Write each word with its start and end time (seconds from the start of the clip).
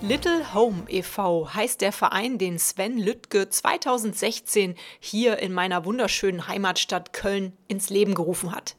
Little 0.00 0.54
Home 0.54 0.84
e.V. 0.88 1.52
heißt 1.52 1.80
der 1.80 1.90
Verein, 1.90 2.38
den 2.38 2.60
Sven 2.60 2.98
Lüttke 2.98 3.48
2016 3.48 4.76
hier 5.00 5.38
in 5.38 5.52
meiner 5.52 5.84
wunderschönen 5.84 6.46
Heimatstadt 6.46 7.12
Köln 7.12 7.56
ins 7.66 7.90
Leben 7.90 8.14
gerufen 8.14 8.54
hat. 8.54 8.76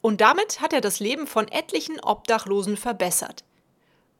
Und 0.00 0.22
damit 0.22 0.62
hat 0.62 0.72
er 0.72 0.80
das 0.80 1.00
Leben 1.00 1.26
von 1.26 1.48
etlichen 1.48 2.00
Obdachlosen 2.00 2.78
verbessert. 2.78 3.44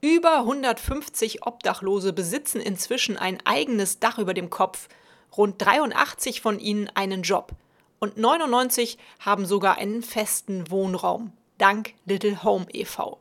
Über 0.02 0.40
150 0.40 1.46
Obdachlose 1.46 2.12
besitzen 2.12 2.60
inzwischen 2.60 3.16
ein 3.16 3.38
eigenes 3.46 4.00
Dach 4.00 4.18
über 4.18 4.34
dem 4.34 4.50
Kopf, 4.50 4.88
rund 5.34 5.54
83 5.64 6.42
von 6.42 6.58
ihnen 6.58 6.90
einen 6.94 7.22
Job 7.22 7.52
und 8.00 8.18
99 8.18 8.98
haben 9.20 9.46
sogar 9.46 9.78
einen 9.78 10.02
festen 10.02 10.70
Wohnraum, 10.70 11.32
dank 11.56 11.94
Little 12.04 12.42
Home 12.44 12.66
e.V. 12.70 13.18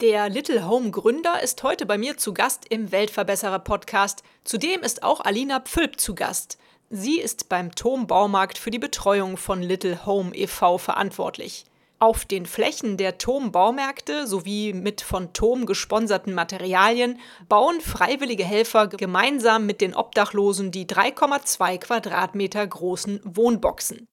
Der 0.00 0.28
Little 0.28 0.64
Home 0.64 0.92
Gründer 0.92 1.42
ist 1.42 1.60
heute 1.64 1.84
bei 1.84 1.98
mir 1.98 2.16
zu 2.16 2.32
Gast 2.32 2.66
im 2.70 2.92
Weltverbesserer 2.92 3.58
Podcast. 3.58 4.22
Zudem 4.44 4.82
ist 4.82 5.02
auch 5.02 5.22
Alina 5.22 5.58
Pfülp 5.58 5.98
zu 5.98 6.14
Gast. 6.14 6.56
Sie 6.88 7.18
ist 7.18 7.48
beim 7.48 7.74
Tom 7.74 8.06
Baumarkt 8.06 8.58
für 8.58 8.70
die 8.70 8.78
Betreuung 8.78 9.36
von 9.36 9.60
Little 9.60 10.06
Home 10.06 10.32
e.V. 10.36 10.78
verantwortlich. 10.78 11.64
Auf 11.98 12.24
den 12.24 12.46
Flächen 12.46 12.96
der 12.96 13.18
Tom 13.18 13.50
Baumärkte 13.50 14.28
sowie 14.28 14.72
mit 14.72 15.00
von 15.00 15.32
Tom 15.32 15.66
gesponserten 15.66 16.32
Materialien 16.32 17.18
bauen 17.48 17.80
freiwillige 17.80 18.44
Helfer 18.44 18.86
gemeinsam 18.86 19.66
mit 19.66 19.80
den 19.80 19.96
Obdachlosen 19.96 20.70
die 20.70 20.86
3,2 20.86 21.78
Quadratmeter 21.78 22.64
großen 22.64 23.20
Wohnboxen. 23.24 24.06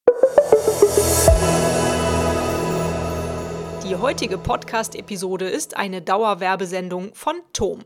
Die 3.88 3.96
heutige 3.96 4.40
Podcast-Episode 4.40 5.48
ist 5.48 5.78
eine 5.78 6.02
Dauerwerbesendung 6.02 7.14
von 7.14 7.36
Tom. 7.54 7.84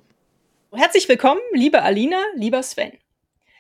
Herzlich 0.72 1.10
willkommen, 1.10 1.42
liebe 1.52 1.82
Alina, 1.82 2.24
lieber 2.36 2.64
Sven. 2.64 2.94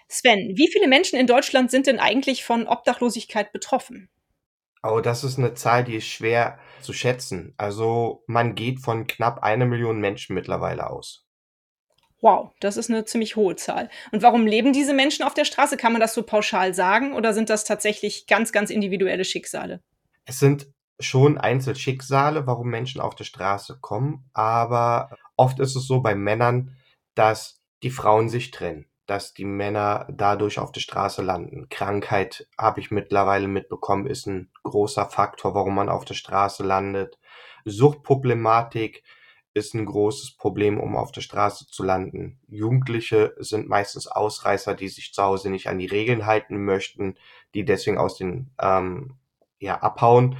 Sven, 0.07 0.53
wie 0.55 0.69
viele 0.71 0.87
Menschen 0.87 1.19
in 1.19 1.27
Deutschland 1.27 1.69
sind 1.69 1.85
denn 1.85 1.99
eigentlich 1.99 2.45
von 2.45 2.65
Obdachlosigkeit 2.65 3.51
betroffen? 3.51 4.07
Oh, 4.83 5.01
das 5.01 5.25
ist 5.25 5.37
eine 5.37 5.53
Zahl, 5.53 5.83
die 5.83 5.97
ist 5.97 6.07
schwer 6.07 6.59
zu 6.79 6.93
schätzen. 6.93 7.55
Also 7.57 8.23
man 8.25 8.55
geht 8.55 8.79
von 8.79 9.05
knapp 9.05 9.43
eine 9.43 9.65
Million 9.65 9.99
Menschen 9.99 10.33
mittlerweile 10.33 10.89
aus. 10.89 11.25
Wow, 12.21 12.53
das 12.61 12.77
ist 12.77 12.89
eine 12.89 13.03
ziemlich 13.03 13.35
hohe 13.35 13.57
Zahl. 13.57 13.89
Und 14.13 14.21
warum 14.21 14.47
leben 14.47 14.71
diese 14.71 14.93
Menschen 14.93 15.25
auf 15.25 15.33
der 15.33 15.43
Straße? 15.43 15.75
Kann 15.75 15.91
man 15.91 15.99
das 15.99 16.13
so 16.13 16.23
pauschal 16.23 16.73
sagen 16.73 17.11
oder 17.11 17.33
sind 17.33 17.49
das 17.49 17.65
tatsächlich 17.65 18.27
ganz, 18.27 18.53
ganz 18.53 18.69
individuelle 18.69 19.25
Schicksale? 19.25 19.81
Es 20.23 20.39
sind 20.39 20.69
schon 20.99 21.37
Einzelschicksale, 21.37 22.45
warum 22.45 22.69
Menschen 22.69 23.01
auf 23.01 23.15
der 23.15 23.23
Straße 23.23 23.79
kommen, 23.79 24.29
aber 24.33 25.09
oft 25.37 25.59
ist 25.59 25.75
es 25.75 25.87
so 25.87 26.01
bei 26.01 26.15
Männern, 26.15 26.75
dass 27.15 27.61
die 27.83 27.89
Frauen 27.89 28.29
sich 28.29 28.51
trennen, 28.51 28.85
dass 29.05 29.33
die 29.33 29.45
Männer 29.45 30.07
dadurch 30.11 30.59
auf 30.59 30.71
der 30.71 30.81
Straße 30.81 31.21
landen. 31.21 31.69
Krankheit 31.69 32.47
habe 32.57 32.81
ich 32.81 32.91
mittlerweile 32.91 33.47
mitbekommen, 33.47 34.07
ist 34.07 34.27
ein 34.27 34.51
großer 34.63 35.05
Faktor, 35.05 35.55
warum 35.55 35.75
man 35.75 35.89
auf 35.89 36.03
der 36.03 36.15
Straße 36.15 36.63
landet. 36.63 37.17
Suchtproblematik 37.63 39.03
ist 39.53 39.73
ein 39.73 39.85
großes 39.85 40.35
Problem, 40.37 40.79
um 40.79 40.95
auf 40.95 41.11
der 41.11 41.21
Straße 41.21 41.67
zu 41.67 41.83
landen. 41.83 42.39
Jugendliche 42.47 43.35
sind 43.39 43.67
meistens 43.67 44.07
Ausreißer, 44.07 44.75
die 44.75 44.89
sich 44.89 45.13
zu 45.13 45.23
Hause 45.23 45.49
nicht 45.49 45.67
an 45.67 45.79
die 45.79 45.87
Regeln 45.87 46.25
halten 46.25 46.63
möchten, 46.63 47.15
die 47.53 47.65
deswegen 47.65 47.97
aus 47.97 48.17
den 48.17 48.51
ähm, 48.61 49.17
ja 49.59 49.81
abhauen 49.81 50.37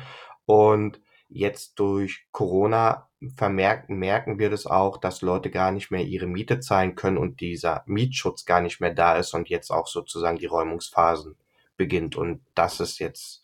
und 0.50 1.00
jetzt 1.28 1.78
durch 1.78 2.26
Corona 2.32 3.08
vermerken, 3.36 4.00
merken 4.00 4.40
wir 4.40 4.50
das 4.50 4.66
auch, 4.66 4.98
dass 4.98 5.22
Leute 5.22 5.52
gar 5.52 5.72
nicht 5.72 5.92
mehr 5.92 6.02
ihre 6.02 6.26
Miete 6.26 6.60
zahlen 6.60 6.96
können 6.96 7.20
und 7.20 7.40
dieser 7.40 7.84
Mietschutz 7.86 8.46
gar 8.46 8.60
nicht 8.60 8.82
mehr 8.82 8.92
da 8.92 9.16
ist 9.16 9.36
und 9.36 9.48
jetzt 9.48 9.70
auch 9.70 9.86
sozusagen 9.86 10.40
die 10.40 10.48
Räumungsphasen 10.48 11.36
beginnt. 11.78 12.16
Und 12.16 12.42
das 12.56 12.80
ist 12.80 12.98
jetzt, 12.98 13.44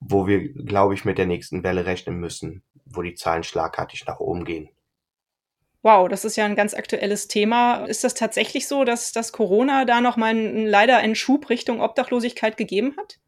wo 0.00 0.26
wir, 0.26 0.48
glaube 0.48 0.94
ich, 0.94 1.04
mit 1.04 1.18
der 1.18 1.26
nächsten 1.26 1.62
Welle 1.62 1.84
rechnen 1.84 2.18
müssen, 2.18 2.62
wo 2.86 3.02
die 3.02 3.14
Zahlen 3.14 3.42
schlagartig 3.42 4.06
nach 4.06 4.18
oben 4.18 4.46
gehen. 4.46 4.70
Wow, 5.82 6.08
das 6.08 6.24
ist 6.24 6.36
ja 6.36 6.46
ein 6.46 6.56
ganz 6.56 6.72
aktuelles 6.72 7.28
Thema. 7.28 7.84
Ist 7.84 8.02
das 8.02 8.14
tatsächlich 8.14 8.66
so, 8.66 8.84
dass, 8.84 9.12
dass 9.12 9.32
Corona 9.32 9.84
da 9.84 10.00
nochmal 10.00 10.34
leider 10.34 10.96
einen 10.96 11.16
Schub 11.16 11.50
Richtung 11.50 11.82
Obdachlosigkeit 11.82 12.56
gegeben 12.56 12.94
hat? 12.96 13.18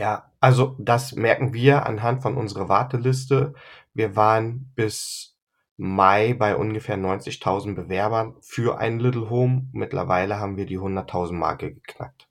Ja, 0.00 0.32
also 0.40 0.76
das 0.78 1.12
merken 1.14 1.52
wir 1.52 1.84
anhand 1.84 2.22
von 2.22 2.38
unserer 2.38 2.70
Warteliste. 2.70 3.52
Wir 3.92 4.16
waren 4.16 4.72
bis 4.74 5.36
Mai 5.76 6.32
bei 6.32 6.56
ungefähr 6.56 6.96
90.000 6.96 7.74
Bewerbern 7.74 8.34
für 8.40 8.78
ein 8.78 8.98
Little 8.98 9.28
Home. 9.28 9.68
Mittlerweile 9.72 10.40
haben 10.40 10.56
wir 10.56 10.64
die 10.64 10.78
100.000 10.78 11.32
Marke 11.32 11.74
geknackt. 11.74 12.28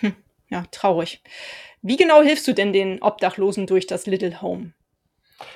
Hm, 0.00 0.16
ja, 0.48 0.64
traurig. 0.72 1.22
Wie 1.80 1.96
genau 1.96 2.22
hilfst 2.22 2.48
du 2.48 2.54
denn 2.54 2.72
den 2.72 3.00
Obdachlosen 3.00 3.68
durch 3.68 3.86
das 3.86 4.06
Little 4.06 4.42
Home? 4.42 4.72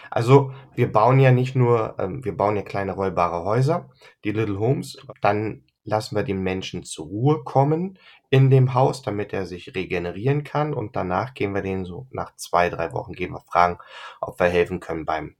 Also 0.08 0.52
wir 0.76 0.92
bauen 0.92 1.18
ja 1.18 1.32
nicht 1.32 1.56
nur, 1.56 1.96
ähm, 1.98 2.24
wir 2.24 2.36
bauen 2.36 2.54
ja 2.54 2.62
kleine 2.62 2.92
rollbare 2.92 3.44
Häuser, 3.44 3.90
die 4.22 4.30
Little 4.30 4.60
Homes. 4.60 4.98
Dann 5.20 5.64
lassen 5.86 6.16
wir 6.16 6.24
den 6.24 6.42
Menschen 6.42 6.84
zur 6.84 7.06
Ruhe 7.06 7.44
kommen 7.44 7.98
in 8.28 8.50
dem 8.50 8.74
Haus, 8.74 9.02
damit 9.02 9.32
er 9.32 9.46
sich 9.46 9.74
regenerieren 9.74 10.44
kann. 10.44 10.74
Und 10.74 10.96
danach 10.96 11.32
gehen 11.32 11.54
wir 11.54 11.62
den 11.62 11.84
so 11.84 12.06
nach 12.10 12.36
zwei, 12.36 12.68
drei 12.68 12.92
Wochen 12.92 13.12
gehen 13.12 13.32
wir 13.32 13.40
fragen, 13.40 13.78
ob 14.20 14.38
wir 14.38 14.48
helfen 14.48 14.80
können 14.80 15.06
beim 15.06 15.36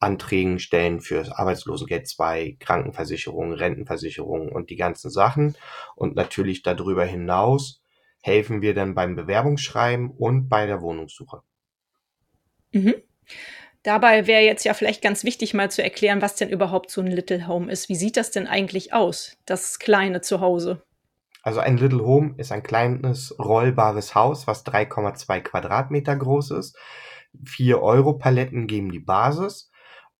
Anträgen 0.00 0.58
stellen 0.58 1.00
für 1.02 1.38
Arbeitslosengeld 1.38 2.08
2, 2.08 2.56
Krankenversicherung, 2.58 3.52
Rentenversicherung 3.52 4.50
und 4.50 4.70
die 4.70 4.76
ganzen 4.76 5.10
Sachen. 5.10 5.56
Und 5.94 6.16
natürlich 6.16 6.62
darüber 6.62 7.04
hinaus 7.04 7.82
helfen 8.22 8.62
wir 8.62 8.74
dann 8.74 8.94
beim 8.94 9.14
Bewerbungsschreiben 9.14 10.10
und 10.10 10.48
bei 10.48 10.66
der 10.66 10.80
Wohnungssuche. 10.80 11.42
Mhm. 12.72 12.94
Dabei 13.82 14.26
wäre 14.26 14.42
jetzt 14.42 14.64
ja 14.64 14.74
vielleicht 14.74 15.02
ganz 15.02 15.24
wichtig, 15.24 15.54
mal 15.54 15.70
zu 15.70 15.82
erklären, 15.82 16.20
was 16.20 16.36
denn 16.36 16.50
überhaupt 16.50 16.90
so 16.90 17.00
ein 17.00 17.06
Little 17.06 17.46
Home 17.46 17.70
ist. 17.72 17.88
Wie 17.88 17.96
sieht 17.96 18.16
das 18.16 18.30
denn 18.30 18.46
eigentlich 18.46 18.92
aus, 18.92 19.38
das 19.46 19.78
kleine 19.78 20.20
Zuhause? 20.20 20.82
Also 21.42 21.60
ein 21.60 21.78
Little 21.78 22.04
Home 22.04 22.34
ist 22.36 22.52
ein 22.52 22.62
kleines 22.62 23.34
rollbares 23.38 24.14
Haus, 24.14 24.46
was 24.46 24.66
3,2 24.66 25.40
Quadratmeter 25.40 26.14
groß 26.16 26.50
ist. 26.52 26.76
4 27.46 27.80
Euro 27.80 28.14
Paletten 28.14 28.66
geben 28.66 28.90
die 28.90 28.98
Basis 28.98 29.70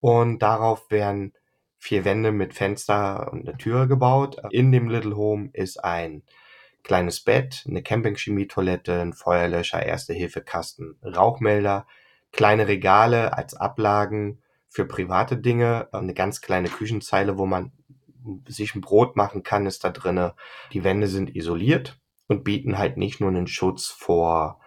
und 0.01 0.39
darauf 0.41 0.91
werden 0.91 1.35
vier 1.79 2.05
Wände 2.05 2.33
mit 2.33 2.55
Fenster 2.55 3.31
und 3.33 3.49
eine 3.49 3.59
Tür 3.59 3.87
gebaut. 3.87 4.37
In 4.51 4.71
dem 4.73 4.89
Little 4.89 5.17
Home 5.17 5.51
ist 5.53 5.83
ein 5.83 6.23
kleines 6.83 7.23
Bett, 7.23 7.65
eine 7.69 7.83
Campingchemie-Toilette, 7.83 9.01
ein 9.01 9.13
Feuerlöscher, 9.13 9.85
Erste-Hilfe-Kasten, 9.85 10.99
Rauchmelder, 11.05 11.87
kleine 12.33 12.69
Regale 12.69 13.37
als 13.37 13.55
Ablagen 13.55 14.43
für 14.69 14.85
private 14.85 15.37
Dinge, 15.37 15.89
eine 15.93 16.15
ganz 16.15 16.41
kleine 16.41 16.69
Küchenzeile, 16.69 17.39
wo 17.39 17.47
man 17.47 17.73
sich 18.47 18.75
ein 18.75 18.81
Brot 18.81 19.17
machen 19.17 19.43
kann, 19.43 19.67
ist 19.67 19.85
da 19.85 19.91
drinne. 19.91 20.35
Die 20.73 20.85
Wände 20.85 21.09
sind 21.09 21.35
isoliert 21.35 21.99
und 22.29 22.45
bieten 22.45 22.79
halt 22.79 22.97
nicht 22.97 23.21
nur 23.21 23.31
einen 23.31 23.47
Schutz 23.47 23.87
vor 23.87 24.61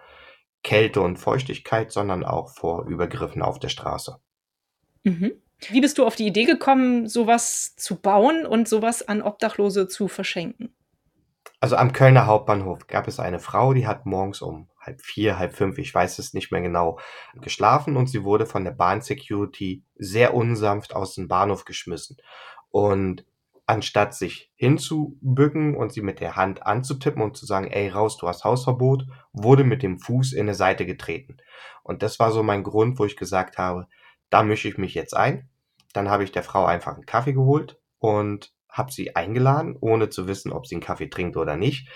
Kälte 0.62 1.00
und 1.00 1.18
Feuchtigkeit, 1.18 1.92
sondern 1.92 2.24
auch 2.24 2.50
vor 2.50 2.86
Übergriffen 2.86 3.42
auf 3.42 3.58
der 3.58 3.68
Straße. 3.68 4.18
Mhm. 5.04 5.32
Wie 5.70 5.80
bist 5.80 5.98
du 5.98 6.06
auf 6.06 6.16
die 6.16 6.26
Idee 6.26 6.44
gekommen, 6.44 7.08
sowas 7.08 7.76
zu 7.76 7.96
bauen 7.96 8.44
und 8.44 8.68
sowas 8.68 9.06
an 9.06 9.22
Obdachlose 9.22 9.88
zu 9.88 10.08
verschenken? 10.08 10.74
Also 11.60 11.76
am 11.76 11.92
Kölner 11.92 12.26
Hauptbahnhof 12.26 12.86
gab 12.86 13.08
es 13.08 13.20
eine 13.20 13.38
Frau, 13.38 13.72
die 13.72 13.86
hat 13.86 14.04
morgens 14.04 14.42
um 14.42 14.68
halb 14.84 15.00
vier, 15.00 15.38
halb 15.38 15.54
fünf, 15.54 15.78
ich 15.78 15.94
weiß 15.94 16.18
es 16.18 16.34
nicht 16.34 16.52
mehr 16.52 16.60
genau, 16.60 16.98
geschlafen 17.40 17.96
und 17.96 18.08
sie 18.08 18.24
wurde 18.24 18.46
von 18.46 18.64
der 18.64 18.72
Bahn-Security 18.72 19.84
sehr 19.96 20.34
unsanft 20.34 20.94
aus 20.94 21.14
dem 21.14 21.28
Bahnhof 21.28 21.64
geschmissen. 21.64 22.16
Und 22.70 23.24
anstatt 23.66 24.14
sich 24.14 24.52
hinzubücken 24.56 25.76
und 25.76 25.92
sie 25.92 26.02
mit 26.02 26.20
der 26.20 26.36
Hand 26.36 26.66
anzutippen 26.66 27.22
und 27.22 27.36
zu 27.36 27.46
sagen, 27.46 27.68
ey, 27.68 27.88
raus, 27.88 28.18
du 28.18 28.28
hast 28.28 28.44
Hausverbot, 28.44 29.06
wurde 29.32 29.64
mit 29.64 29.82
dem 29.82 29.98
Fuß 29.98 30.32
in 30.32 30.42
eine 30.42 30.54
Seite 30.54 30.84
getreten. 30.84 31.38
Und 31.82 32.02
das 32.02 32.18
war 32.18 32.30
so 32.30 32.42
mein 32.42 32.62
Grund, 32.62 32.98
wo 32.98 33.04
ich 33.04 33.16
gesagt 33.16 33.56
habe, 33.56 33.86
da 34.30 34.42
mische 34.42 34.68
ich 34.68 34.78
mich 34.78 34.94
jetzt 34.94 35.16
ein. 35.16 35.48
Dann 35.92 36.10
habe 36.10 36.24
ich 36.24 36.32
der 36.32 36.42
Frau 36.42 36.64
einfach 36.64 36.94
einen 36.94 37.06
Kaffee 37.06 37.32
geholt 37.32 37.80
und 37.98 38.52
habe 38.68 38.92
sie 38.92 39.14
eingeladen, 39.14 39.76
ohne 39.80 40.10
zu 40.10 40.26
wissen, 40.26 40.52
ob 40.52 40.66
sie 40.66 40.74
einen 40.74 40.82
Kaffee 40.82 41.08
trinkt 41.08 41.36
oder 41.36 41.56
nicht. 41.56 41.88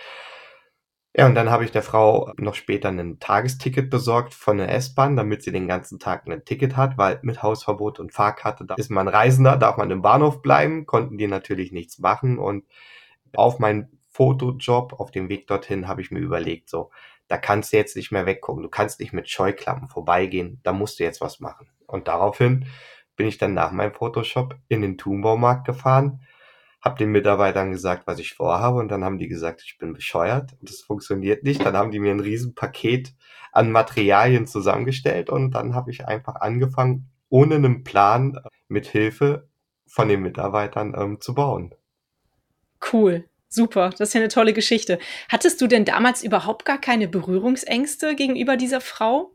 Ja, 1.18 1.26
und 1.26 1.34
dann 1.34 1.50
habe 1.50 1.64
ich 1.64 1.72
der 1.72 1.82
Frau 1.82 2.32
noch 2.36 2.54
später 2.54 2.90
ein 2.90 3.18
Tagesticket 3.18 3.90
besorgt 3.90 4.34
von 4.34 4.58
der 4.58 4.72
S-Bahn, 4.72 5.16
damit 5.16 5.42
sie 5.42 5.50
den 5.50 5.66
ganzen 5.66 5.98
Tag 5.98 6.28
ein 6.28 6.44
Ticket 6.44 6.76
hat, 6.76 6.96
weil 6.96 7.18
mit 7.22 7.42
Hausverbot 7.42 7.98
und 7.98 8.12
Fahrkarte, 8.12 8.64
da 8.64 8.76
ist 8.76 8.88
man 8.88 9.08
Reisender, 9.08 9.56
darf 9.56 9.76
man 9.78 9.90
im 9.90 10.00
Bahnhof 10.00 10.42
bleiben, 10.42 10.86
konnten 10.86 11.18
die 11.18 11.26
natürlich 11.26 11.72
nichts 11.72 11.98
machen 11.98 12.38
und 12.38 12.66
auf 13.34 13.58
meinen 13.58 13.98
Fotojob, 14.10 14.92
auf 14.92 15.10
dem 15.10 15.28
Weg 15.28 15.48
dorthin, 15.48 15.88
habe 15.88 16.02
ich 16.02 16.12
mir 16.12 16.20
überlegt, 16.20 16.70
so, 16.70 16.92
da 17.26 17.36
kannst 17.36 17.72
du 17.72 17.78
jetzt 17.78 17.96
nicht 17.96 18.12
mehr 18.12 18.24
weggucken, 18.24 18.62
du 18.62 18.68
kannst 18.68 19.00
nicht 19.00 19.12
mit 19.12 19.28
Scheuklappen 19.28 19.88
vorbeigehen, 19.88 20.60
da 20.62 20.72
musst 20.72 21.00
du 21.00 21.02
jetzt 21.02 21.20
was 21.20 21.40
machen. 21.40 21.66
Und 21.88 22.06
daraufhin 22.06 22.66
bin 23.16 23.26
ich 23.26 23.38
dann 23.38 23.54
nach 23.54 23.72
meinem 23.72 23.92
Photoshop 23.92 24.54
in 24.68 24.82
den 24.82 24.96
Thunbaumarkt 24.96 25.66
gefahren, 25.66 26.20
habe 26.80 26.98
den 26.98 27.10
Mitarbeitern 27.10 27.70
gesagt, 27.70 28.06
was 28.06 28.18
ich 28.18 28.34
vorhabe 28.34 28.78
und 28.78 28.88
dann 28.88 29.04
haben 29.04 29.18
die 29.18 29.28
gesagt, 29.28 29.62
ich 29.64 29.78
bin 29.78 29.92
bescheuert, 29.92 30.56
das 30.62 30.80
funktioniert 30.80 31.42
nicht. 31.42 31.64
Dann 31.64 31.76
haben 31.76 31.90
die 31.90 31.98
mir 31.98 32.12
ein 32.12 32.20
Riesenpaket 32.20 33.14
an 33.52 33.72
Materialien 33.72 34.46
zusammengestellt 34.46 35.30
und 35.30 35.52
dann 35.52 35.74
habe 35.74 35.90
ich 35.90 36.06
einfach 36.06 36.36
angefangen, 36.36 37.10
ohne 37.28 37.56
einen 37.56 37.84
Plan 37.84 38.38
mit 38.68 38.86
Hilfe 38.86 39.48
von 39.86 40.08
den 40.08 40.22
Mitarbeitern 40.22 40.94
ähm, 40.96 41.20
zu 41.20 41.34
bauen. 41.34 41.74
Cool. 42.92 43.24
Super, 43.50 43.90
das 43.90 44.10
ist 44.10 44.14
ja 44.14 44.20
eine 44.20 44.28
tolle 44.28 44.52
Geschichte. 44.52 44.98
Hattest 45.30 45.60
du 45.62 45.66
denn 45.66 45.86
damals 45.86 46.22
überhaupt 46.22 46.66
gar 46.66 46.78
keine 46.78 47.08
Berührungsängste 47.08 48.14
gegenüber 48.14 48.58
dieser 48.58 48.82
Frau? 48.82 49.32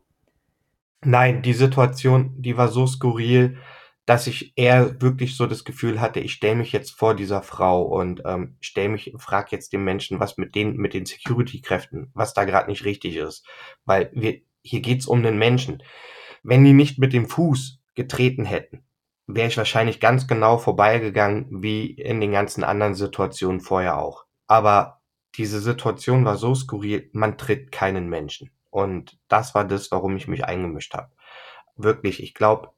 Nein, 1.02 1.42
die 1.42 1.52
Situation, 1.52 2.32
die 2.40 2.56
war 2.56 2.68
so 2.68 2.86
skurril 2.86 3.58
dass 4.06 4.26
ich 4.26 4.52
eher 4.56 5.00
wirklich 5.00 5.36
so 5.36 5.46
das 5.46 5.64
Gefühl 5.64 6.00
hatte, 6.00 6.20
ich 6.20 6.32
stelle 6.32 6.56
mich 6.56 6.72
jetzt 6.72 6.90
vor 6.90 7.14
dieser 7.14 7.42
Frau 7.42 7.82
und 7.82 8.22
ähm, 8.26 8.56
stelle 8.60 8.90
mich, 8.90 9.14
frag 9.18 9.50
jetzt 9.50 9.72
den 9.72 9.84
Menschen, 9.84 10.20
was 10.20 10.36
mit 10.36 10.54
den 10.54 10.76
mit 10.76 10.92
den 10.94 11.06
Security-Kräften, 11.06 12.10
was 12.14 12.34
da 12.34 12.44
gerade 12.44 12.70
nicht 12.70 12.84
richtig 12.84 13.16
ist, 13.16 13.46
weil 13.84 14.10
wir 14.12 14.40
hier 14.62 14.80
geht's 14.80 15.06
um 15.06 15.22
den 15.22 15.38
Menschen. 15.38 15.82
Wenn 16.42 16.64
die 16.64 16.72
nicht 16.72 16.98
mit 16.98 17.12
dem 17.12 17.28
Fuß 17.28 17.80
getreten 17.94 18.44
hätten, 18.44 18.84
wäre 19.26 19.48
ich 19.48 19.56
wahrscheinlich 19.56 20.00
ganz 20.00 20.26
genau 20.26 20.58
vorbeigegangen, 20.58 21.62
wie 21.62 21.86
in 21.92 22.20
den 22.20 22.32
ganzen 22.32 22.64
anderen 22.64 22.94
Situationen 22.94 23.60
vorher 23.60 23.98
auch. 23.98 24.24
Aber 24.46 25.00
diese 25.36 25.60
Situation 25.60 26.24
war 26.24 26.36
so 26.36 26.54
skurril, 26.54 27.08
man 27.12 27.38
tritt 27.38 27.72
keinen 27.72 28.08
Menschen. 28.08 28.50
Und 28.70 29.18
das 29.28 29.54
war 29.54 29.64
das, 29.64 29.90
warum 29.90 30.16
ich 30.16 30.28
mich 30.28 30.44
eingemischt 30.44 30.94
habe. 30.94 31.10
Wirklich, 31.76 32.22
ich 32.22 32.34
glaube, 32.34 32.73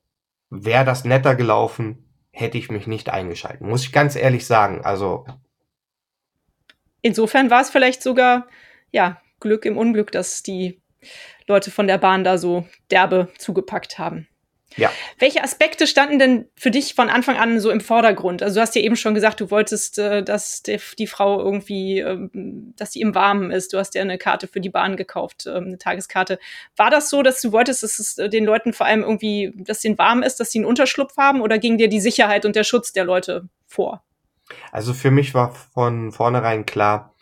wäre 0.51 0.85
das 0.85 1.05
netter 1.05 1.35
gelaufen, 1.35 2.07
hätte 2.31 2.59
ich 2.59 2.71
mich 2.71 2.87
nicht 2.87 3.09
eingeschalten. 3.09 3.69
Muss 3.69 3.85
ich 3.85 3.93
ganz 3.93 4.17
ehrlich 4.17 4.47
sagen. 4.47 4.85
Also. 4.85 5.27
Insofern 7.03 7.51
war 7.51 7.63
es 7.63 7.71
vielleicht 7.71 8.03
sogar, 8.03 8.47
ja, 8.91 9.21
Glück 9.41 9.65
im 9.65 9.77
Unglück, 9.77 10.13
dass 10.13 10.43
die 10.43 10.81
Leute 11.47 11.71
von 11.71 11.87
der 11.87 11.99
Bahn 11.99 12.25
da 12.25 12.39
so 12.39 12.67
derbe 12.91 13.29
zugepackt 13.39 13.99
haben. 13.99 14.29
Ja. 14.75 14.91
Welche 15.19 15.43
Aspekte 15.43 15.87
standen 15.87 16.19
denn 16.19 16.49
für 16.57 16.71
dich 16.71 16.95
von 16.95 17.09
Anfang 17.09 17.37
an 17.37 17.61
so 17.61 17.71
im 17.71 17.81
Vordergrund? 17.81 18.43
Also 18.43 18.57
du 18.57 18.61
hast 18.61 18.75
ja 18.75 18.83
eben 18.83 18.97
schon 18.97 19.15
gesagt, 19.15 19.41
du 19.41 19.51
wolltest, 19.51 19.99
äh, 19.99 20.23
dass 20.23 20.63
die, 20.63 21.07
Frau 21.07 21.41
irgendwie, 21.41 22.01
äh, 22.01 22.29
dass 22.77 22.93
sie 22.93 23.01
im 23.01 23.15
Warmen 23.15 23.51
ist. 23.51 23.73
Du 23.73 23.79
hast 23.79 23.95
ja 23.95 24.03
eine 24.03 24.19
Karte 24.19 24.49
für 24.49 24.61
die 24.61 24.69
Bahn 24.69 24.97
gekauft, 24.97 25.47
äh, 25.47 25.55
eine 25.55 25.79
Tageskarte. 25.79 26.39
War 26.77 26.91
das 26.91 27.09
so, 27.09 27.23
dass 27.23 27.41
du 27.41 27.53
wolltest, 27.53 27.85
dass 27.85 27.99
es 27.99 28.19
äh, 28.19 28.29
den 28.29 28.45
Leuten 28.45 28.73
vor 28.73 28.87
allem 28.87 29.03
irgendwie, 29.03 29.53
dass 29.57 29.85
ihnen 29.85 29.99
warm 29.99 30.23
ist, 30.23 30.41
dass 30.41 30.51
sie 30.51 30.59
einen 30.59 30.67
Unterschlupf 30.67 31.17
haben 31.17 31.41
oder 31.41 31.59
ging 31.59 31.79
dir 31.79 31.89
die 31.89 32.01
Sicherheit 32.01 32.45
und 32.45 32.57
der 32.57 32.65
Schutz 32.65 32.93
der 32.93 33.05
Leute 33.05 33.49
vor? 33.67 34.03
Also 34.73 34.93
für 34.93 35.11
mich 35.11 35.33
war 35.33 35.55
von 35.55 36.13
vornherein 36.13 36.67
klar, 36.67 37.15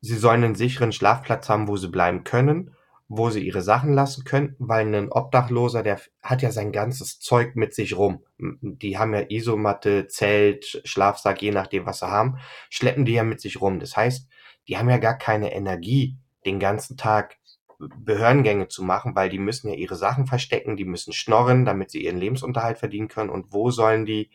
sie 0.00 0.16
sollen 0.16 0.42
einen 0.42 0.54
sicheren 0.54 0.92
Schlafplatz 0.92 1.48
haben, 1.48 1.68
wo 1.68 1.76
sie 1.76 1.88
bleiben 1.88 2.24
können 2.24 2.74
wo 3.08 3.30
sie 3.30 3.40
ihre 3.40 3.62
Sachen 3.62 3.94
lassen 3.94 4.24
können, 4.24 4.54
weil 4.58 4.94
ein 4.94 5.10
Obdachloser, 5.10 5.82
der 5.82 5.98
hat 6.22 6.42
ja 6.42 6.52
sein 6.52 6.72
ganzes 6.72 7.18
Zeug 7.18 7.56
mit 7.56 7.74
sich 7.74 7.96
rum. 7.96 8.22
Die 8.38 8.98
haben 8.98 9.14
ja 9.14 9.24
Isomatte, 9.28 10.08
Zelt, 10.08 10.82
Schlafsack, 10.84 11.40
je 11.40 11.50
nachdem, 11.50 11.86
was 11.86 12.00
sie 12.00 12.10
haben, 12.10 12.38
schleppen 12.68 13.06
die 13.06 13.14
ja 13.14 13.24
mit 13.24 13.40
sich 13.40 13.62
rum. 13.62 13.80
Das 13.80 13.96
heißt, 13.96 14.28
die 14.68 14.76
haben 14.76 14.90
ja 14.90 14.98
gar 14.98 15.16
keine 15.16 15.54
Energie, 15.54 16.18
den 16.44 16.60
ganzen 16.60 16.98
Tag 16.98 17.38
Behördengänge 17.78 18.68
zu 18.68 18.82
machen, 18.82 19.14
weil 19.14 19.30
die 19.30 19.38
müssen 19.38 19.68
ja 19.68 19.74
ihre 19.74 19.96
Sachen 19.96 20.26
verstecken, 20.26 20.76
die 20.76 20.84
müssen 20.84 21.12
schnorren, 21.12 21.64
damit 21.64 21.90
sie 21.90 22.04
ihren 22.04 22.18
Lebensunterhalt 22.18 22.78
verdienen 22.78 23.08
können. 23.08 23.30
Und 23.30 23.52
wo 23.52 23.70
sollen 23.70 24.04
die 24.04 24.30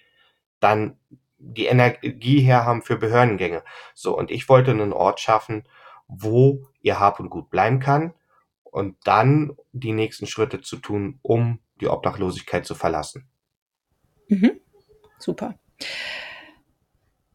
dann 0.60 0.98
die 1.38 1.66
Energie 1.66 2.40
her 2.40 2.66
haben 2.66 2.82
für 2.82 2.96
Behördengänge? 2.96 3.64
So, 3.94 4.18
und 4.18 4.32
ich 4.32 4.50
wollte 4.50 4.72
einen 4.72 4.94
Ort 4.94 5.20
schaffen, 5.20 5.68
wo 6.08 6.66
ihr 6.82 7.00
Hab 7.00 7.20
und 7.20 7.30
Gut 7.30 7.50
bleiben 7.50 7.80
kann, 7.80 8.14
und 8.74 8.98
dann 9.04 9.56
die 9.72 9.92
nächsten 9.92 10.26
Schritte 10.26 10.62
zu 10.62 10.78
tun, 10.78 11.20
um 11.22 11.60
die 11.80 11.88
Obdachlosigkeit 11.88 12.66
zu 12.66 12.74
verlassen. 12.74 13.28
Mhm. 14.28 14.60
Super. 15.20 15.56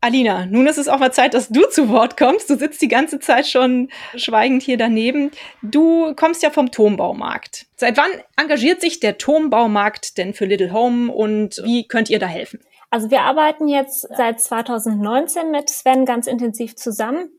Alina, 0.01 0.47
nun 0.47 0.67
ist 0.67 0.79
es 0.79 0.89
auch 0.89 0.99
mal 0.99 1.13
Zeit, 1.13 1.35
dass 1.35 1.49
du 1.49 1.69
zu 1.69 1.89
Wort 1.89 2.17
kommst. 2.17 2.51
Du 2.51 2.57
sitzt 2.57 2.83
die 2.83 2.89
ganze 2.89 3.19
Zeit 3.21 3.47
schon 3.47 3.89
schweigend 4.17 4.63
hier 4.63 4.77
daneben. 4.77 5.31
Du 5.63 6.15
kommst 6.15 6.43
ja 6.43 6.51
vom 6.51 6.71
Turmbaumarkt. 6.71 7.67
Seit 7.77 7.97
wann 7.97 8.11
engagiert 8.37 8.81
sich 8.81 9.01
der 9.01 9.19
Turmbaumarkt 9.19 10.19
denn 10.19 10.35
für 10.35 10.45
Little 10.45 10.73
Home 10.73 11.13
und 11.13 11.61
wie 11.65 11.87
könnt 11.87 12.11
ihr 12.11 12.19
da 12.19 12.27
helfen? 12.27 12.61
Also 12.91 13.11
wir 13.11 13.23
arbeiten 13.23 13.69
jetzt 13.69 14.09
seit 14.17 14.41
2019 14.41 15.51
mit 15.51 15.69
Sven 15.69 16.05
ganz 16.05 16.27
intensiv 16.27 16.75
zusammen. 16.77 17.31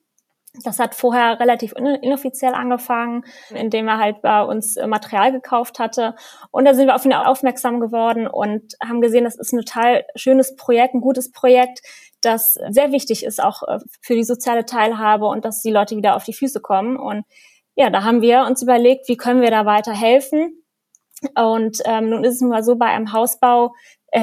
Das 0.63 0.79
hat 0.79 0.95
vorher 0.95 1.39
relativ 1.39 1.73
inoffiziell 1.73 2.53
angefangen, 2.53 3.23
indem 3.53 3.87
er 3.87 3.97
halt 3.97 4.21
bei 4.21 4.43
uns 4.43 4.75
äh, 4.77 4.87
Material 4.87 5.31
gekauft 5.31 5.79
hatte. 5.79 6.15
Und 6.51 6.65
da 6.65 6.73
sind 6.73 6.87
wir 6.87 6.95
auf 6.95 7.05
ihn 7.05 7.13
aufmerksam 7.13 7.79
geworden 7.79 8.27
und 8.27 8.75
haben 8.83 9.01
gesehen, 9.01 9.23
das 9.23 9.37
ist 9.37 9.53
ein 9.53 9.59
total 9.59 10.05
schönes 10.15 10.55
Projekt, 10.55 10.93
ein 10.95 11.01
gutes 11.01 11.31
Projekt, 11.31 11.81
das 12.21 12.57
sehr 12.69 12.91
wichtig 12.91 13.23
ist 13.23 13.41
auch 13.41 13.63
äh, 13.63 13.79
für 14.01 14.15
die 14.15 14.23
soziale 14.23 14.65
Teilhabe 14.65 15.25
und 15.25 15.45
dass 15.45 15.61
die 15.61 15.71
Leute 15.71 15.95
wieder 15.95 16.15
auf 16.15 16.23
die 16.23 16.33
Füße 16.33 16.59
kommen. 16.59 16.97
Und 16.97 17.25
ja, 17.75 17.89
da 17.89 18.03
haben 18.03 18.21
wir 18.21 18.41
uns 18.41 18.61
überlegt, 18.61 19.07
wie 19.07 19.17
können 19.17 19.41
wir 19.41 19.51
da 19.51 19.65
weiter 19.65 19.93
helfen. 19.93 20.63
Und 21.35 21.79
ähm, 21.85 22.09
nun 22.09 22.23
ist 22.23 22.35
es 22.35 22.41
mal 22.41 22.63
so, 22.63 22.75
bei 22.75 22.87
einem 22.87 23.11
Hausbau 23.11 23.73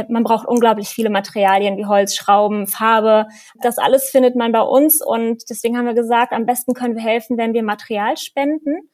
man 0.09 0.25
braucht 0.25 0.47
unglaublich 0.47 0.89
viele 0.89 1.11
Materialien 1.11 1.77
wie 1.77 1.87
Holz, 1.87 2.15
Schrauben, 2.15 2.67
Farbe. 2.67 3.27
Das 3.63 3.79
alles 3.79 4.11
findet 4.11 4.37
man 4.37 4.53
bei 4.53 4.63
uns 4.63 5.05
und 5.05 5.49
deswegen 5.49 5.77
haben 5.77 5.87
wir 5.87 5.95
gesagt, 5.95 6.33
am 6.33 6.47
besten 6.47 6.75
können 6.75 6.97
wir 6.97 7.03
helfen, 7.03 7.37
wenn 7.39 7.55
wir 7.55 7.63
Material 7.63 8.17
spenden 8.17 8.89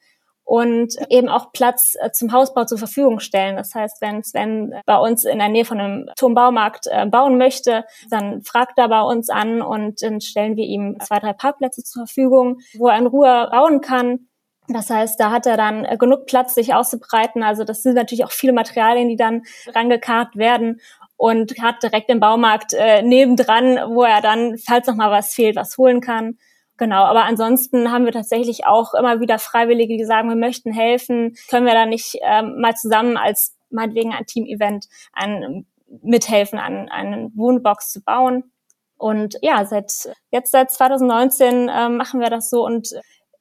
und 0.45 0.95
eben 1.09 1.29
auch 1.29 1.51
Platz 1.53 1.95
äh, 1.99 2.11
zum 2.11 2.31
Hausbau 2.31 2.65
zur 2.65 2.77
Verfügung 2.77 3.19
stellen. 3.19 3.55
Das 3.55 3.73
heißt, 3.73 4.01
wenn 4.01 4.23
Sven 4.23 4.73
bei 4.85 4.97
uns 4.97 5.23
in 5.23 5.39
der 5.39 5.49
Nähe 5.49 5.65
von 5.65 5.79
einem 5.79 6.09
Turmbaumarkt 6.17 6.87
äh, 6.87 7.05
bauen 7.05 7.37
möchte, 7.37 7.85
dann 8.09 8.41
fragt 8.43 8.77
er 8.77 8.89
bei 8.89 9.01
uns 9.01 9.29
an 9.29 9.61
und 9.61 10.01
dann 10.01 10.21
stellen 10.21 10.55
wir 10.57 10.65
ihm 10.65 10.97
zwei, 11.01 11.19
drei 11.19 11.33
Parkplätze 11.33 11.83
zur 11.83 12.05
Verfügung, 12.05 12.59
wo 12.77 12.87
er 12.87 12.97
in 12.97 13.07
Ruhe 13.07 13.47
bauen 13.51 13.81
kann. 13.81 14.27
Das 14.69 14.89
heißt, 14.89 15.19
da 15.19 15.31
hat 15.31 15.45
er 15.45 15.57
dann 15.57 15.85
äh, 15.85 15.97
genug 15.97 16.25
Platz, 16.25 16.55
sich 16.55 16.73
auszubreiten. 16.73 17.43
Also 17.43 17.63
das 17.63 17.83
sind 17.83 17.95
natürlich 17.95 18.23
auch 18.23 18.31
viele 18.31 18.53
Materialien, 18.53 19.09
die 19.09 19.17
dann 19.17 19.43
rangekarrt 19.67 20.35
werden 20.35 20.79
und 21.17 21.61
hat 21.61 21.83
direkt 21.83 22.09
im 22.09 22.19
Baumarkt 22.19 22.73
äh, 22.73 23.01
nebendran, 23.01 23.93
wo 23.93 24.03
er 24.03 24.21
dann, 24.21 24.57
falls 24.57 24.87
noch 24.87 24.95
mal 24.95 25.11
was 25.11 25.33
fehlt, 25.33 25.55
was 25.55 25.77
holen 25.77 26.01
kann. 26.01 26.37
Genau, 26.77 27.03
aber 27.03 27.25
ansonsten 27.25 27.91
haben 27.91 28.05
wir 28.05 28.11
tatsächlich 28.11 28.65
auch 28.65 28.93
immer 28.93 29.19
wieder 29.19 29.37
Freiwillige, 29.37 29.95
die 29.95 30.05
sagen, 30.05 30.29
wir 30.29 30.35
möchten 30.35 30.73
helfen. 30.73 31.35
Können 31.49 31.65
wir 31.65 31.73
da 31.73 31.85
nicht 31.85 32.17
ähm, 32.23 32.59
mal 32.59 32.75
zusammen 32.75 33.15
als 33.15 33.55
meinetwegen 33.69 34.11
ein 34.11 34.25
Team-Event 34.25 34.87
ein, 35.13 35.65
mithelfen, 36.01 36.57
an 36.57 36.89
eine 36.89 37.29
Wohnbox 37.35 37.91
zu 37.91 38.01
bauen? 38.01 38.51
Und 38.97 39.37
ja, 39.41 39.65
seit 39.65 39.91
jetzt 40.31 40.51
seit 40.51 40.71
2019 40.71 41.69
äh, 41.69 41.89
machen 41.89 42.21
wir 42.21 42.29
das 42.29 42.49
so 42.49 42.65
und 42.65 42.89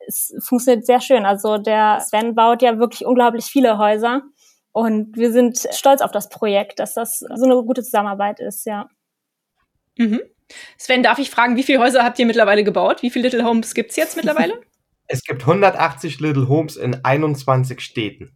es 0.07 0.35
funktioniert 0.41 0.87
sehr 0.87 1.01
schön. 1.01 1.25
Also 1.25 1.59
der 1.59 2.01
Sven 2.01 2.35
baut 2.35 2.63
ja 2.63 2.79
wirklich 2.79 3.07
unglaublich 3.07 3.47
viele 3.47 3.79
Häuser. 3.79 4.23
Und 4.73 5.17
wir 5.17 5.33
sind 5.33 5.69
stolz 5.73 6.01
auf 6.01 6.13
das 6.13 6.29
Projekt, 6.29 6.79
dass 6.79 6.95
das 6.95 7.19
so 7.19 7.45
eine 7.45 7.63
gute 7.63 7.83
Zusammenarbeit 7.83 8.41
ist, 8.41 8.65
ja. 8.65 8.89
Mhm. 9.99 10.21
Sven, 10.79 11.03
darf 11.03 11.19
ich 11.19 11.31
fragen, 11.31 11.57
wie 11.57 11.63
viele 11.63 11.79
Häuser 11.79 12.03
habt 12.03 12.19
ihr 12.19 12.27
mittlerweile 12.27 12.65
gebaut? 12.65 13.03
Wie 13.03 13.11
viele 13.11 13.29
Little 13.29 13.45
Homes 13.45 13.75
gibt 13.75 13.91
es 13.91 13.97
jetzt 13.97 14.17
mittlerweile? 14.17 14.61
Es 15.09 15.25
gibt 15.25 15.43
180 15.43 16.21
Little 16.21 16.49
Homes 16.49 16.77
in 16.77 17.05
21 17.05 17.81
Städten. 17.81 18.35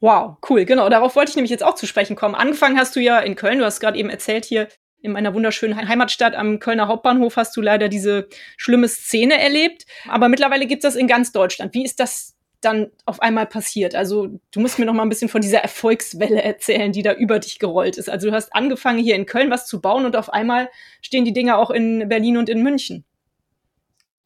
Wow, 0.00 0.36
cool, 0.50 0.66
genau. 0.66 0.90
Darauf 0.90 1.16
wollte 1.16 1.30
ich 1.30 1.36
nämlich 1.36 1.52
jetzt 1.52 1.62
auch 1.62 1.76
zu 1.76 1.86
sprechen 1.86 2.14
kommen. 2.14 2.34
Angefangen 2.34 2.78
hast 2.78 2.94
du 2.94 3.00
ja 3.00 3.20
in 3.20 3.36
Köln, 3.36 3.58
du 3.58 3.64
hast 3.64 3.80
gerade 3.80 3.96
eben 3.96 4.10
erzählt 4.10 4.44
hier, 4.44 4.68
in 5.04 5.12
meiner 5.12 5.34
wunderschönen 5.34 5.86
Heimatstadt 5.86 6.34
am 6.34 6.58
Kölner 6.58 6.88
Hauptbahnhof 6.88 7.36
hast 7.36 7.54
du 7.58 7.60
leider 7.60 7.90
diese 7.90 8.26
schlimme 8.56 8.88
Szene 8.88 9.38
erlebt. 9.38 9.84
Aber 10.08 10.30
mittlerweile 10.30 10.66
gibt 10.66 10.82
es 10.82 10.94
das 10.94 10.98
in 10.98 11.06
ganz 11.06 11.30
Deutschland. 11.30 11.74
Wie 11.74 11.84
ist 11.84 12.00
das 12.00 12.34
dann 12.62 12.90
auf 13.04 13.20
einmal 13.20 13.44
passiert? 13.44 13.94
Also 13.94 14.40
du 14.50 14.60
musst 14.60 14.78
mir 14.78 14.86
noch 14.86 14.94
mal 14.94 15.02
ein 15.02 15.10
bisschen 15.10 15.28
von 15.28 15.42
dieser 15.42 15.58
Erfolgswelle 15.58 16.42
erzählen, 16.42 16.90
die 16.90 17.02
da 17.02 17.12
über 17.12 17.38
dich 17.38 17.58
gerollt 17.58 17.98
ist. 17.98 18.08
Also 18.08 18.30
du 18.30 18.34
hast 18.34 18.54
angefangen 18.54 18.98
hier 18.98 19.14
in 19.14 19.26
Köln 19.26 19.50
was 19.50 19.66
zu 19.66 19.82
bauen 19.82 20.06
und 20.06 20.16
auf 20.16 20.32
einmal 20.32 20.70
stehen 21.02 21.26
die 21.26 21.34
Dinger 21.34 21.58
auch 21.58 21.70
in 21.70 22.08
Berlin 22.08 22.38
und 22.38 22.48
in 22.48 22.62
München. 22.62 23.04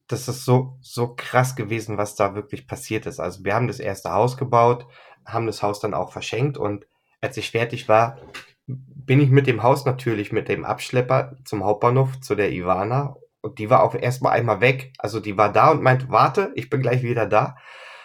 Das 0.07 0.29
ist 0.29 0.45
so 0.45 0.77
so 0.79 1.13
krass 1.13 1.57
gewesen, 1.57 1.97
was 1.97 2.15
da 2.15 2.35
wirklich 2.35 2.67
passiert 2.67 3.05
ist. 3.05 3.19
Also 3.19 3.43
wir 3.43 3.53
haben 3.53 3.67
das 3.67 3.81
erste 3.81 4.13
Haus 4.13 4.37
gebaut, 4.37 4.87
haben 5.25 5.45
das 5.45 5.61
Haus 5.61 5.81
dann 5.81 5.93
auch 5.93 6.13
verschenkt 6.13 6.57
und 6.57 6.87
als 7.19 7.35
ich 7.35 7.51
fertig 7.51 7.89
war, 7.89 8.17
bin 9.09 9.21
ich 9.21 9.31
mit 9.31 9.47
dem 9.47 9.63
Haus 9.63 9.85
natürlich 9.85 10.31
mit 10.31 10.49
dem 10.49 10.63
Abschlepper 10.63 11.35
zum 11.43 11.63
Hauptbahnhof 11.63 12.21
zu 12.21 12.35
der 12.35 12.51
Ivana 12.51 13.15
und 13.41 13.57
die 13.57 13.71
war 13.71 13.81
auch 13.81 13.95
erstmal 13.95 14.33
einmal 14.33 14.61
weg. 14.61 14.93
Also 14.99 15.19
die 15.19 15.35
war 15.35 15.51
da 15.51 15.71
und 15.71 15.81
meint, 15.81 16.11
warte, 16.11 16.51
ich 16.53 16.69
bin 16.69 16.83
gleich 16.83 17.01
wieder 17.01 17.25
da. 17.25 17.57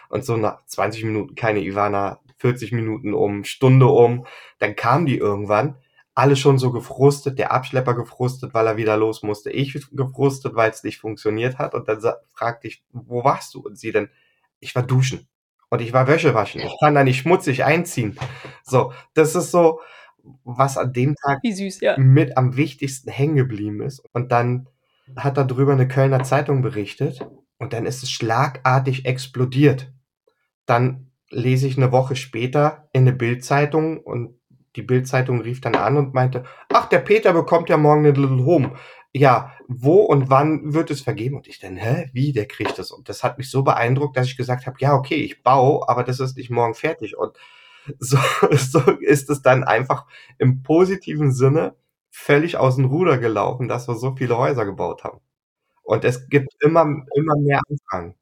Und 0.09 0.25
so 0.25 0.39
nach 0.39 0.65
20 0.65 1.05
Minuten 1.05 1.35
keine 1.35 1.61
Ivana, 1.61 2.21
40 2.39 2.73
Minuten 2.73 3.13
um, 3.13 3.45
Stunde 3.45 3.85
um. 3.85 4.25
Dann 4.61 4.77
kam 4.77 5.05
die 5.05 5.19
irgendwann, 5.19 5.77
alle 6.15 6.37
schon 6.37 6.57
so 6.57 6.73
gefrustet, 6.73 7.39
der 7.39 7.53
Abschlepper 7.53 7.93
gefrustet, 7.93 8.55
weil 8.55 8.67
er 8.67 8.79
wieder 8.79 8.97
los 8.97 9.23
musste, 9.23 9.51
ich 9.51 9.75
gefrustet, 9.93 10.55
weil 10.55 10.71
es 10.71 10.85
nicht 10.85 11.01
funktioniert 11.01 11.59
hat. 11.59 11.75
Und 11.75 11.87
dann 11.87 12.01
fragte 12.33 12.67
ich, 12.67 12.83
wo 12.93 13.25
warst 13.25 13.53
du? 13.53 13.61
Und 13.61 13.79
sie 13.79 13.93
dann, 13.93 14.09
ich 14.59 14.75
war 14.75 14.83
duschen. 14.83 15.29
Und 15.69 15.83
ich 15.83 15.93
war 15.93 16.07
Wäsche 16.07 16.33
waschen. 16.33 16.63
Ich 16.63 16.75
kann 16.81 16.95
da 16.95 17.05
nicht 17.05 17.19
schmutzig 17.19 17.63
einziehen. 17.63 18.19
So, 18.63 18.95
das 19.13 19.35
ist 19.35 19.51
so, 19.51 19.81
was 20.45 20.79
an 20.79 20.93
dem 20.93 21.15
Tag 21.17 21.41
süß, 21.43 21.81
ja. 21.81 21.99
mit 21.99 22.37
am 22.37 22.57
wichtigsten 22.57 23.11
hängen 23.11 23.37
geblieben 23.37 23.83
ist. 23.83 24.03
Und 24.13 24.33
dann 24.33 24.69
hat 25.17 25.37
darüber 25.37 25.73
eine 25.73 25.89
Kölner 25.89 26.23
Zeitung 26.23 26.63
berichtet 26.63 27.27
und 27.59 27.73
dann 27.73 27.87
ist 27.87 28.03
es 28.03 28.11
schlagartig 28.11 29.05
explodiert. 29.05 29.93
Dann 30.67 31.11
lese 31.31 31.67
ich 31.67 31.77
eine 31.77 31.93
Woche 31.93 32.17
später 32.17 32.89
in 32.93 33.03
eine 33.03 33.13
Bildzeitung 33.13 33.99
und 33.99 34.39
die 34.77 34.83
Bildzeitung 34.83 35.41
rief 35.41 35.61
dann 35.61 35.77
an 35.77 35.97
und 35.97 36.15
meinte, 36.15 36.45
ach, 36.73 36.89
der 36.89 36.99
Peter 36.99 37.33
bekommt 37.33 37.69
ja 37.69 37.77
morgen 37.77 38.07
eine 38.07 38.19
Little 38.19 38.45
Home. 38.45 38.75
Ja, 39.13 39.53
wo 39.69 40.01
und 40.01 40.29
wann 40.29 40.75
wird 40.75 40.91
es 40.91 41.01
vergeben? 41.01 41.37
Und 41.37 41.47
ich 41.47 41.61
dann, 41.61 41.77
hä, 41.77 42.11
wie, 42.13 42.33
der 42.33 42.47
kriegt 42.47 42.79
das? 42.79 42.91
Und 42.91 43.09
das 43.09 43.23
hat 43.23 43.39
mich 43.39 43.49
so 43.49 43.63
beeindruckt, 43.63 44.17
dass 44.17 44.27
ich 44.27 44.37
gesagt 44.37 44.67
habe, 44.67 44.77
ja, 44.81 44.95
okay, 44.95 45.15
ich 45.15 45.45
baue, 45.45 45.89
aber 45.89 46.03
das 46.03 46.19
ist 46.19 46.37
nicht 46.37 46.51
morgen 46.51 46.75
fertig. 46.75 47.17
Und 47.17 47.37
so, 47.99 48.19
so 48.53 48.81
ist 49.01 49.31
es 49.31 49.43
dann 49.43 49.65
einfach 49.65 50.07
im 50.39 50.63
positiven 50.63 51.33
Sinne 51.33 51.75
völlig 52.11 52.57
aus 52.57 52.77
dem 52.77 52.85
Ruder 52.87 53.19
gelaufen, 53.19 53.69
dass 53.69 53.89
wir 53.89 53.97
so 53.97 54.15
viele 54.17 54.39
Häuser 54.39 54.65
gebaut 54.65 55.05
haben. 55.05 55.21
Und 55.83 56.05
es 56.05 56.29
gibt 56.29 56.49
immer, 56.61 56.83
immer 57.15 57.37
mehr 57.37 57.61
Anfragen. 57.69 58.15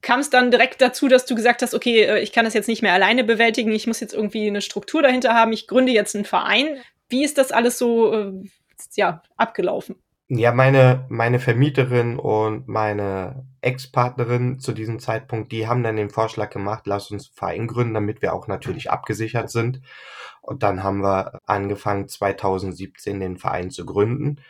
Kam 0.00 0.20
es 0.20 0.30
dann 0.30 0.50
direkt 0.50 0.80
dazu, 0.80 1.08
dass 1.08 1.26
du 1.26 1.34
gesagt 1.34 1.62
hast, 1.62 1.74
okay, 1.74 2.02
äh, 2.02 2.20
ich 2.20 2.32
kann 2.32 2.44
das 2.44 2.54
jetzt 2.54 2.68
nicht 2.68 2.82
mehr 2.82 2.92
alleine 2.92 3.24
bewältigen, 3.24 3.72
ich 3.72 3.86
muss 3.86 4.00
jetzt 4.00 4.14
irgendwie 4.14 4.46
eine 4.46 4.60
Struktur 4.60 5.02
dahinter 5.02 5.34
haben, 5.34 5.52
ich 5.52 5.66
gründe 5.66 5.92
jetzt 5.92 6.14
einen 6.14 6.24
Verein. 6.24 6.76
Wie 7.08 7.24
ist 7.24 7.38
das 7.38 7.52
alles 7.52 7.78
so 7.78 8.12
äh, 8.12 8.32
ja, 8.96 9.22
abgelaufen? 9.36 9.96
Ja, 10.28 10.52
meine, 10.52 11.06
meine 11.10 11.38
Vermieterin 11.38 12.18
und 12.18 12.66
meine 12.66 13.46
Ex-Partnerin 13.60 14.58
zu 14.58 14.72
diesem 14.72 14.98
Zeitpunkt, 14.98 15.52
die 15.52 15.68
haben 15.68 15.82
dann 15.82 15.96
den 15.96 16.08
Vorschlag 16.08 16.48
gemacht, 16.50 16.84
lass 16.86 17.10
uns 17.10 17.28
einen 17.28 17.34
Verein 17.34 17.66
gründen, 17.66 17.94
damit 17.94 18.22
wir 18.22 18.32
auch 18.32 18.46
natürlich 18.46 18.90
abgesichert 18.90 19.50
sind. 19.50 19.82
Und 20.40 20.62
dann 20.62 20.82
haben 20.82 21.02
wir 21.02 21.40
angefangen, 21.46 22.08
2017 22.08 23.20
den 23.20 23.36
Verein 23.36 23.70
zu 23.70 23.84
gründen. 23.84 24.40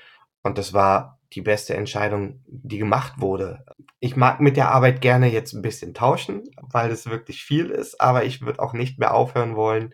Und 0.44 0.58
das 0.58 0.74
war 0.74 1.18
die 1.32 1.40
beste 1.42 1.74
Entscheidung, 1.74 2.40
die 2.46 2.78
gemacht 2.78 3.14
wurde. 3.16 3.64
Ich 3.98 4.14
mag 4.14 4.40
mit 4.40 4.56
der 4.56 4.70
Arbeit 4.70 5.00
gerne 5.00 5.30
jetzt 5.30 5.54
ein 5.54 5.62
bisschen 5.62 5.92
tauschen, 5.92 6.44
weil 6.60 6.90
es 6.92 7.06
wirklich 7.06 7.44
viel 7.44 7.70
ist, 7.70 8.00
aber 8.00 8.24
ich 8.24 8.42
würde 8.42 8.60
auch 8.60 8.74
nicht 8.74 9.00
mehr 9.00 9.14
aufhören 9.14 9.56
wollen, 9.56 9.92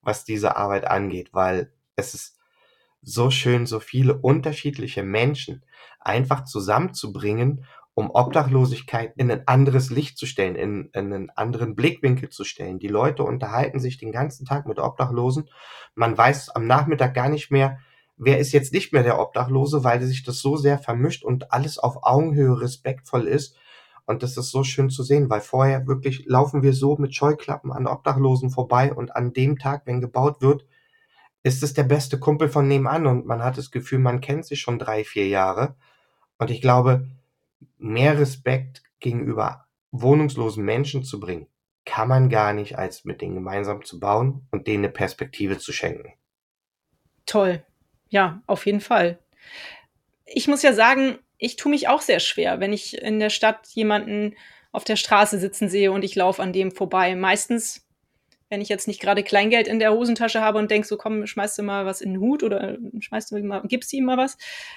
was 0.00 0.24
diese 0.24 0.56
Arbeit 0.56 0.86
angeht, 0.86 1.30
weil 1.32 1.72
es 1.96 2.14
ist 2.14 2.37
so 3.02 3.30
schön, 3.30 3.66
so 3.66 3.80
viele 3.80 4.18
unterschiedliche 4.18 5.02
Menschen 5.02 5.64
einfach 6.00 6.44
zusammenzubringen, 6.44 7.64
um 7.94 8.10
Obdachlosigkeit 8.10 9.12
in 9.16 9.30
ein 9.30 9.48
anderes 9.48 9.90
Licht 9.90 10.18
zu 10.18 10.26
stellen, 10.26 10.54
in, 10.54 10.90
in 10.92 11.12
einen 11.12 11.30
anderen 11.30 11.74
Blickwinkel 11.74 12.28
zu 12.28 12.44
stellen. 12.44 12.78
Die 12.78 12.86
Leute 12.86 13.24
unterhalten 13.24 13.80
sich 13.80 13.98
den 13.98 14.12
ganzen 14.12 14.46
Tag 14.46 14.66
mit 14.66 14.78
Obdachlosen. 14.78 15.50
Man 15.96 16.16
weiß 16.16 16.50
am 16.50 16.66
Nachmittag 16.66 17.14
gar 17.14 17.28
nicht 17.28 17.50
mehr, 17.50 17.80
wer 18.16 18.38
ist 18.38 18.52
jetzt 18.52 18.72
nicht 18.72 18.92
mehr 18.92 19.02
der 19.02 19.18
Obdachlose, 19.18 19.82
weil 19.82 20.00
sich 20.02 20.22
das 20.22 20.38
so 20.38 20.56
sehr 20.56 20.78
vermischt 20.78 21.24
und 21.24 21.52
alles 21.52 21.78
auf 21.78 22.04
Augenhöhe 22.04 22.60
respektvoll 22.60 23.26
ist. 23.26 23.56
Und 24.06 24.22
das 24.22 24.36
ist 24.36 24.50
so 24.50 24.62
schön 24.62 24.90
zu 24.90 25.02
sehen, 25.02 25.28
weil 25.28 25.40
vorher 25.40 25.86
wirklich 25.86 26.24
laufen 26.26 26.62
wir 26.62 26.72
so 26.72 26.96
mit 26.98 27.14
Scheuklappen 27.14 27.72
an 27.72 27.86
Obdachlosen 27.86 28.50
vorbei 28.50 28.92
und 28.94 29.14
an 29.14 29.32
dem 29.32 29.58
Tag, 29.58 29.82
wenn 29.86 30.00
gebaut 30.00 30.40
wird, 30.40 30.64
ist 31.42 31.62
es 31.62 31.74
der 31.74 31.84
beste 31.84 32.18
Kumpel 32.18 32.48
von 32.48 32.66
nebenan 32.68 33.06
und 33.06 33.26
man 33.26 33.42
hat 33.42 33.58
das 33.58 33.70
Gefühl, 33.70 33.98
man 33.98 34.20
kennt 34.20 34.44
sich 34.44 34.60
schon 34.60 34.78
drei, 34.78 35.04
vier 35.04 35.28
Jahre. 35.28 35.76
Und 36.38 36.50
ich 36.50 36.60
glaube, 36.60 37.08
mehr 37.78 38.18
Respekt 38.18 38.82
gegenüber 39.00 39.66
wohnungslosen 39.90 40.64
Menschen 40.64 41.04
zu 41.04 41.20
bringen, 41.20 41.46
kann 41.84 42.08
man 42.08 42.28
gar 42.28 42.52
nicht, 42.52 42.76
als 42.76 43.04
mit 43.04 43.20
denen 43.20 43.34
gemeinsam 43.34 43.84
zu 43.84 43.98
bauen 43.98 44.46
und 44.50 44.66
denen 44.66 44.84
eine 44.84 44.92
Perspektive 44.92 45.58
zu 45.58 45.72
schenken. 45.72 46.12
Toll. 47.24 47.64
Ja, 48.08 48.42
auf 48.46 48.66
jeden 48.66 48.80
Fall. 48.80 49.18
Ich 50.24 50.48
muss 50.48 50.62
ja 50.62 50.72
sagen, 50.72 51.18
ich 51.38 51.56
tue 51.56 51.70
mich 51.70 51.88
auch 51.88 52.02
sehr 52.02 52.20
schwer, 52.20 52.60
wenn 52.60 52.72
ich 52.72 53.00
in 53.00 53.20
der 53.20 53.30
Stadt 53.30 53.66
jemanden 53.68 54.34
auf 54.72 54.84
der 54.84 54.96
Straße 54.96 55.38
sitzen 55.38 55.68
sehe 55.68 55.92
und 55.92 56.04
ich 56.04 56.14
laufe 56.14 56.42
an 56.42 56.52
dem 56.52 56.72
vorbei. 56.72 57.14
Meistens 57.16 57.87
wenn 58.48 58.60
ich 58.60 58.68
jetzt 58.68 58.88
nicht 58.88 59.00
gerade 59.00 59.22
Kleingeld 59.22 59.68
in 59.68 59.78
der 59.78 59.92
Hosentasche 59.92 60.40
habe 60.40 60.58
und 60.58 60.70
denk 60.70 60.86
so, 60.86 60.96
komm, 60.96 61.26
schmeißt 61.26 61.58
du 61.58 61.62
mal 61.62 61.86
was 61.86 62.00
in 62.00 62.14
den 62.14 62.20
Hut 62.20 62.42
oder 62.42 62.78
schmeißt 62.98 63.32
du 63.32 63.38
mal, 63.40 63.62
gibst 63.64 63.92
ihm 63.92 64.04
mal 64.04 64.16
was, 64.16 64.36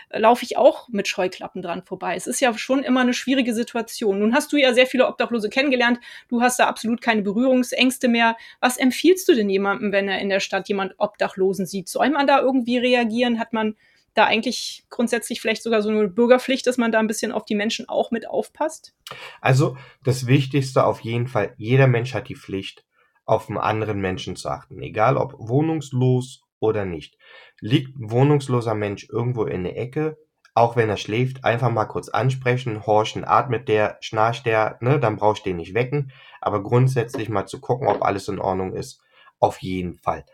äh, 0.09 0.19
laufe 0.19 0.43
ich 0.43 0.57
auch 0.57 0.89
mit 0.89 1.07
Scheuklappen 1.07 1.61
dran 1.61 1.83
vorbei. 1.83 2.15
Es 2.15 2.27
ist 2.27 2.41
ja 2.41 2.57
schon 2.57 2.83
immer 2.83 3.01
eine 3.01 3.13
schwierige 3.13 3.53
Situation. 3.53 4.19
Nun 4.19 4.33
hast 4.33 4.51
du 4.51 4.57
ja 4.57 4.73
sehr 4.73 4.87
viele 4.87 5.07
Obdachlose 5.07 5.49
kennengelernt. 5.49 5.99
Du 6.27 6.41
hast 6.41 6.59
da 6.59 6.67
absolut 6.67 7.01
keine 7.01 7.21
Berührungsängste 7.21 8.07
mehr. 8.07 8.35
Was 8.59 8.77
empfiehlst 8.77 9.27
du 9.27 9.35
denn 9.35 9.49
jemandem, 9.49 9.91
wenn 9.91 10.09
er 10.09 10.19
in 10.19 10.29
der 10.29 10.39
Stadt 10.39 10.67
jemand 10.67 10.95
Obdachlosen 10.97 11.65
sieht? 11.65 11.87
Soll 11.87 12.09
man 12.09 12.27
da 12.27 12.41
irgendwie 12.41 12.77
reagieren? 12.77 13.39
Hat 13.39 13.53
man 13.53 13.75
da 14.13 14.25
eigentlich 14.25 14.83
grundsätzlich 14.89 15.39
vielleicht 15.39 15.63
sogar 15.63 15.81
so 15.81 15.89
eine 15.89 16.07
Bürgerpflicht, 16.07 16.67
dass 16.67 16.77
man 16.77 16.91
da 16.91 16.99
ein 16.99 17.07
bisschen 17.07 17.31
auf 17.31 17.45
die 17.45 17.55
Menschen 17.55 17.87
auch 17.87 18.11
mit 18.11 18.27
aufpasst? 18.27 18.93
Also 19.39 19.77
das 20.03 20.27
Wichtigste 20.27 20.85
auf 20.85 20.99
jeden 21.01 21.27
Fall, 21.27 21.53
jeder 21.57 21.87
Mensch 21.87 22.13
hat 22.13 22.27
die 22.27 22.35
Pflicht, 22.35 22.83
auf 23.25 23.49
einen 23.49 23.57
anderen 23.57 24.01
Menschen 24.01 24.35
zu 24.35 24.49
achten, 24.49 24.81
egal 24.81 25.17
ob 25.17 25.35
wohnungslos 25.37 26.43
oder 26.59 26.85
nicht. 26.85 27.17
Liegt 27.59 27.97
ein 27.97 28.11
wohnungsloser 28.11 28.75
Mensch 28.75 29.07
irgendwo 29.09 29.45
in 29.45 29.63
der 29.63 29.77
Ecke, 29.77 30.17
auch 30.53 30.75
wenn 30.75 30.89
er 30.89 30.97
schläft, 30.97 31.45
einfach 31.45 31.71
mal 31.71 31.85
kurz 31.85 32.09
ansprechen, 32.09 32.85
horchen, 32.85 33.23
atmet 33.23 33.67
der, 33.67 33.97
schnarcht 34.01 34.45
der, 34.45 34.77
ne, 34.81 34.99
dann 34.99 35.15
brauchst 35.15 35.45
du 35.45 35.49
den 35.49 35.57
nicht 35.57 35.73
wecken, 35.73 36.11
aber 36.41 36.61
grundsätzlich 36.61 37.29
mal 37.29 37.45
zu 37.45 37.61
gucken, 37.61 37.87
ob 37.87 38.03
alles 38.03 38.27
in 38.27 38.39
Ordnung 38.39 38.73
ist, 38.73 39.01
auf 39.39 39.61
jeden 39.61 39.97
Fall. 39.97 40.25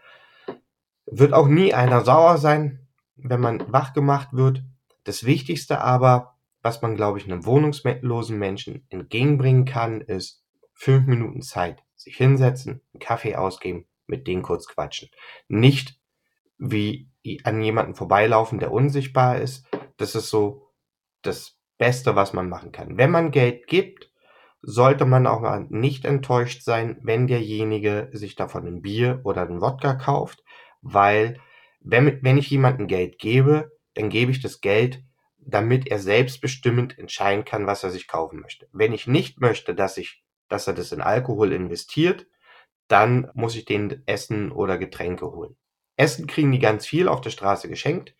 Wird 1.05 1.33
auch 1.33 1.47
nie 1.47 1.73
einer 1.73 2.03
sauer 2.03 2.37
sein, 2.37 2.87
wenn 3.15 3.39
man 3.39 3.71
wach 3.71 3.93
gemacht 3.93 4.29
wird. 4.31 4.63
Das 5.03 5.23
Wichtigste 5.23 5.81
aber, 5.81 6.35
was 6.61 6.81
man, 6.81 6.95
glaube 6.95 7.19
ich, 7.19 7.25
einem 7.25 7.45
wohnungslosen 7.45 8.37
Menschen 8.37 8.85
entgegenbringen 8.89 9.65
kann, 9.65 10.01
ist 10.01 10.43
fünf 10.73 11.05
Minuten 11.05 11.41
Zeit 11.41 11.83
sich 12.07 12.17
hinsetzen, 12.17 12.81
einen 12.93 12.99
Kaffee 12.99 13.35
ausgeben, 13.35 13.85
mit 14.07 14.27
denen 14.27 14.41
kurz 14.41 14.67
quatschen. 14.67 15.09
Nicht 15.47 15.99
wie 16.57 17.09
an 17.43 17.61
jemanden 17.61 17.93
vorbeilaufen, 17.93 18.59
der 18.59 18.71
unsichtbar 18.71 19.37
ist. 19.37 19.65
Das 19.97 20.15
ist 20.15 20.29
so 20.29 20.71
das 21.21 21.59
Beste, 21.77 22.15
was 22.15 22.33
man 22.33 22.49
machen 22.49 22.71
kann. 22.71 22.97
Wenn 22.97 23.11
man 23.11 23.31
Geld 23.31 23.67
gibt, 23.67 24.11
sollte 24.61 25.05
man 25.05 25.27
auch 25.27 25.41
mal 25.41 25.67
nicht 25.69 26.05
enttäuscht 26.05 26.63
sein, 26.63 26.97
wenn 27.03 27.27
derjenige 27.27 28.09
sich 28.13 28.35
davon 28.35 28.65
ein 28.65 28.81
Bier 28.81 29.21
oder 29.23 29.41
ein 29.41 29.61
Wodka 29.61 29.93
kauft, 29.95 30.43
weil 30.81 31.39
wenn, 31.79 32.23
wenn 32.23 32.37
ich 32.37 32.49
jemandem 32.49 32.87
Geld 32.87 33.19
gebe, 33.19 33.71
dann 33.93 34.09
gebe 34.09 34.31
ich 34.31 34.41
das 34.41 34.61
Geld, 34.61 35.03
damit 35.37 35.87
er 35.87 35.99
selbstbestimmend 35.99 36.97
entscheiden 36.97 37.45
kann, 37.45 37.67
was 37.67 37.83
er 37.83 37.91
sich 37.91 38.07
kaufen 38.07 38.39
möchte. 38.39 38.67
Wenn 38.71 38.93
ich 38.93 39.07
nicht 39.07 39.39
möchte, 39.39 39.75
dass 39.75 39.97
ich 39.97 40.23
dass 40.49 40.67
er 40.67 40.73
das 40.73 40.91
in 40.91 41.01
Alkohol 41.01 41.51
investiert, 41.51 42.27
dann 42.87 43.29
muss 43.33 43.55
ich 43.55 43.65
den 43.65 44.03
Essen 44.05 44.51
oder 44.51 44.77
Getränke 44.77 45.31
holen. 45.31 45.55
Essen 45.97 46.27
kriegen 46.27 46.51
die 46.51 46.59
ganz 46.59 46.85
viel 46.85 47.07
auf 47.07 47.21
der 47.21 47.31
Straße 47.31 47.67
geschenkt. 47.67 48.15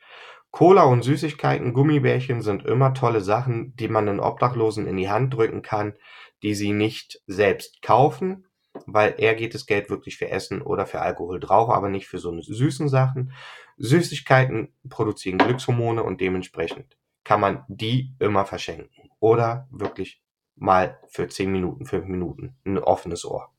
Cola 0.51 0.83
und 0.83 1.03
Süßigkeiten, 1.03 1.73
Gummibärchen 1.73 2.41
sind 2.41 2.65
immer 2.65 2.93
tolle 2.93 3.21
Sachen, 3.21 3.75
die 3.75 3.87
man 3.87 4.07
den 4.07 4.19
Obdachlosen 4.19 4.87
in 4.87 4.97
die 4.97 5.09
Hand 5.09 5.33
drücken 5.33 5.61
kann, 5.61 5.93
die 6.41 6.55
sie 6.55 6.71
nicht 6.71 7.21
selbst 7.27 7.81
kaufen, 7.81 8.47
weil 8.85 9.15
er 9.17 9.35
geht 9.35 9.53
das 9.53 9.65
Geld 9.65 9.89
wirklich 9.89 10.17
für 10.17 10.29
Essen 10.29 10.61
oder 10.61 10.85
für 10.85 11.01
Alkohol 11.01 11.39
drauf, 11.39 11.69
aber 11.69 11.89
nicht 11.89 12.07
für 12.07 12.19
so 12.19 12.31
eine 12.31 12.41
süßen 12.41 12.89
Sachen. 12.89 13.33
Süßigkeiten 13.77 14.73
produzieren 14.89 15.37
Glückshormone 15.37 16.03
und 16.03 16.21
dementsprechend 16.21 16.97
kann 17.23 17.41
man 17.41 17.63
die 17.67 18.13
immer 18.19 18.45
verschenken 18.45 19.11
oder 19.19 19.67
wirklich 19.69 20.21
mal 20.57 20.99
für 21.07 21.27
zehn 21.27 21.51
Minuten, 21.51 21.85
fünf 21.85 22.05
Minuten 22.05 22.55
ein 22.65 22.77
offenes 22.77 23.25
Ohr. 23.25 23.49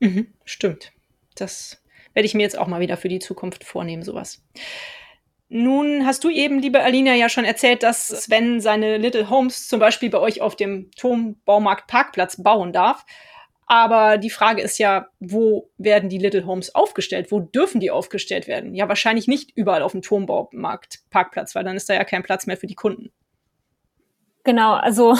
Mhm, 0.00 0.34
stimmt. 0.44 0.92
Das 1.34 1.82
werde 2.14 2.26
ich 2.26 2.34
mir 2.34 2.42
jetzt 2.42 2.58
auch 2.58 2.66
mal 2.66 2.80
wieder 2.80 2.96
für 2.96 3.08
die 3.08 3.20
Zukunft 3.20 3.64
vornehmen, 3.64 4.02
sowas. 4.02 4.44
Nun 5.48 6.04
hast 6.04 6.24
du 6.24 6.30
eben, 6.30 6.58
liebe 6.58 6.82
Alina, 6.82 7.14
ja 7.14 7.28
schon 7.28 7.44
erzählt, 7.44 7.82
dass 7.82 8.08
Sven 8.08 8.60
seine 8.60 8.98
Little 8.98 9.30
Homes 9.30 9.66
zum 9.66 9.80
Beispiel 9.80 10.10
bei 10.10 10.18
euch 10.18 10.42
auf 10.42 10.56
dem 10.56 10.90
Turmbaumarkt 10.92 11.86
Parkplatz 11.86 12.42
bauen 12.42 12.72
darf. 12.72 13.06
Aber 13.66 14.18
die 14.18 14.30
Frage 14.30 14.62
ist 14.62 14.78
ja, 14.78 15.08
wo 15.20 15.70
werden 15.78 16.08
die 16.08 16.18
Little 16.18 16.46
Homes 16.46 16.74
aufgestellt? 16.74 17.30
Wo 17.30 17.40
dürfen 17.40 17.80
die 17.80 17.90
aufgestellt 17.90 18.46
werden? 18.46 18.74
Ja, 18.74 18.88
wahrscheinlich 18.88 19.26
nicht 19.26 19.52
überall 19.56 19.82
auf 19.82 19.92
dem 19.92 20.02
Turmbaumarkt 20.02 21.00
Parkplatz, 21.10 21.54
weil 21.54 21.64
dann 21.64 21.76
ist 21.76 21.88
da 21.88 21.94
ja 21.94 22.04
kein 22.04 22.22
Platz 22.22 22.46
mehr 22.46 22.56
für 22.56 22.66
die 22.66 22.74
Kunden. 22.74 23.10
Genau, 24.44 24.74
also 24.74 25.16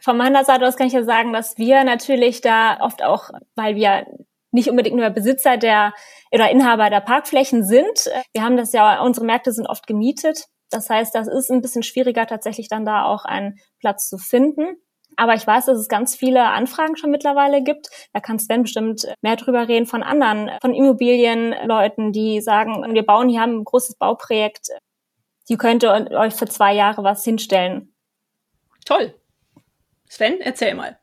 von 0.00 0.16
meiner 0.16 0.44
Seite 0.44 0.66
aus 0.66 0.76
kann 0.76 0.86
ich 0.86 0.92
ja 0.92 1.04
sagen, 1.04 1.32
dass 1.32 1.58
wir 1.58 1.84
natürlich 1.84 2.40
da 2.40 2.78
oft 2.80 3.02
auch, 3.02 3.30
weil 3.54 3.76
wir 3.76 4.06
nicht 4.50 4.70
unbedingt 4.70 4.96
nur 4.96 5.10
Besitzer 5.10 5.56
der 5.56 5.92
oder 6.32 6.50
Inhaber 6.50 6.90
der 6.90 7.00
Parkflächen 7.00 7.64
sind. 7.64 8.10
Wir 8.32 8.42
haben 8.42 8.56
das 8.56 8.72
ja, 8.72 9.02
unsere 9.02 9.26
Märkte 9.26 9.52
sind 9.52 9.66
oft 9.66 9.86
gemietet. 9.86 10.46
Das 10.70 10.90
heißt, 10.90 11.14
das 11.14 11.28
ist 11.28 11.50
ein 11.50 11.62
bisschen 11.62 11.82
schwieriger, 11.82 12.26
tatsächlich 12.26 12.68
dann 12.68 12.84
da 12.84 13.04
auch 13.04 13.24
einen 13.24 13.58
Platz 13.80 14.08
zu 14.08 14.18
finden. 14.18 14.76
Aber 15.16 15.34
ich 15.34 15.46
weiß, 15.46 15.66
dass 15.66 15.78
es 15.78 15.88
ganz 15.88 16.14
viele 16.14 16.44
Anfragen 16.44 16.96
schon 16.96 17.10
mittlerweile 17.10 17.62
gibt. 17.62 17.88
Da 18.12 18.20
kann 18.20 18.38
Sven 18.38 18.62
bestimmt 18.62 19.06
mehr 19.20 19.36
drüber 19.36 19.66
reden 19.66 19.86
von 19.86 20.02
anderen, 20.02 20.50
von 20.60 20.74
Immobilienleuten, 20.74 22.12
die 22.12 22.40
sagen, 22.40 22.94
wir 22.94 23.04
bauen 23.04 23.28
hier 23.28 23.42
ein 23.42 23.64
großes 23.64 23.96
Bauprojekt. 23.96 24.68
Die 25.48 25.56
könnte 25.56 25.90
euch 25.90 26.34
für 26.34 26.46
zwei 26.46 26.74
Jahre 26.74 27.02
was 27.02 27.24
hinstellen. 27.24 27.94
Toll. 28.84 29.14
Sven, 30.08 30.40
erzähl 30.40 30.74
mal. 30.74 30.98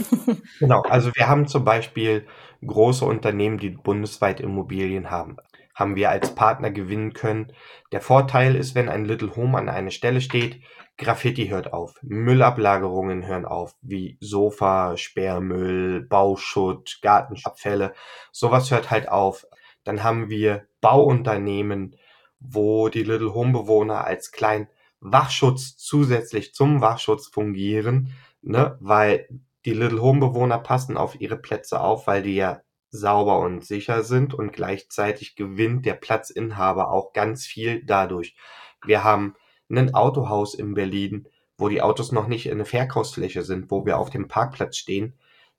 genau, 0.58 0.82
also 0.82 1.10
wir 1.14 1.28
haben 1.28 1.46
zum 1.46 1.64
Beispiel 1.64 2.26
große 2.64 3.04
Unternehmen, 3.04 3.58
die 3.58 3.70
bundesweit 3.70 4.40
Immobilien 4.40 5.10
haben, 5.10 5.36
haben 5.74 5.94
wir 5.96 6.10
als 6.10 6.34
Partner 6.34 6.70
gewinnen 6.70 7.12
können. 7.12 7.52
Der 7.92 8.00
Vorteil 8.00 8.56
ist, 8.56 8.74
wenn 8.74 8.88
ein 8.88 9.04
Little 9.04 9.36
Home 9.36 9.58
an 9.58 9.68
einer 9.68 9.90
Stelle 9.90 10.20
steht, 10.20 10.62
Graffiti 10.98 11.48
hört 11.48 11.74
auf, 11.74 11.98
Müllablagerungen 12.02 13.26
hören 13.26 13.44
auf, 13.44 13.74
wie 13.82 14.16
Sofa, 14.20 14.96
Sperrmüll, 14.96 16.00
Bauschutt, 16.00 17.00
Gartenabfälle, 17.02 17.92
sowas 18.32 18.70
hört 18.70 18.90
halt 18.90 19.10
auf. 19.10 19.46
Dann 19.84 20.02
haben 20.02 20.30
wir 20.30 20.66
Bauunternehmen, 20.80 21.96
wo 22.40 22.88
die 22.88 23.02
Little 23.02 23.34
Home 23.34 23.52
Bewohner 23.52 24.04
als 24.04 24.32
kleinen 24.32 24.68
Wachschutz 25.00 25.76
zusätzlich 25.76 26.54
zum 26.54 26.80
Wachschutz 26.80 27.28
fungieren, 27.28 28.14
ne, 28.46 28.78
weil 28.80 29.28
die 29.64 29.72
Little 29.72 30.00
Home 30.00 30.20
Bewohner 30.20 30.58
passen 30.58 30.96
auf 30.96 31.20
ihre 31.20 31.36
Plätze 31.36 31.80
auf, 31.80 32.06
weil 32.06 32.22
die 32.22 32.36
ja 32.36 32.60
sauber 32.90 33.40
und 33.40 33.64
sicher 33.64 34.04
sind 34.04 34.32
und 34.32 34.52
gleichzeitig 34.52 35.34
gewinnt 35.34 35.84
der 35.84 35.94
Platzinhaber 35.94 36.90
auch 36.90 37.12
ganz 37.12 37.44
viel 37.44 37.84
dadurch. 37.84 38.36
Wir 38.84 39.02
haben 39.02 39.34
ein 39.68 39.94
Autohaus 39.94 40.54
in 40.54 40.74
Berlin, 40.74 41.28
wo 41.58 41.68
die 41.68 41.82
Autos 41.82 42.12
noch 42.12 42.28
nicht 42.28 42.46
in 42.46 42.52
eine 42.52 42.64
Verkaufsfläche 42.64 43.42
sind, 43.42 43.70
wo 43.70 43.84
wir 43.84 43.98
auf 43.98 44.10
dem 44.10 44.28
Parkplatz 44.28 44.76
stehen. 44.76 45.14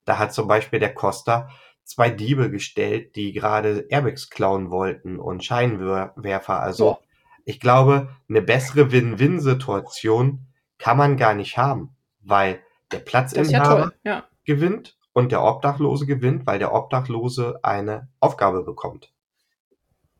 Da 0.06 0.18
hat 0.18 0.32
zum 0.32 0.48
Beispiel 0.48 0.80
der 0.80 0.94
Costa 0.94 1.50
zwei 1.84 2.08
Diebe 2.08 2.50
gestellt, 2.50 3.16
die 3.16 3.32
gerade 3.32 3.86
Airbags 3.90 4.30
klauen 4.30 4.70
wollten 4.70 5.18
und 5.18 5.44
Scheinwerfer. 5.44 6.60
Also 6.60 6.92
oh. 6.92 6.98
ich 7.44 7.60
glaube, 7.60 8.08
eine 8.28 8.40
bessere 8.40 8.90
Win-Win-Situation 8.90 10.46
kann 10.78 10.96
man 10.96 11.16
gar 11.18 11.34
nicht 11.34 11.58
haben, 11.58 11.94
weil 12.20 12.60
der 12.92 12.98
Platzinhaber 12.98 13.92
ja 14.04 14.12
ja. 14.12 14.24
gewinnt 14.44 14.96
und 15.12 15.32
der 15.32 15.42
Obdachlose 15.42 16.06
gewinnt, 16.06 16.46
weil 16.46 16.58
der 16.58 16.72
Obdachlose 16.72 17.58
eine 17.62 18.08
Aufgabe 18.20 18.62
bekommt. 18.62 19.12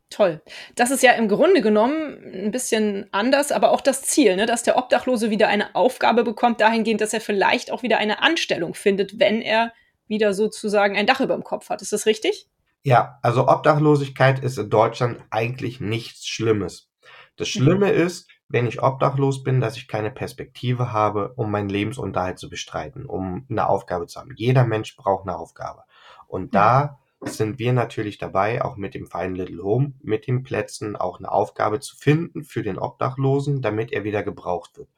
Toll. 0.09 0.41
Das 0.75 0.89
ist 0.89 1.03
ja 1.03 1.11
im 1.11 1.27
Grunde 1.27 1.61
genommen 1.61 2.17
ein 2.33 2.51
bisschen 2.51 3.07
anders, 3.11 3.51
aber 3.51 3.71
auch 3.71 3.81
das 3.81 4.01
Ziel, 4.01 4.35
ne? 4.35 4.47
dass 4.47 4.63
der 4.63 4.75
Obdachlose 4.75 5.29
wieder 5.29 5.47
eine 5.47 5.75
Aufgabe 5.75 6.23
bekommt, 6.23 6.61
dahingehend, 6.61 6.99
dass 6.99 7.13
er 7.13 7.21
vielleicht 7.21 7.71
auch 7.71 7.83
wieder 7.83 7.99
eine 7.99 8.21
Anstellung 8.23 8.73
findet, 8.73 9.19
wenn 9.19 9.41
er 9.41 9.71
wieder 10.07 10.33
sozusagen 10.33 10.97
ein 10.97 11.05
Dach 11.05 11.21
über 11.21 11.35
dem 11.35 11.43
Kopf 11.43 11.69
hat. 11.69 11.83
Ist 11.83 11.93
das 11.93 12.07
richtig? 12.07 12.47
Ja, 12.83 13.19
also 13.21 13.47
Obdachlosigkeit 13.47 14.39
ist 14.39 14.57
in 14.57 14.71
Deutschland 14.71 15.21
eigentlich 15.29 15.79
nichts 15.79 16.27
Schlimmes. 16.27 16.89
Das 17.35 17.47
Schlimme 17.47 17.93
mhm. 17.93 18.01
ist, 18.01 18.28
wenn 18.49 18.65
ich 18.65 18.81
obdachlos 18.81 19.43
bin, 19.43 19.61
dass 19.61 19.77
ich 19.77 19.87
keine 19.87 20.11
Perspektive 20.11 20.91
habe, 20.91 21.33
um 21.35 21.51
meinen 21.51 21.69
Lebensunterhalt 21.69 22.39
zu 22.39 22.49
bestreiten, 22.49 23.05
um 23.05 23.45
eine 23.49 23.69
Aufgabe 23.69 24.07
zu 24.07 24.19
haben. 24.19 24.33
Jeder 24.35 24.65
Mensch 24.65 24.97
braucht 24.97 25.27
eine 25.27 25.37
Aufgabe. 25.37 25.83
Und 26.27 26.55
da 26.55 26.99
sind 27.21 27.59
wir 27.59 27.73
natürlich 27.73 28.17
dabei, 28.17 28.63
auch 28.63 28.75
mit 28.75 28.95
dem 28.95 29.05
Verein 29.05 29.35
Little 29.35 29.63
Home, 29.63 29.93
mit 30.01 30.25
den 30.25 30.43
Plätzen 30.43 30.95
auch 30.95 31.19
eine 31.19 31.31
Aufgabe 31.31 31.79
zu 31.79 31.95
finden 31.95 32.43
für 32.43 32.63
den 32.63 32.79
Obdachlosen, 32.79 33.61
damit 33.61 33.91
er 33.91 34.03
wieder 34.03 34.23
gebraucht 34.23 34.77
wird. 34.77 34.89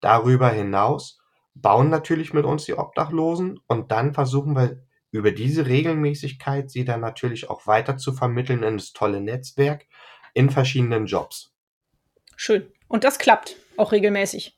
Darüber 0.00 0.48
hinaus 0.48 1.20
bauen 1.54 1.90
natürlich 1.90 2.32
mit 2.32 2.44
uns 2.44 2.64
die 2.64 2.74
Obdachlosen 2.74 3.60
und 3.66 3.92
dann 3.92 4.14
versuchen 4.14 4.56
wir 4.56 4.82
über 5.10 5.30
diese 5.30 5.66
Regelmäßigkeit 5.66 6.70
sie 6.70 6.84
dann 6.84 7.00
natürlich 7.00 7.48
auch 7.48 7.66
weiter 7.66 7.96
zu 7.96 8.12
vermitteln 8.12 8.62
in 8.62 8.78
das 8.78 8.92
tolle 8.92 9.20
Netzwerk 9.20 9.86
in 10.32 10.50
verschiedenen 10.50 11.06
Jobs. 11.06 11.52
Schön. 12.36 12.66
Und 12.94 13.02
das 13.02 13.18
klappt 13.18 13.56
auch 13.76 13.90
regelmäßig. 13.90 14.56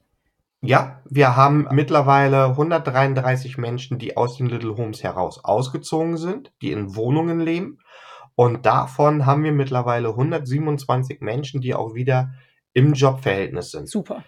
Ja, 0.60 1.00
wir 1.08 1.36
haben 1.36 1.68
mittlerweile 1.70 2.48
133 2.48 3.56
Menschen, 3.56 3.98
die 3.98 4.18
aus 4.18 4.36
den 4.36 4.44
Little 4.44 4.76
Homes 4.76 5.02
heraus 5.02 5.42
ausgezogen 5.42 6.18
sind, 6.18 6.52
die 6.60 6.70
in 6.70 6.94
Wohnungen 6.96 7.40
leben. 7.40 7.78
Und 8.34 8.66
davon 8.66 9.24
haben 9.24 9.42
wir 9.42 9.52
mittlerweile 9.52 10.08
127 10.08 11.22
Menschen, 11.22 11.62
die 11.62 11.74
auch 11.74 11.94
wieder 11.94 12.34
im 12.74 12.92
Jobverhältnis 12.92 13.70
sind. 13.70 13.88
Super. 13.88 14.22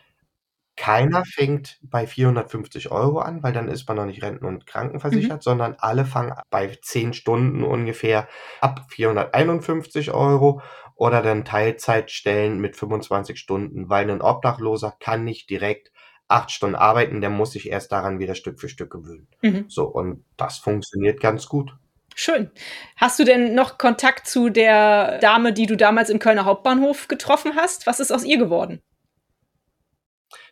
Keiner 0.79 1.25
fängt 1.25 1.81
bei 1.83 2.07
450 2.07 2.93
Euro 2.93 3.19
an, 3.19 3.43
weil 3.43 3.53
dann 3.53 3.67
ist 3.67 3.89
man 3.89 3.97
noch 3.97 4.07
nicht 4.07 4.23
renten- 4.23 4.47
und 4.47 4.65
krankenversichert, 4.65 5.39
mhm. 5.39 5.43
sondern 5.43 5.77
alle 5.79 6.05
fangen 6.05 6.35
bei 6.51 6.69
10 6.81 7.15
Stunden 7.15 7.65
ungefähr 7.65 8.29
ab 8.61 8.87
451 8.89 10.13
Euro 10.13 10.63
oder 10.95 11.21
dann 11.21 11.45
Teilzeitstellen 11.45 12.61
mit 12.61 12.77
25 12.77 13.41
Stunden, 13.41 13.89
weil 13.89 14.09
ein 14.09 14.23
Obdachloser 14.23 14.95
kann 15.01 15.25
nicht 15.25 15.51
direkt 15.51 15.91
acht 16.29 16.53
Stunden 16.53 16.77
arbeiten, 16.77 17.21
der 17.21 17.31
muss 17.31 17.53
sich 17.53 17.69
erst 17.69 17.91
daran 17.91 18.21
wieder 18.21 18.37
Stück 18.37 18.61
für 18.61 18.69
Stück 18.69 18.93
gewöhnen. 18.93 19.27
Mhm. 19.43 19.65
So, 19.69 19.85
und 19.85 20.25
das 20.37 20.59
funktioniert 20.59 21.21
ganz 21.21 21.49
gut. 21.49 21.75
Schön. 22.15 22.53
Hast 22.97 23.19
du 23.19 23.25
denn 23.25 23.55
noch 23.57 23.79
Kontakt 23.79 24.29
zu 24.29 24.49
der 24.49 25.19
Dame, 25.19 25.53
die 25.53 25.67
du 25.67 25.77
damals 25.77 26.09
im 26.09 26.21
Kölner 26.21 26.45
Hauptbahnhof 26.45 27.09
getroffen 27.09 27.57
hast? 27.57 27.89
Was 27.89 27.99
ist 27.99 28.13
aus 28.13 28.23
ihr 28.23 28.39
geworden? 28.39 28.81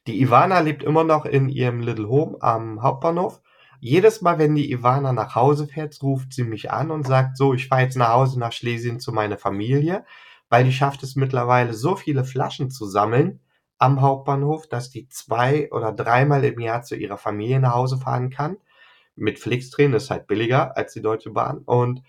Die 0.06 0.20
Ivana 0.20 0.60
lebt 0.60 0.82
immer 0.82 1.04
noch 1.04 1.24
in 1.24 1.48
ihrem 1.48 1.80
Little 1.80 2.08
Home 2.08 2.36
am 2.40 2.82
Hauptbahnhof. 2.82 3.40
Jedes 3.80 4.22
Mal, 4.22 4.38
wenn 4.38 4.54
die 4.54 4.70
Ivana 4.70 5.12
nach 5.12 5.34
Hause 5.34 5.66
fährt, 5.66 6.00
ruft 6.02 6.32
sie 6.32 6.44
mich 6.44 6.70
an 6.70 6.90
und 6.90 7.06
sagt 7.06 7.36
so, 7.36 7.54
ich 7.54 7.68
fahre 7.68 7.82
jetzt 7.82 7.96
nach 7.96 8.12
Hause 8.12 8.38
nach 8.38 8.52
Schlesien 8.52 9.00
zu 9.00 9.12
meiner 9.12 9.36
Familie 9.36 10.04
weil 10.48 10.64
die 10.64 10.72
schafft 10.72 11.02
es 11.02 11.16
mittlerweile 11.16 11.74
so 11.74 11.96
viele 11.96 12.24
Flaschen 12.24 12.70
zu 12.70 12.86
sammeln 12.86 13.40
am 13.78 14.00
Hauptbahnhof, 14.00 14.68
dass 14.68 14.90
die 14.90 15.08
zwei 15.08 15.70
oder 15.70 15.92
dreimal 15.92 16.44
im 16.44 16.60
Jahr 16.60 16.82
zu 16.82 16.96
ihrer 16.96 17.18
Familie 17.18 17.60
nach 17.60 17.74
Hause 17.74 17.98
fahren 17.98 18.30
kann. 18.30 18.56
Mit 19.16 19.38
Flixtrain 19.38 19.92
ist 19.92 20.10
halt 20.10 20.26
billiger 20.26 20.76
als 20.76 20.92
die 20.92 21.02
Deutsche 21.02 21.30
Bahn 21.30 21.58
und 21.58 22.02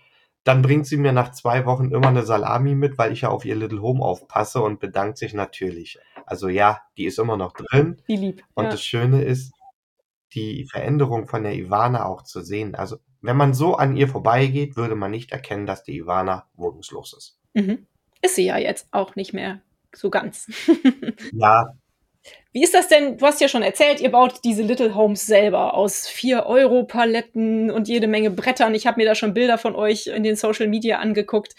dann 0.44 0.62
bringt 0.62 0.86
sie 0.86 0.96
mir 0.96 1.12
nach 1.12 1.32
zwei 1.32 1.66
Wochen 1.66 1.90
immer 1.90 2.08
eine 2.08 2.22
Salami 2.22 2.74
mit, 2.74 2.96
weil 2.96 3.12
ich 3.12 3.22
ja 3.22 3.28
auf 3.28 3.44
ihr 3.44 3.56
Little 3.56 3.82
Home 3.82 4.02
aufpasse 4.02 4.62
und 4.62 4.80
bedankt 4.80 5.18
sich 5.18 5.34
natürlich. 5.34 5.98
Also 6.30 6.48
ja, 6.48 6.80
die 6.96 7.06
ist 7.06 7.18
immer 7.18 7.36
noch 7.36 7.52
drin. 7.52 8.00
Wie 8.06 8.16
lieb. 8.16 8.42
Und 8.54 8.64
ja. 8.64 8.70
das 8.70 8.82
Schöne 8.82 9.22
ist, 9.22 9.52
die 10.34 10.66
Veränderung 10.70 11.26
von 11.26 11.42
der 11.42 11.54
Ivana 11.54 12.04
auch 12.04 12.22
zu 12.22 12.42
sehen. 12.42 12.74
Also 12.74 12.98
wenn 13.20 13.36
man 13.36 13.54
so 13.54 13.74
an 13.74 13.96
ihr 13.96 14.08
vorbeigeht, 14.08 14.76
würde 14.76 14.94
man 14.94 15.10
nicht 15.10 15.32
erkennen, 15.32 15.66
dass 15.66 15.82
die 15.82 15.96
Ivana 15.96 16.48
wohnungslos 16.54 17.14
ist. 17.14 17.38
Mhm. 17.54 17.86
Ist 18.22 18.34
sie 18.34 18.46
ja 18.46 18.58
jetzt 18.58 18.88
auch 18.90 19.16
nicht 19.16 19.32
mehr 19.32 19.60
so 19.94 20.10
ganz. 20.10 20.46
ja. 21.32 21.72
Wie 22.52 22.62
ist 22.62 22.74
das 22.74 22.88
denn? 22.88 23.16
Du 23.16 23.26
hast 23.26 23.40
ja 23.40 23.48
schon 23.48 23.62
erzählt, 23.62 24.00
ihr 24.00 24.10
baut 24.10 24.44
diese 24.44 24.62
Little 24.62 24.94
Homes 24.94 25.24
selber 25.24 25.74
aus 25.74 26.08
4-Euro-Paletten 26.08 27.70
und 27.70 27.88
jede 27.88 28.06
Menge 28.06 28.30
Brettern. 28.30 28.74
Ich 28.74 28.86
habe 28.86 29.00
mir 29.00 29.06
da 29.06 29.14
schon 29.14 29.34
Bilder 29.34 29.56
von 29.56 29.74
euch 29.74 30.08
in 30.08 30.24
den 30.24 30.36
Social 30.36 30.68
Media 30.68 30.98
angeguckt. 30.98 31.54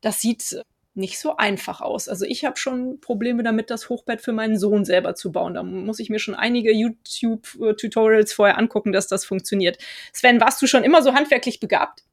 Das 0.00 0.20
sieht 0.20 0.62
nicht 0.94 1.18
so 1.18 1.36
einfach 1.36 1.80
aus. 1.80 2.08
Also 2.08 2.24
ich 2.26 2.44
habe 2.44 2.56
schon 2.56 3.00
Probleme 3.00 3.42
damit, 3.42 3.70
das 3.70 3.88
Hochbett 3.88 4.20
für 4.20 4.32
meinen 4.32 4.58
Sohn 4.58 4.84
selber 4.84 5.14
zu 5.14 5.32
bauen. 5.32 5.54
Da 5.54 5.62
muss 5.62 5.98
ich 5.98 6.10
mir 6.10 6.18
schon 6.18 6.34
einige 6.34 6.72
YouTube-Tutorials 6.72 8.32
vorher 8.32 8.58
angucken, 8.58 8.92
dass 8.92 9.08
das 9.08 9.24
funktioniert. 9.24 9.78
Sven, 10.12 10.40
warst 10.40 10.60
du 10.60 10.66
schon 10.66 10.84
immer 10.84 11.02
so 11.02 11.14
handwerklich 11.14 11.60
begabt? 11.60 12.04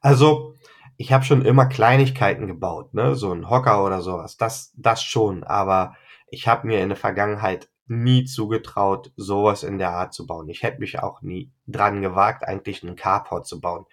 Also 0.00 0.54
ich 0.96 1.12
habe 1.12 1.24
schon 1.24 1.44
immer 1.44 1.66
Kleinigkeiten 1.66 2.46
gebaut, 2.46 2.94
ne, 2.94 3.14
so 3.14 3.32
ein 3.32 3.50
Hocker 3.50 3.84
oder 3.84 4.00
sowas. 4.00 4.36
Das, 4.36 4.72
das 4.76 5.02
schon. 5.02 5.44
Aber 5.44 5.94
ich 6.30 6.48
habe 6.48 6.66
mir 6.66 6.80
in 6.80 6.88
der 6.88 6.96
Vergangenheit 6.96 7.68
nie 7.86 8.24
zugetraut, 8.24 9.12
sowas 9.16 9.62
in 9.62 9.78
der 9.78 9.90
Art 9.90 10.14
zu 10.14 10.26
bauen. 10.26 10.48
Ich 10.48 10.62
hätte 10.62 10.80
mich 10.80 10.98
auch 10.98 11.22
nie 11.22 11.52
dran 11.66 12.02
gewagt, 12.02 12.42
eigentlich 12.44 12.82
einen 12.82 12.96
Carport 12.96 13.46
zu 13.46 13.60
bauen. 13.60 13.84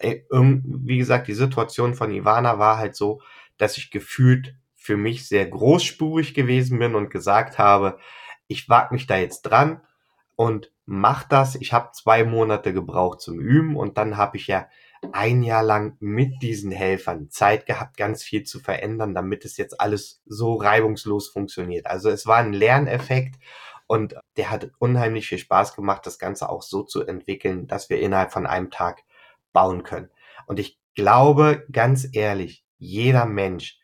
Wie 0.00 0.98
gesagt, 0.98 1.28
die 1.28 1.34
Situation 1.34 1.94
von 1.94 2.12
Ivana 2.12 2.58
war 2.58 2.78
halt 2.78 2.96
so, 2.96 3.20
dass 3.56 3.78
ich 3.78 3.90
gefühlt 3.90 4.54
für 4.74 4.96
mich 4.96 5.26
sehr 5.26 5.46
großspurig 5.46 6.34
gewesen 6.34 6.78
bin 6.78 6.94
und 6.94 7.10
gesagt 7.10 7.58
habe, 7.58 7.98
ich 8.46 8.68
wag 8.68 8.92
mich 8.92 9.06
da 9.06 9.16
jetzt 9.16 9.42
dran 9.42 9.80
und 10.36 10.70
mach 10.84 11.24
das. 11.24 11.56
Ich 11.56 11.72
habe 11.72 11.90
zwei 11.92 12.24
Monate 12.24 12.72
gebraucht 12.72 13.20
zum 13.20 13.40
Üben 13.40 13.76
und 13.76 13.98
dann 13.98 14.16
habe 14.16 14.36
ich 14.36 14.46
ja 14.46 14.68
ein 15.12 15.42
Jahr 15.42 15.62
lang 15.62 15.96
mit 16.00 16.42
diesen 16.42 16.70
Helfern 16.70 17.30
Zeit 17.30 17.66
gehabt, 17.66 17.96
ganz 17.96 18.22
viel 18.22 18.44
zu 18.44 18.60
verändern, 18.60 19.14
damit 19.14 19.44
es 19.44 19.56
jetzt 19.56 19.80
alles 19.80 20.22
so 20.26 20.54
reibungslos 20.54 21.28
funktioniert. 21.28 21.86
Also 21.86 22.08
es 22.10 22.26
war 22.26 22.38
ein 22.38 22.52
Lerneffekt 22.52 23.36
und 23.86 24.16
der 24.36 24.50
hat 24.50 24.70
unheimlich 24.78 25.28
viel 25.28 25.38
Spaß 25.38 25.74
gemacht, 25.74 26.06
das 26.06 26.18
Ganze 26.18 26.48
auch 26.48 26.62
so 26.62 26.82
zu 26.82 27.06
entwickeln, 27.06 27.66
dass 27.66 27.90
wir 27.90 28.00
innerhalb 28.00 28.32
von 28.32 28.46
einem 28.46 28.70
Tag 28.70 29.02
bauen 29.56 29.84
können. 29.84 30.10
Und 30.46 30.58
ich 30.58 30.78
glaube, 30.94 31.64
ganz 31.72 32.06
ehrlich, 32.12 32.62
jeder 32.76 33.24
Mensch, 33.24 33.78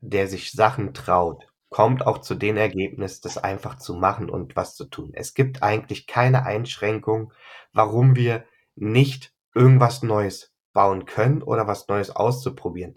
der 0.00 0.28
sich 0.28 0.52
Sachen 0.52 0.92
traut, 0.92 1.46
kommt 1.70 2.06
auch 2.06 2.18
zu 2.18 2.34
dem 2.34 2.58
Ergebnis, 2.58 3.22
das 3.22 3.38
einfach 3.38 3.78
zu 3.78 3.94
machen 3.94 4.28
und 4.28 4.56
was 4.56 4.74
zu 4.74 4.84
tun. 4.84 5.12
Es 5.14 5.32
gibt 5.32 5.62
eigentlich 5.62 6.06
keine 6.06 6.44
Einschränkung, 6.44 7.32
warum 7.72 8.14
wir 8.14 8.44
nicht 8.74 9.32
irgendwas 9.54 10.02
Neues 10.02 10.52
bauen 10.74 11.06
können 11.06 11.42
oder 11.42 11.66
was 11.66 11.88
Neues 11.88 12.10
auszuprobieren. 12.10 12.96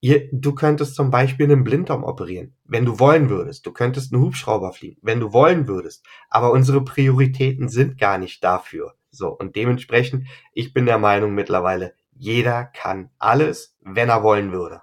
Ihr, 0.00 0.30
du 0.32 0.54
könntest 0.54 0.94
zum 0.94 1.10
Beispiel 1.10 1.52
einen 1.52 1.64
Blinddarm 1.64 2.02
operieren, 2.02 2.56
wenn 2.64 2.86
du 2.86 2.98
wollen 2.98 3.28
würdest. 3.28 3.66
Du 3.66 3.72
könntest 3.72 4.14
einen 4.14 4.22
Hubschrauber 4.22 4.72
fliegen, 4.72 5.00
wenn 5.02 5.20
du 5.20 5.34
wollen 5.34 5.68
würdest. 5.68 6.02
Aber 6.30 6.50
unsere 6.50 6.82
Prioritäten 6.82 7.68
sind 7.68 7.98
gar 7.98 8.16
nicht 8.16 8.42
dafür. 8.42 8.94
So. 9.12 9.28
Und 9.28 9.54
dementsprechend, 9.54 10.26
ich 10.52 10.72
bin 10.72 10.86
der 10.86 10.98
Meinung 10.98 11.34
mittlerweile, 11.34 11.94
jeder 12.16 12.64
kann 12.64 13.10
alles, 13.18 13.76
wenn 13.80 14.08
er 14.08 14.22
wollen 14.22 14.52
würde. 14.52 14.82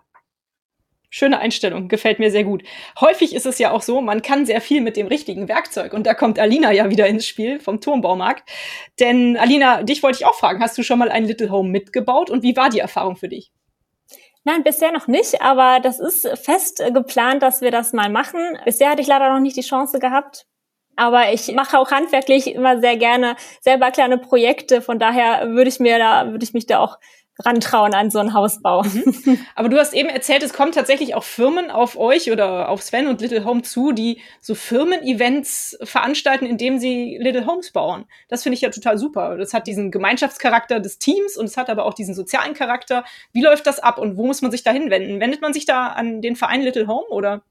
Schöne 1.12 1.40
Einstellung, 1.40 1.88
gefällt 1.88 2.20
mir 2.20 2.30
sehr 2.30 2.44
gut. 2.44 2.62
Häufig 3.00 3.34
ist 3.34 3.48
es 3.48 3.58
ja 3.58 3.72
auch 3.72 3.82
so, 3.82 4.00
man 4.00 4.22
kann 4.22 4.46
sehr 4.46 4.62
viel 4.62 4.80
mit 4.80 4.96
dem 4.96 5.08
richtigen 5.08 5.48
Werkzeug. 5.48 5.94
Und 5.94 6.06
da 6.06 6.14
kommt 6.14 6.38
Alina 6.38 6.72
ja 6.72 6.92
wieder 6.92 7.08
ins 7.08 7.26
Spiel 7.26 7.60
vom 7.60 7.82
Turmbaumarkt. 7.82 8.48
Denn 9.00 9.36
Alina, 9.36 9.82
dich 9.82 10.04
wollte 10.04 10.20
ich 10.20 10.26
auch 10.26 10.36
fragen, 10.36 10.62
hast 10.62 10.78
du 10.78 10.84
schon 10.84 11.00
mal 11.00 11.10
ein 11.10 11.26
Little 11.26 11.50
Home 11.50 11.70
mitgebaut 11.70 12.30
und 12.30 12.44
wie 12.44 12.56
war 12.56 12.70
die 12.70 12.80
Erfahrung 12.80 13.16
für 13.16 13.28
dich? 13.28 13.52
Nein, 14.44 14.64
bisher 14.64 14.92
noch 14.92 15.08
nicht, 15.08 15.42
aber 15.42 15.80
das 15.82 16.00
ist 16.00 16.28
fest 16.44 16.84
geplant, 16.94 17.42
dass 17.42 17.62
wir 17.62 17.72
das 17.72 17.92
mal 17.92 18.10
machen. 18.10 18.40
Bisher 18.64 18.92
hatte 18.92 19.02
ich 19.02 19.08
leider 19.08 19.34
noch 19.34 19.40
nicht 19.40 19.58
die 19.58 19.62
Chance 19.62 19.98
gehabt. 20.00 20.46
Aber 21.00 21.32
ich 21.32 21.54
mache 21.54 21.80
auch 21.80 21.92
handwerklich 21.92 22.54
immer 22.54 22.82
sehr 22.82 22.98
gerne 22.98 23.38
selber 23.62 23.90
kleine 23.90 24.18
Projekte. 24.18 24.82
Von 24.82 25.00
daher 25.00 25.50
würde 25.50 25.70
ich 25.70 25.80
mir 25.80 25.98
da, 25.98 26.32
würde 26.32 26.44
ich 26.44 26.54
mich 26.54 26.66
da 26.66 26.80
auch 26.80 26.98
rantrauen 27.40 27.94
an 27.94 28.12
so 28.12 28.20
einen 28.20 28.34
Hausbau. 28.34 28.84
Mhm. 28.84 29.40
Aber 29.56 29.70
du 29.70 29.78
hast 29.78 29.94
eben 29.94 30.10
erzählt, 30.10 30.44
es 30.44 30.52
kommen 30.52 30.74
tatsächlich 30.74 31.16
auch 31.16 31.24
Firmen 31.24 31.72
auf 31.72 31.98
euch 31.98 32.32
oder 32.32 32.68
auf 32.68 32.82
Sven 32.82 33.08
und 33.08 33.22
Little 33.22 33.46
Home 33.46 33.62
zu, 33.62 33.94
die 33.94 34.20
so 34.42 34.56
Firmen-Events 34.56 35.78
veranstalten, 35.84 36.46
indem 36.46 36.80
sie 36.80 37.18
Little 37.18 37.46
Homes 37.46 37.72
bauen. 37.72 38.04
Das 38.28 38.44
finde 38.44 38.56
ich 38.56 38.62
ja 38.62 38.70
total 38.70 38.98
super. 38.98 39.38
Das 39.38 39.54
hat 39.54 39.68
diesen 39.68 39.92
Gemeinschaftscharakter 39.92 40.82
des 40.82 41.00
Teams 41.00 41.38
und 41.38 41.46
es 41.46 41.56
hat 41.56 41.70
aber 41.70 41.86
auch 41.86 41.94
diesen 41.94 42.14
sozialen 42.14 42.54
Charakter. 42.54 43.06
Wie 43.32 43.42
läuft 43.42 43.66
das 43.68 43.80
ab 43.80 44.00
und 44.00 44.18
wo 44.18 44.26
muss 44.28 44.42
man 44.42 44.52
sich 44.52 44.64
da 44.64 44.72
hinwenden? 44.72 45.22
Wendet 45.22 45.42
man 45.42 45.54
sich 45.54 45.66
da 45.66 45.88
an 45.88 46.22
den 46.22 46.36
Verein 46.36 46.62
Little 46.62 46.88
Home 46.88 47.08
oder? 47.08 47.42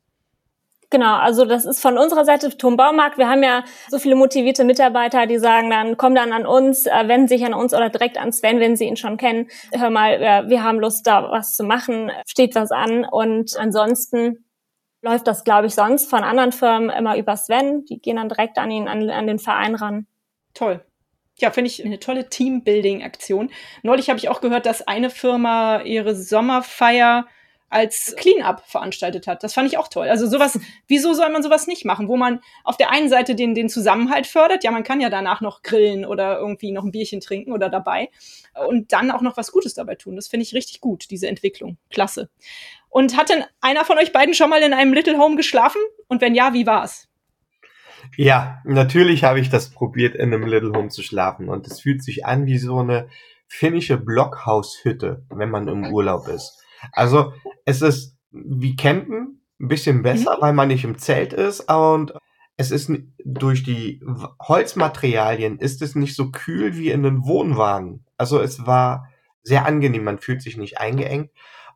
Genau, 0.90 1.16
also 1.16 1.44
das 1.44 1.66
ist 1.66 1.80
von 1.80 1.98
unserer 1.98 2.24
Seite 2.24 2.56
Tom 2.56 2.76
Baumarkt. 2.78 3.18
Wir 3.18 3.28
haben 3.28 3.42
ja 3.42 3.62
so 3.88 3.98
viele 3.98 4.14
motivierte 4.14 4.64
Mitarbeiter, 4.64 5.26
die 5.26 5.38
sagen 5.38 5.68
dann, 5.68 5.98
komm 5.98 6.14
dann 6.14 6.32
an 6.32 6.46
uns, 6.46 6.86
äh, 6.86 7.06
wenden 7.06 7.28
sich 7.28 7.44
an 7.44 7.52
uns 7.52 7.74
oder 7.74 7.90
direkt 7.90 8.16
an 8.16 8.32
Sven, 8.32 8.58
wenn 8.58 8.74
sie 8.74 8.86
ihn 8.86 8.96
schon 8.96 9.18
kennen. 9.18 9.48
Hör 9.72 9.90
mal, 9.90 10.48
wir 10.48 10.62
haben 10.62 10.80
Lust, 10.80 11.06
da 11.06 11.30
was 11.30 11.54
zu 11.54 11.64
machen, 11.64 12.10
steht 12.26 12.54
was 12.54 12.70
an. 12.70 13.04
Und 13.04 13.54
ansonsten 13.58 14.46
läuft 15.02 15.26
das, 15.26 15.44
glaube 15.44 15.66
ich, 15.66 15.74
sonst 15.74 16.08
von 16.08 16.24
anderen 16.24 16.52
Firmen 16.52 16.88
immer 16.88 17.18
über 17.18 17.36
Sven. 17.36 17.84
Die 17.84 18.00
gehen 18.00 18.16
dann 18.16 18.30
direkt 18.30 18.56
an 18.56 18.70
ihn, 18.70 18.88
an, 18.88 19.08
an 19.10 19.26
den 19.26 19.38
Verein 19.38 19.74
ran. 19.74 20.06
Toll. 20.54 20.82
Ja, 21.36 21.50
finde 21.50 21.70
ich 21.70 21.84
eine 21.84 22.00
tolle 22.00 22.28
Teambuilding-Aktion. 22.28 23.50
Neulich 23.82 24.08
habe 24.08 24.18
ich 24.18 24.28
auch 24.28 24.40
gehört, 24.40 24.66
dass 24.66 24.88
eine 24.88 25.10
Firma 25.10 25.82
ihre 25.82 26.16
Sommerfeier 26.16 27.26
als 27.70 28.14
Clean-up 28.16 28.62
veranstaltet 28.66 29.26
hat. 29.26 29.42
Das 29.42 29.54
fand 29.54 29.68
ich 29.68 29.78
auch 29.78 29.88
toll. 29.88 30.08
Also 30.08 30.26
sowas, 30.26 30.58
wieso 30.88 31.12
soll 31.12 31.30
man 31.30 31.42
sowas 31.42 31.66
nicht 31.66 31.84
machen, 31.84 32.08
wo 32.08 32.16
man 32.16 32.40
auf 32.64 32.76
der 32.76 32.90
einen 32.90 33.08
Seite 33.08 33.34
den, 33.34 33.54
den 33.54 33.68
Zusammenhalt 33.68 34.26
fördert, 34.26 34.64
ja, 34.64 34.70
man 34.70 34.84
kann 34.84 35.00
ja 35.00 35.10
danach 35.10 35.40
noch 35.40 35.62
grillen 35.62 36.04
oder 36.04 36.38
irgendwie 36.38 36.72
noch 36.72 36.84
ein 36.84 36.92
Bierchen 36.92 37.20
trinken 37.20 37.52
oder 37.52 37.68
dabei 37.68 38.08
und 38.66 38.92
dann 38.92 39.10
auch 39.10 39.20
noch 39.20 39.36
was 39.36 39.52
Gutes 39.52 39.74
dabei 39.74 39.94
tun. 39.94 40.16
Das 40.16 40.28
finde 40.28 40.44
ich 40.44 40.54
richtig 40.54 40.80
gut, 40.80 41.10
diese 41.10 41.28
Entwicklung. 41.28 41.78
Klasse. 41.90 42.30
Und 42.88 43.16
hat 43.16 43.28
denn 43.28 43.44
einer 43.60 43.84
von 43.84 43.98
euch 43.98 44.12
beiden 44.12 44.34
schon 44.34 44.50
mal 44.50 44.62
in 44.62 44.72
einem 44.72 44.92
Little 44.94 45.18
Home 45.18 45.36
geschlafen? 45.36 45.80
Und 46.06 46.20
wenn 46.20 46.34
ja, 46.34 46.54
wie 46.54 46.66
war's? 46.66 47.08
Ja, 48.16 48.62
natürlich 48.64 49.24
habe 49.24 49.40
ich 49.40 49.50
das 49.50 49.70
probiert, 49.70 50.14
in 50.14 50.32
einem 50.32 50.46
Little 50.46 50.72
Home 50.72 50.88
zu 50.88 51.02
schlafen. 51.02 51.48
Und 51.48 51.66
es 51.66 51.80
fühlt 51.80 52.02
sich 52.02 52.24
an 52.24 52.46
wie 52.46 52.58
so 52.58 52.78
eine 52.78 53.08
finnische 53.46 53.98
Blockhaushütte, 53.98 55.24
wenn 55.30 55.50
man 55.50 55.68
im 55.68 55.92
Urlaub 55.92 56.28
ist. 56.28 56.62
Also 56.92 57.32
es 57.64 57.82
ist 57.82 58.16
wie 58.30 58.76
Campen, 58.76 59.42
ein 59.60 59.68
bisschen 59.68 60.02
besser, 60.02 60.36
mhm. 60.36 60.42
weil 60.42 60.52
man 60.52 60.68
nicht 60.68 60.84
im 60.84 60.98
Zelt 60.98 61.32
ist 61.32 61.70
und 61.70 62.12
es 62.56 62.70
ist 62.70 62.90
durch 63.24 63.62
die 63.62 64.02
Holzmaterialien 64.40 65.58
ist 65.58 65.80
es 65.80 65.94
nicht 65.94 66.16
so 66.16 66.30
kühl 66.30 66.76
wie 66.76 66.90
in 66.90 67.06
einem 67.06 67.24
Wohnwagen. 67.24 68.04
Also 68.16 68.40
es 68.40 68.66
war 68.66 69.08
sehr 69.42 69.64
angenehm, 69.64 70.04
man 70.04 70.18
fühlt 70.18 70.42
sich 70.42 70.56
nicht 70.56 70.78
eingeengt. 70.78 71.30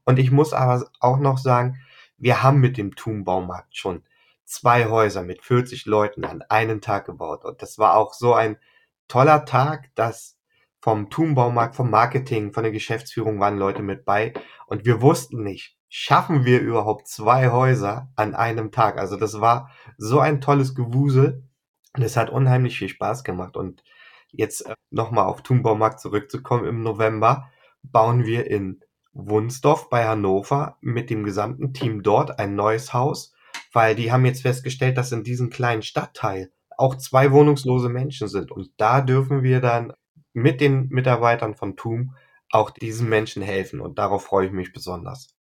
Und 0.05 0.19
ich 0.19 0.33
muss 0.33 0.53
aber 0.53 0.85
auch 0.99 1.19
noch 1.19 1.39
sagen, 1.39 1.81
wir 2.19 2.43
haben 2.43 2.59
mit 2.59 2.77
dem 2.77 2.97
Thun-Baumarkt 2.97 3.77
schon 3.77 4.03
zwei 4.45 4.87
Häuser 4.87 5.23
mit 5.23 5.43
40 5.43 5.87
Leuten 5.87 6.25
an 6.25 6.43
einem 6.43 6.81
Tag 6.81 7.07
gebaut. 7.07 7.45
Und 7.45 7.63
das 7.63 7.79
war 7.79 7.97
auch 7.97 8.13
so 8.13 8.35
ein 8.35 8.59
toller 9.07 9.45
Tag, 9.45 9.91
dass 9.95 10.37
vom 10.83 11.11
Thun-Baumarkt, 11.11 11.77
vom 11.77 11.91
Marketing, 11.91 12.53
von 12.53 12.65
der 12.65 12.73
Geschäftsführung 12.73 13.39
waren 13.39 13.57
Leute 13.57 13.83
mit 13.83 14.05
bei. 14.05 14.35
Und 14.67 14.85
wir 14.85 15.01
wussten 15.01 15.45
nicht, 15.45 15.77
schaffen 15.89 16.45
wir 16.45 16.61
überhaupt 16.61 17.07
zwei 17.07 17.51
Häuser 17.51 18.11
an 18.17 18.35
einem 18.35 18.73
Tag? 18.73 18.99
Also 18.99 19.17
das 19.17 19.41
war 19.41 19.71
so 19.97 20.19
ein 20.19 20.41
tolles 20.41 20.75
Gewusel 20.75 21.49
und 21.97 22.03
es 22.03 22.17
hat 22.17 22.31
unheimlich 22.31 22.79
viel 22.79 22.89
Spaß 22.89 23.23
gemacht. 23.23 23.57
Und 23.57 23.85
jetzt 24.33 24.67
äh, 24.67 24.75
nochmal 24.91 25.27
auf 25.27 25.43
Thunbaumarkt 25.43 26.01
zurückzukommen, 26.01 26.65
im 26.65 26.83
November 26.83 27.49
bauen 27.85 28.27
wir 28.27 28.51
in 28.51 28.81
Wunsdorf 29.13 29.89
bei 29.89 30.07
Hannover 30.07 30.79
mit 30.81 31.11
dem 31.11 31.23
gesamten 31.23 31.73
Team 31.75 32.03
dort 32.03 32.41
ein 32.41 32.57
neues 32.57 32.93
Haus, 32.93 33.35
weil 33.73 33.95
die 33.95 34.11
haben 34.11 34.25
jetzt 34.25 34.43
festgestellt, 34.43 34.99
dass 34.99 35.13
in 35.13 35.23
diesem 35.23 35.49
kleinen 35.49 35.83
Stadtteil 35.83 36.51
auch 36.77 36.97
zwei 36.97 37.31
wohnungslose 37.31 37.89
Menschen 37.89 38.27
sind. 38.27 38.51
Und 38.51 38.71
da 38.79 39.01
dürfen 39.01 39.45
wir 39.45 39.61
dann 39.61 39.93
mit 40.33 40.61
den 40.61 40.89
Mitarbeitern 40.89 41.55
von 41.55 41.77
TUM 41.77 42.15
auch 42.51 42.71
diesen 42.71 43.09
Menschen 43.09 43.43
helfen. 43.43 43.81
Und 43.81 43.99
darauf 43.99 44.25
freue 44.25 44.47
ich 44.47 44.53
mich 44.53 44.73
besonders. 44.73 45.35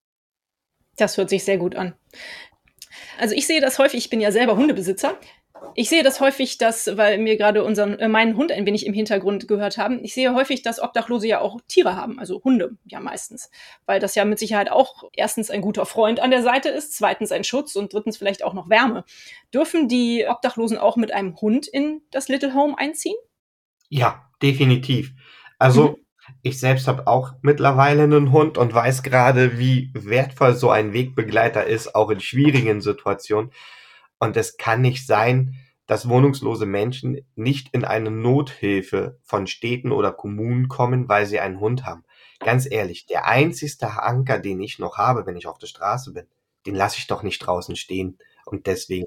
Das 0.97 1.17
hört 1.17 1.31
sich 1.31 1.45
sehr 1.45 1.59
gut 1.59 1.75
an. 1.75 1.95
Also 3.19 3.35
ich 3.35 3.47
sehe 3.47 3.61
das 3.61 3.79
häufig, 3.79 4.05
ich 4.05 4.11
bin 4.11 4.21
ja 4.21 4.33
selber 4.33 4.57
Hundebesitzer. 4.57 5.19
Ich 5.75 5.89
sehe 5.89 6.03
das 6.03 6.21
häufig, 6.21 6.59
dass, 6.59 6.97
weil 6.97 7.19
mir 7.19 7.37
gerade 7.37 7.63
unseren, 7.63 7.99
äh, 7.99 8.09
meinen 8.09 8.37
Hund 8.37 8.51
ein 8.51 8.65
wenig 8.65 8.87
im 8.87 8.95
Hintergrund 8.95 9.47
gehört 9.47 9.77
haben, 9.77 10.03
ich 10.03 10.15
sehe 10.15 10.35
häufig, 10.35 10.63
dass 10.63 10.81
Obdachlose 10.81 11.29
ja 11.29 11.41
auch 11.41 11.61
Tiere 11.69 11.97
haben, 11.97 12.19
also 12.19 12.43
Hunde 12.43 12.77
ja 12.87 12.99
meistens. 12.99 13.51
Weil 13.85 14.01
das 14.01 14.15
ja 14.15 14.25
mit 14.25 14.39
Sicherheit 14.39 14.71
auch 14.71 15.05
erstens 15.13 15.51
ein 15.51 15.61
guter 15.61 15.85
Freund 15.85 16.19
an 16.21 16.31
der 16.31 16.43
Seite 16.43 16.71
ist, 16.71 16.97
zweitens 16.97 17.31
ein 17.31 17.45
Schutz 17.45 17.77
und 17.77 17.93
drittens 17.93 18.17
vielleicht 18.17 18.43
auch 18.43 18.55
noch 18.55 18.71
Wärme. 18.71 19.05
Dürfen 19.53 19.87
die 19.87 20.27
Obdachlosen 20.27 20.79
auch 20.79 20.97
mit 20.97 21.13
einem 21.13 21.39
Hund 21.41 21.69
in 21.69 22.03
das 22.11 22.29
Little 22.29 22.55
Home 22.55 22.77
einziehen? 22.79 23.17
Ja, 23.91 24.31
definitiv. 24.41 25.13
Also 25.59 25.91
mhm. 25.91 25.97
Ich 26.43 26.59
selbst 26.59 26.89
habe 26.89 27.07
auch 27.07 27.33
mittlerweile 27.43 28.05
einen 28.05 28.33
Hund 28.33 28.59
und 28.59 28.73
weiß 28.73 29.03
gerade, 29.03 29.59
wie 29.59 29.91
wertvoll 29.95 30.55
so 30.55 30.71
ein 30.71 30.93
Wegbegleiter 30.93 31.67
ist, 31.67 31.95
auch 31.95 32.11
in 32.11 32.21
schwierigen 32.21 32.81
Situationen. 32.81 33.53
Und 34.19 34.37
es 34.37 34.57
kann 34.57 34.81
nicht 34.81 35.07
sein, 35.07 35.57
dass 35.87 36.09
wohnungslose 36.09 36.67
Menschen 36.67 37.21
nicht 37.35 37.69
in 37.73 37.85
eine 37.85 38.11
Nothilfe 38.11 39.19
von 39.23 39.47
Städten 39.47 39.93
oder 39.93 40.13
Kommunen 40.13 40.69
kommen, 40.69 41.09
weil 41.09 41.27
sie 41.27 41.41
einen 41.41 41.61
Hund 41.61 41.85
haben. 41.85 42.05
Ganz 42.39 42.71
ehrlich, 42.71 43.07
der 43.07 43.27
einzigste 43.27 44.03
Anker, 44.03 44.39
den 44.39 44.61
ich 44.61 44.79
noch 44.79 44.99
habe, 44.99 45.27
wenn 45.27 45.37
ich 45.37 45.47
auf 45.47 45.59
der 45.59 45.67
Straße 45.67 46.13
bin, 46.13 46.27
den 46.65 46.75
lasse 46.75 46.99
ich 46.99 47.07
doch 47.07 47.23
nicht 47.23 47.41
draußen 47.41 47.77
stehen. 47.77 48.19
Und 48.45 48.67
deswegen 48.67 49.07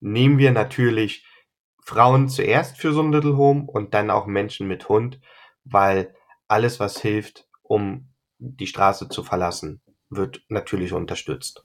nehmen 0.00 0.38
wir 0.38 0.50
natürlich 0.50 1.24
Frauen 1.86 2.28
zuerst 2.28 2.78
für 2.78 2.92
so 2.92 3.00
ein 3.00 3.12
Little 3.12 3.36
Home 3.36 3.64
und 3.68 3.94
dann 3.94 4.10
auch 4.10 4.26
Menschen 4.26 4.66
mit 4.66 4.88
Hund, 4.88 5.20
weil 5.64 6.12
alles, 6.48 6.80
was 6.80 7.00
hilft, 7.00 7.46
um 7.62 8.08
die 8.38 8.66
Straße 8.66 9.08
zu 9.08 9.22
verlassen, 9.22 9.80
wird 10.10 10.42
natürlich 10.48 10.92
unterstützt. 10.92 11.64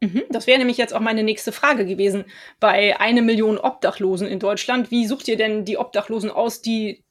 Mhm, 0.00 0.24
das 0.30 0.48
wäre 0.48 0.58
nämlich 0.58 0.78
jetzt 0.78 0.92
auch 0.92 1.00
meine 1.00 1.22
nächste 1.22 1.52
Frage 1.52 1.86
gewesen. 1.86 2.24
Bei 2.58 2.98
eine 2.98 3.22
Million 3.22 3.56
Obdachlosen 3.56 4.26
in 4.26 4.40
Deutschland, 4.40 4.90
wie 4.90 5.06
sucht 5.06 5.28
ihr 5.28 5.36
denn 5.36 5.64
die 5.64 5.78
Obdachlosen 5.78 6.30
aus, 6.30 6.60
die 6.60 7.04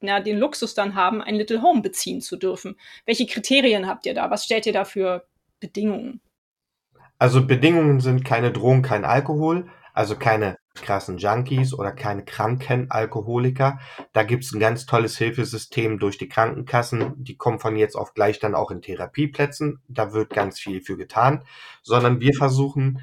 na, 0.00 0.20
den 0.20 0.38
Luxus 0.38 0.74
dann 0.74 0.94
haben, 0.94 1.20
ein 1.20 1.34
Little 1.34 1.60
Home 1.60 1.82
beziehen 1.82 2.22
zu 2.22 2.36
dürfen? 2.36 2.76
Welche 3.04 3.26
Kriterien 3.26 3.86
habt 3.86 4.06
ihr 4.06 4.14
da? 4.14 4.30
Was 4.30 4.44
stellt 4.46 4.64
ihr 4.64 4.72
da 4.72 4.86
für 4.86 5.26
Bedingungen? 5.60 6.22
Also 7.18 7.46
Bedingungen 7.46 8.00
sind 8.00 8.24
keine 8.24 8.50
Drogen, 8.50 8.80
kein 8.80 9.04
Alkohol, 9.04 9.68
also 9.92 10.16
keine 10.16 10.58
krassen 10.82 11.18
Junkies 11.18 11.74
oder 11.74 11.92
keine 11.92 12.24
kranken 12.24 12.90
Alkoholiker. 12.90 13.78
Da 14.12 14.22
gibt's 14.22 14.52
ein 14.52 14.60
ganz 14.60 14.86
tolles 14.86 15.18
Hilfesystem 15.18 15.98
durch 15.98 16.18
die 16.18 16.28
Krankenkassen. 16.28 17.14
Die 17.24 17.36
kommen 17.36 17.60
von 17.60 17.76
jetzt 17.76 17.96
auf 17.96 18.14
gleich 18.14 18.38
dann 18.38 18.54
auch 18.54 18.70
in 18.70 18.82
Therapieplätzen. 18.82 19.80
Da 19.88 20.12
wird 20.12 20.30
ganz 20.30 20.58
viel 20.58 20.80
für 20.82 20.96
getan. 20.96 21.44
Sondern 21.82 22.20
wir 22.20 22.34
versuchen, 22.34 23.00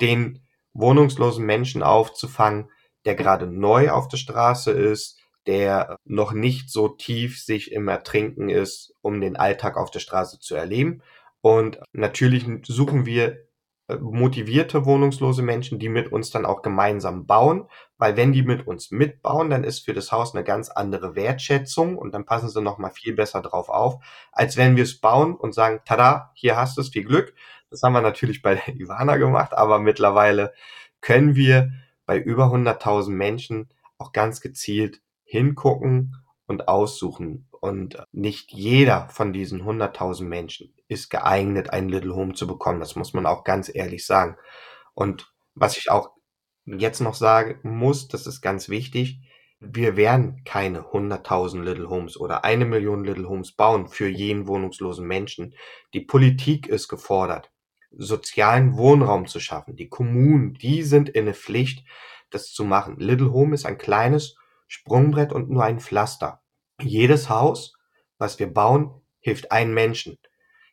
den 0.00 0.40
wohnungslosen 0.72 1.44
Menschen 1.44 1.82
aufzufangen, 1.82 2.70
der 3.04 3.14
gerade 3.14 3.46
neu 3.46 3.90
auf 3.90 4.08
der 4.08 4.16
Straße 4.16 4.70
ist, 4.70 5.18
der 5.46 5.96
noch 6.04 6.32
nicht 6.32 6.70
so 6.70 6.88
tief 6.88 7.42
sich 7.42 7.72
im 7.72 7.88
Ertrinken 7.88 8.50
ist, 8.50 8.94
um 9.00 9.20
den 9.20 9.36
Alltag 9.36 9.76
auf 9.76 9.90
der 9.90 10.00
Straße 10.00 10.38
zu 10.40 10.54
erleben. 10.54 11.02
Und 11.40 11.80
natürlich 11.92 12.44
suchen 12.66 13.06
wir 13.06 13.47
motivierte 14.00 14.84
wohnungslose 14.84 15.42
Menschen, 15.42 15.78
die 15.78 15.88
mit 15.88 16.12
uns 16.12 16.30
dann 16.30 16.44
auch 16.44 16.60
gemeinsam 16.60 17.26
bauen, 17.26 17.68
weil 17.96 18.16
wenn 18.16 18.32
die 18.32 18.42
mit 18.42 18.66
uns 18.66 18.90
mitbauen, 18.90 19.48
dann 19.48 19.64
ist 19.64 19.84
für 19.84 19.94
das 19.94 20.12
Haus 20.12 20.34
eine 20.34 20.44
ganz 20.44 20.68
andere 20.68 21.14
Wertschätzung 21.14 21.96
und 21.96 22.12
dann 22.12 22.26
passen 22.26 22.50
sie 22.50 22.60
noch 22.60 22.78
mal 22.78 22.90
viel 22.90 23.14
besser 23.14 23.40
drauf 23.40 23.70
auf, 23.70 23.96
als 24.32 24.56
wenn 24.58 24.76
wir 24.76 24.82
es 24.82 25.00
bauen 25.00 25.34
und 25.34 25.54
sagen, 25.54 25.80
tada, 25.86 26.32
hier 26.34 26.56
hast 26.56 26.76
du 26.76 26.82
es, 26.82 26.90
viel 26.90 27.04
Glück. 27.04 27.34
Das 27.70 27.82
haben 27.82 27.94
wir 27.94 28.02
natürlich 28.02 28.42
bei 28.42 28.56
der 28.56 28.74
Ivana 28.76 29.16
gemacht, 29.16 29.54
aber 29.54 29.78
mittlerweile 29.78 30.52
können 31.00 31.34
wir 31.34 31.72
bei 32.04 32.18
über 32.18 32.46
100.000 32.46 33.10
Menschen 33.10 33.68
auch 33.96 34.12
ganz 34.12 34.40
gezielt 34.40 35.00
hingucken 35.24 36.16
und 36.46 36.68
aussuchen. 36.68 37.47
Und 37.60 38.02
nicht 38.12 38.52
jeder 38.52 39.08
von 39.08 39.32
diesen 39.32 39.62
100.000 39.62 40.24
Menschen 40.24 40.74
ist 40.86 41.10
geeignet, 41.10 41.70
ein 41.70 41.88
Little 41.88 42.14
Home 42.14 42.34
zu 42.34 42.46
bekommen. 42.46 42.80
Das 42.80 42.96
muss 42.96 43.12
man 43.12 43.26
auch 43.26 43.44
ganz 43.44 43.70
ehrlich 43.72 44.06
sagen. 44.06 44.36
Und 44.94 45.32
was 45.54 45.76
ich 45.76 45.90
auch 45.90 46.10
jetzt 46.64 47.00
noch 47.00 47.14
sagen 47.14 47.60
muss, 47.62 48.08
das 48.08 48.26
ist 48.26 48.40
ganz 48.40 48.68
wichtig, 48.68 49.20
wir 49.60 49.96
werden 49.96 50.44
keine 50.44 50.82
100.000 50.82 51.62
Little 51.62 51.90
Homes 51.90 52.16
oder 52.16 52.44
eine 52.44 52.64
Million 52.64 53.04
Little 53.04 53.28
Homes 53.28 53.52
bauen 53.52 53.88
für 53.88 54.08
jeden 54.08 54.46
wohnungslosen 54.46 55.06
Menschen. 55.06 55.54
Die 55.94 56.00
Politik 56.00 56.68
ist 56.68 56.86
gefordert, 56.86 57.50
sozialen 57.90 58.76
Wohnraum 58.76 59.26
zu 59.26 59.40
schaffen. 59.40 59.74
Die 59.74 59.88
Kommunen, 59.88 60.54
die 60.54 60.82
sind 60.84 61.08
in 61.08 61.24
der 61.24 61.34
Pflicht, 61.34 61.84
das 62.30 62.52
zu 62.52 62.64
machen. 62.64 62.98
Little 62.98 63.32
Home 63.32 63.54
ist 63.54 63.66
ein 63.66 63.78
kleines 63.78 64.36
Sprungbrett 64.68 65.32
und 65.32 65.50
nur 65.50 65.64
ein 65.64 65.80
Pflaster. 65.80 66.40
Jedes 66.80 67.28
Haus, 67.28 67.74
was 68.18 68.38
wir 68.38 68.52
bauen, 68.52 68.90
hilft 69.20 69.50
einem 69.50 69.74
Menschen. 69.74 70.16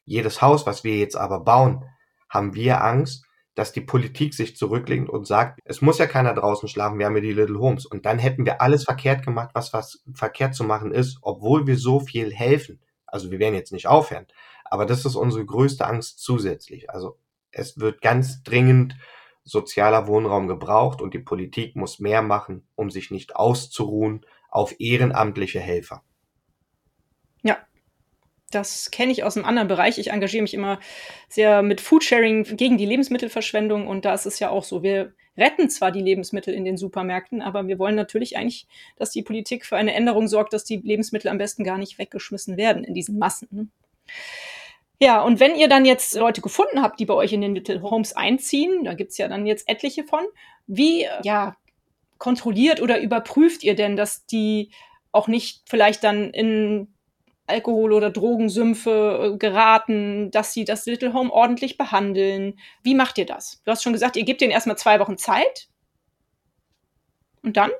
Jedes 0.03 0.41
Haus, 0.41 0.65
was 0.67 0.83
wir 0.83 0.97
jetzt 0.97 1.15
aber 1.15 1.39
bauen, 1.39 1.83
haben 2.29 2.53
wir 2.53 2.83
Angst, 2.83 3.25
dass 3.55 3.71
die 3.71 3.81
Politik 3.81 4.33
sich 4.33 4.55
zurücklehnt 4.55 5.09
und 5.09 5.25
sagt, 5.25 5.59
es 5.63 5.81
muss 5.81 5.97
ja 5.97 6.05
keiner 6.05 6.33
draußen 6.33 6.67
schlafen, 6.69 6.99
wir 6.99 7.07
haben 7.07 7.15
ja 7.15 7.21
die 7.21 7.33
Little 7.33 7.59
Homes. 7.59 7.85
Und 7.85 8.05
dann 8.05 8.19
hätten 8.19 8.45
wir 8.45 8.61
alles 8.61 8.83
verkehrt 8.83 9.23
gemacht, 9.25 9.51
was 9.53 9.73
was 9.73 10.03
verkehrt 10.13 10.53
zu 10.53 10.63
machen 10.63 10.91
ist, 10.91 11.17
obwohl 11.21 11.65
wir 11.65 11.77
so 11.77 11.99
viel 11.99 12.31
helfen. 12.31 12.81
Also 13.07 13.31
wir 13.31 13.39
werden 13.39 13.55
jetzt 13.55 13.71
nicht 13.71 13.87
aufhören. 13.87 14.27
Aber 14.65 14.85
das 14.85 15.05
ist 15.05 15.15
unsere 15.15 15.45
größte 15.45 15.87
Angst 15.87 16.19
zusätzlich. 16.19 16.89
Also 16.89 17.17
es 17.51 17.79
wird 17.79 18.01
ganz 18.01 18.43
dringend 18.43 18.95
sozialer 19.43 20.07
Wohnraum 20.07 20.47
gebraucht 20.47 21.01
und 21.01 21.13
die 21.13 21.19
Politik 21.19 21.75
muss 21.75 21.99
mehr 21.99 22.21
machen, 22.21 22.67
um 22.75 22.89
sich 22.89 23.09
nicht 23.09 23.35
auszuruhen 23.35 24.25
auf 24.55 24.75
ehrenamtliche 24.79 25.59
Helfer. 25.59 26.03
Ja, 27.43 27.57
das 28.51 28.89
kenne 28.89 29.11
ich 29.11 29.23
aus 29.23 29.35
einem 29.35 29.45
anderen 29.45 29.67
Bereich. 29.67 29.97
Ich 29.97 30.11
engagiere 30.11 30.43
mich 30.43 30.53
immer 30.53 30.79
sehr 31.27 31.61
mit 31.61 31.81
Foodsharing 31.81 32.43
gegen 32.55 32.77
die 32.77 32.85
Lebensmittelverschwendung 32.85 33.87
und 33.87 34.05
da 34.05 34.13
ist 34.13 34.25
es 34.25 34.39
ja 34.39 34.49
auch 34.49 34.63
so. 34.63 34.81
Wir 34.81 35.13
retten 35.37 35.69
zwar 35.69 35.91
die 35.91 36.01
Lebensmittel 36.01 36.53
in 36.53 36.63
den 36.63 36.77
Supermärkten, 36.77 37.41
aber 37.41 37.67
wir 37.67 37.77
wollen 37.77 37.95
natürlich 37.95 38.37
eigentlich, 38.37 38.67
dass 38.95 39.11
die 39.11 39.23
Politik 39.23 39.65
für 39.65 39.75
eine 39.75 39.93
Änderung 39.93 40.29
sorgt, 40.29 40.53
dass 40.53 40.63
die 40.63 40.77
Lebensmittel 40.77 41.29
am 41.29 41.37
besten 41.37 41.65
gar 41.65 41.77
nicht 41.77 41.99
weggeschmissen 41.99 42.55
werden 42.55 42.85
in 42.85 42.93
diesen 42.93 43.19
Massen. 43.19 43.49
Ne? 43.51 43.67
Ja, 45.01 45.21
und 45.21 45.41
wenn 45.41 45.55
ihr 45.55 45.67
dann 45.67 45.83
jetzt 45.83 46.15
Leute 46.15 46.39
gefunden 46.39 46.81
habt, 46.81 47.01
die 47.01 47.05
bei 47.05 47.13
euch 47.13 47.33
in 47.33 47.41
den 47.41 47.53
Little 47.53 47.81
Homes 47.81 48.15
einziehen, 48.15 48.85
da 48.85 48.93
gibt's 48.93 49.17
ja 49.17 49.27
dann 49.27 49.45
jetzt 49.45 49.67
etliche 49.67 50.05
von, 50.05 50.23
wie 50.67 51.05
ja, 51.23 51.57
kontrolliert 52.17 52.81
oder 52.81 52.99
überprüft 52.99 53.63
ihr 53.63 53.75
denn, 53.75 53.95
dass 53.95 54.25
die 54.25 54.71
auch 55.11 55.27
nicht 55.27 55.63
vielleicht 55.67 56.03
dann 56.03 56.29
in 56.31 56.93
Alkohol- 57.47 57.93
oder 57.93 58.09
Drogensümpfe 58.09 59.33
äh, 59.33 59.37
geraten, 59.37 60.31
dass 60.31 60.53
sie 60.53 60.65
das 60.65 60.85
Little 60.85 61.13
Home 61.13 61.31
ordentlich 61.31 61.77
behandeln. 61.77 62.59
Wie 62.81 62.95
macht 62.95 63.17
ihr 63.17 63.25
das? 63.25 63.61
Du 63.63 63.71
hast 63.71 63.83
schon 63.83 63.93
gesagt, 63.93 64.15
ihr 64.15 64.25
gebt 64.25 64.41
denen 64.41 64.51
erstmal 64.51 64.77
zwei 64.77 64.99
Wochen 64.99 65.17
Zeit. 65.17 65.67
Und 67.43 67.57
dann? 67.57 67.71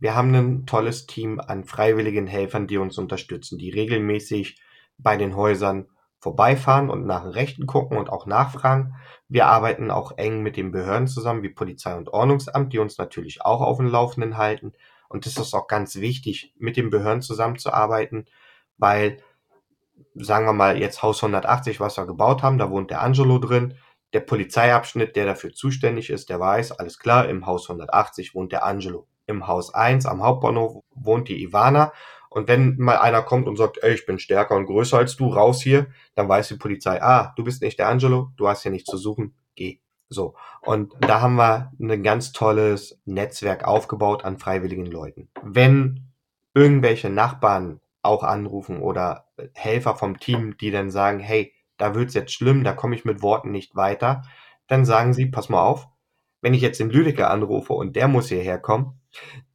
Wir 0.00 0.14
haben 0.14 0.34
ein 0.34 0.66
tolles 0.66 1.06
Team 1.06 1.40
an 1.40 1.64
freiwilligen 1.64 2.26
Helfern, 2.26 2.66
die 2.66 2.78
uns 2.78 2.98
unterstützen, 2.98 3.58
die 3.58 3.70
regelmäßig 3.70 4.56
bei 4.98 5.16
den 5.16 5.36
Häusern 5.36 5.86
vorbeifahren 6.20 6.90
und 6.90 7.06
nach 7.06 7.34
Rechten 7.34 7.66
gucken 7.66 7.96
und 7.96 8.10
auch 8.10 8.26
nachfragen. 8.26 8.94
Wir 9.28 9.46
arbeiten 9.46 9.90
auch 9.90 10.18
eng 10.18 10.42
mit 10.42 10.56
den 10.56 10.70
Behörden 10.70 11.08
zusammen, 11.08 11.42
wie 11.42 11.48
Polizei 11.48 11.96
und 11.96 12.10
Ordnungsamt, 12.10 12.72
die 12.72 12.78
uns 12.78 12.98
natürlich 12.98 13.42
auch 13.42 13.62
auf 13.62 13.78
dem 13.78 13.88
Laufenden 13.88 14.36
halten. 14.36 14.72
Und 15.08 15.26
das 15.26 15.36
ist 15.38 15.54
auch 15.54 15.66
ganz 15.66 15.96
wichtig, 15.96 16.54
mit 16.58 16.76
den 16.76 16.90
Behörden 16.90 17.22
zusammenzuarbeiten, 17.22 18.26
weil, 18.76 19.16
sagen 20.14 20.46
wir 20.46 20.52
mal, 20.52 20.78
jetzt 20.78 21.02
Haus 21.02 21.22
180, 21.22 21.80
was 21.80 21.96
wir 21.96 22.06
gebaut 22.06 22.42
haben, 22.42 22.58
da 22.58 22.70
wohnt 22.70 22.90
der 22.90 23.02
Angelo 23.02 23.38
drin. 23.38 23.74
Der 24.12 24.20
Polizeiabschnitt, 24.20 25.16
der 25.16 25.24
dafür 25.24 25.52
zuständig 25.52 26.10
ist, 26.10 26.28
der 26.28 26.38
weiß, 26.38 26.72
alles 26.72 26.98
klar, 26.98 27.28
im 27.28 27.46
Haus 27.46 27.68
180 27.68 28.34
wohnt 28.34 28.52
der 28.52 28.64
Angelo. 28.64 29.06
Im 29.26 29.46
Haus 29.46 29.72
1 29.72 30.06
am 30.06 30.22
Hauptbahnhof 30.22 30.82
wohnt 30.90 31.28
die 31.28 31.42
Ivana 31.42 31.92
und 32.30 32.48
wenn 32.48 32.76
mal 32.78 32.98
einer 32.98 33.22
kommt 33.22 33.48
und 33.48 33.56
sagt, 33.56 33.78
ey, 33.82 33.92
ich 33.92 34.06
bin 34.06 34.18
stärker 34.18 34.56
und 34.56 34.66
größer 34.66 34.96
als 34.96 35.16
du, 35.16 35.28
raus 35.28 35.60
hier, 35.60 35.88
dann 36.14 36.28
weiß 36.28 36.48
die 36.48 36.56
Polizei, 36.56 37.02
ah, 37.02 37.32
du 37.36 37.44
bist 37.44 37.60
nicht 37.60 37.78
der 37.78 37.88
Angelo, 37.88 38.30
du 38.36 38.48
hast 38.48 38.62
hier 38.62 38.70
nichts 38.70 38.90
zu 38.90 38.96
suchen, 38.96 39.34
geh. 39.56 39.80
So. 40.08 40.34
Und 40.62 40.92
da 41.00 41.20
haben 41.20 41.36
wir 41.36 41.72
ein 41.80 42.02
ganz 42.02 42.32
tolles 42.32 43.00
Netzwerk 43.04 43.64
aufgebaut 43.64 44.24
an 44.24 44.38
freiwilligen 44.38 44.86
Leuten. 44.86 45.28
Wenn 45.42 46.12
irgendwelche 46.54 47.10
Nachbarn 47.10 47.80
auch 48.02 48.22
anrufen 48.22 48.80
oder 48.80 49.26
Helfer 49.54 49.96
vom 49.96 50.18
Team, 50.18 50.56
die 50.56 50.70
dann 50.70 50.90
sagen, 50.90 51.18
hey, 51.18 51.52
da 51.78 51.94
wird's 51.94 52.14
jetzt 52.14 52.32
schlimm, 52.32 52.62
da 52.62 52.72
komme 52.72 52.94
ich 52.94 53.04
mit 53.04 53.22
Worten 53.22 53.50
nicht 53.50 53.74
weiter, 53.74 54.22
dann 54.68 54.84
sagen 54.84 55.14
sie, 55.14 55.26
pass 55.26 55.48
mal 55.48 55.62
auf, 55.62 55.88
wenn 56.42 56.54
ich 56.54 56.62
jetzt 56.62 56.78
den 56.78 56.90
Lüdecker 56.90 57.30
anrufe 57.30 57.72
und 57.72 57.96
der 57.96 58.06
muss 58.06 58.28
hierher 58.28 58.58
kommen, 58.58 59.00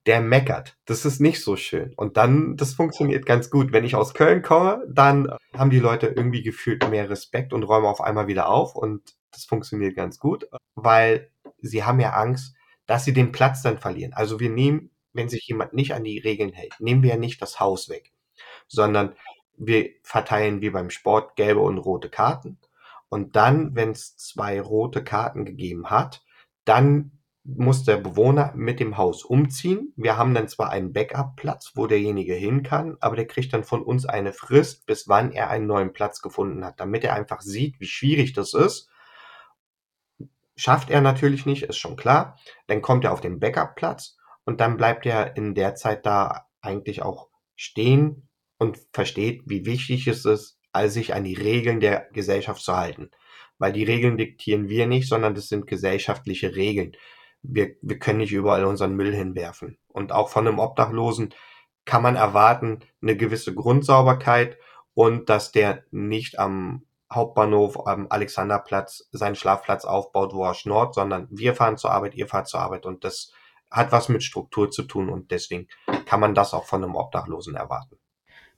der 0.05 0.21
meckert. 0.21 0.77
Das 0.85 1.05
ist 1.05 1.19
nicht 1.19 1.43
so 1.43 1.55
schön. 1.55 1.93
Und 1.95 2.17
dann, 2.17 2.57
das 2.57 2.73
funktioniert 2.73 3.25
ganz 3.25 3.49
gut. 3.49 3.71
Wenn 3.71 3.83
ich 3.83 3.95
aus 3.95 4.13
Köln 4.13 4.41
komme, 4.41 4.83
dann 4.87 5.31
haben 5.53 5.71
die 5.71 5.79
Leute 5.79 6.07
irgendwie 6.07 6.43
gefühlt 6.43 6.87
mehr 6.89 7.09
Respekt 7.09 7.53
und 7.53 7.63
räumen 7.63 7.87
auf 7.87 8.01
einmal 8.01 8.27
wieder 8.27 8.49
auf 8.49 8.75
und 8.75 9.15
das 9.31 9.45
funktioniert 9.45 9.95
ganz 9.95 10.19
gut, 10.19 10.47
weil 10.75 11.31
sie 11.59 11.83
haben 11.83 11.99
ja 11.99 12.11
Angst, 12.11 12.55
dass 12.85 13.03
sie 13.03 13.13
den 13.13 13.31
Platz 13.31 13.61
dann 13.61 13.79
verlieren. 13.79 14.13
Also 14.13 14.39
wir 14.39 14.49
nehmen, 14.49 14.91
wenn 15.13 15.29
sich 15.29 15.47
jemand 15.47 15.73
nicht 15.73 15.93
an 15.93 16.03
die 16.03 16.19
Regeln 16.19 16.53
hält, 16.53 16.75
nehmen 16.79 17.03
wir 17.03 17.11
ja 17.11 17.17
nicht 17.17 17.41
das 17.41 17.59
Haus 17.59 17.89
weg, 17.89 18.13
sondern 18.67 19.15
wir 19.57 19.89
verteilen 20.03 20.61
wie 20.61 20.69
beim 20.69 20.89
Sport 20.89 21.35
gelbe 21.35 21.61
und 21.61 21.77
rote 21.77 22.09
Karten. 22.09 22.59
Und 23.09 23.35
dann, 23.35 23.75
wenn 23.75 23.91
es 23.91 24.17
zwei 24.17 24.61
rote 24.61 25.03
Karten 25.03 25.45
gegeben 25.45 25.89
hat, 25.89 26.23
dann 26.65 27.19
muss 27.45 27.83
der 27.83 27.97
Bewohner 27.97 28.51
mit 28.55 28.79
dem 28.79 28.97
Haus 28.97 29.23
umziehen. 29.23 29.93
Wir 29.95 30.17
haben 30.17 30.33
dann 30.33 30.47
zwar 30.47 30.71
einen 30.71 30.93
Backup-Platz, 30.93 31.73
wo 31.75 31.85
derjenige 31.85 32.33
hin 32.33 32.63
kann, 32.63 32.97
aber 32.99 33.15
der 33.15 33.27
kriegt 33.27 33.53
dann 33.53 33.63
von 33.63 33.83
uns 33.83 34.05
eine 34.05 34.33
Frist, 34.33 34.87
bis 34.87 35.07
wann 35.07 35.31
er 35.31 35.51
einen 35.51 35.67
neuen 35.67 35.93
Platz 35.93 36.21
gefunden 36.21 36.65
hat, 36.65 36.79
damit 36.79 37.03
er 37.03 37.13
einfach 37.13 37.41
sieht, 37.41 37.79
wie 37.79 37.85
schwierig 37.85 38.33
das 38.33 38.55
ist. 38.55 38.89
Schafft 40.55 40.89
er 40.89 41.01
natürlich 41.01 41.45
nicht, 41.45 41.63
ist 41.63 41.77
schon 41.77 41.95
klar. 41.95 42.39
Dann 42.65 42.81
kommt 42.81 43.03
er 43.03 43.13
auf 43.13 43.21
den 43.21 43.39
Backup-Platz 43.39 44.17
und 44.45 44.59
dann 44.59 44.75
bleibt 44.75 45.05
er 45.05 45.37
in 45.37 45.53
der 45.53 45.75
Zeit 45.75 46.05
da 46.05 46.47
eigentlich 46.61 47.03
auch 47.03 47.29
stehen 47.55 48.27
und 48.57 48.79
versteht, 48.91 49.43
wie 49.45 49.65
wichtig 49.67 50.07
es 50.07 50.25
ist, 50.25 50.59
sich 50.87 51.13
an 51.13 51.23
die 51.23 51.35
Regeln 51.35 51.79
der 51.79 52.09
Gesellschaft 52.11 52.61
zu 52.61 52.75
halten. 52.75 53.11
Weil 53.59 53.71
die 53.71 53.83
Regeln 53.83 54.17
diktieren 54.17 54.67
wir 54.67 54.87
nicht, 54.87 55.07
sondern 55.07 55.35
das 55.35 55.47
sind 55.47 55.67
gesellschaftliche 55.67 56.55
Regeln 56.55 56.97
wir, 57.47 57.75
wir 57.81 57.99
können 57.99 58.19
nicht 58.19 58.31
überall 58.31 58.65
unseren 58.65 58.95
Müll 58.95 59.13
hinwerfen. 59.13 59.77
Und 59.87 60.11
auch 60.11 60.29
von 60.29 60.47
einem 60.47 60.59
Obdachlosen 60.59 61.33
kann 61.85 62.01
man 62.01 62.15
erwarten, 62.15 62.79
eine 63.01 63.15
gewisse 63.15 63.53
Grundsauberkeit 63.53 64.57
und 64.93 65.29
dass 65.29 65.51
der 65.51 65.83
nicht 65.91 66.39
am 66.39 66.85
Hauptbahnhof 67.13 67.87
am 67.87 68.07
Alexanderplatz 68.09 69.07
seinen 69.11 69.35
Schlafplatz 69.35 69.85
aufbaut, 69.85 70.33
wo 70.33 70.43
er 70.43 70.55
schnort, 70.55 70.95
sondern 70.95 71.27
wir 71.29 71.53
fahren 71.53 71.77
zur 71.77 71.91
Arbeit, 71.91 72.15
ihr 72.15 72.27
fahrt 72.27 72.47
zur 72.47 72.61
Arbeit 72.61 72.85
und 72.85 73.03
das 73.03 73.31
hat 73.69 73.91
was 73.91 74.09
mit 74.09 74.23
Struktur 74.23 74.71
zu 74.71 74.83
tun 74.83 75.09
und 75.09 75.31
deswegen 75.31 75.67
kann 76.05 76.19
man 76.19 76.33
das 76.33 76.53
auch 76.53 76.65
von 76.65 76.83
einem 76.83 76.95
Obdachlosen 76.95 77.55
erwarten. 77.55 77.97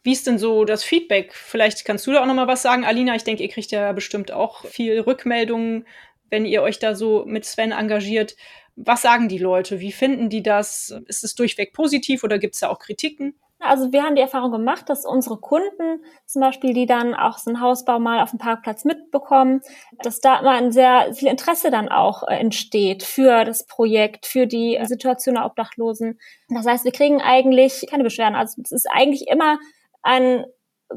Wie 0.04 0.14
ist 0.14 0.28
denn 0.28 0.38
so 0.38 0.64
das 0.64 0.84
Feedback? 0.84 1.34
Vielleicht 1.34 1.84
kannst 1.84 2.08
du 2.08 2.14
da 2.14 2.22
auch 2.22 2.26
noch 2.26 2.36
mal 2.36 2.48
was 2.48 2.62
sagen, 2.62 2.86
Alina. 2.86 3.16
Ich 3.16 3.26
denke, 3.26 3.44
ihr 3.44 3.50
kriegt 3.50 3.72
ja 3.72 3.92
bestimmt 3.92 4.32
auch 4.32 4.64
viel 4.66 5.02
Rückmeldungen, 5.02 5.86
wenn 6.30 6.46
ihr 6.46 6.62
euch 6.62 6.80
da 6.80 6.96
so 6.96 7.26
mit 7.26 7.46
Sven 7.46 7.72
engagiert. 7.72 8.36
Was 8.78 9.02
sagen 9.02 9.28
die 9.28 9.40
Leute? 9.40 9.80
Wie 9.80 9.92
finden 9.92 10.30
die 10.30 10.44
das? 10.44 10.96
Ist 11.08 11.24
es 11.24 11.34
durchweg 11.34 11.74
positiv 11.74 12.24
oder 12.24 12.38
gibt 12.38 12.54
es 12.54 12.62
da 12.62 12.70
auch 12.70 12.80
Kritiken? 12.80 13.34
Also 13.60 13.92
wir 13.92 14.04
haben 14.04 14.16
die 14.16 14.22
Erfahrung 14.22 14.52
gemacht, 14.52 14.88
dass 14.88 15.04
unsere 15.04 15.38
Kunden 15.38 16.04
zum 16.28 16.42
Beispiel, 16.42 16.74
die 16.74 16.86
dann 16.86 17.16
auch 17.16 17.40
so 17.40 17.50
einen 17.50 17.60
Hausbau 17.60 17.98
mal 17.98 18.22
auf 18.22 18.30
dem 18.30 18.38
Parkplatz 18.38 18.86
mitbekommen, 18.86 19.62
dass 20.04 20.20
da 20.22 20.40
immer 20.40 20.52
ein 20.52 20.72
sehr 20.72 21.12
viel 21.16 21.28
Interesse 21.28 21.72
dann 21.72 21.90
auch 21.90 22.22
äh, 22.28 22.36
entsteht 22.36 23.02
für 23.02 23.46
das 23.46 23.66
Projekt, 23.66 24.28
für 24.28 24.46
die 24.46 24.80
Situation 24.84 25.36
der 25.36 25.46
Obdachlosen. 25.46 26.20
Das 26.50 26.68
heißt, 26.68 26.86
wir 26.86 26.92
kriegen 26.92 27.20
eigentlich 27.20 27.88
keine 27.90 28.04
Beschwerden. 28.04 28.36
Also 28.36 28.62
es 28.64 28.72
ist 28.72 28.88
eigentlich 28.92 29.28
immer 29.28 29.58
ein, 30.04 30.46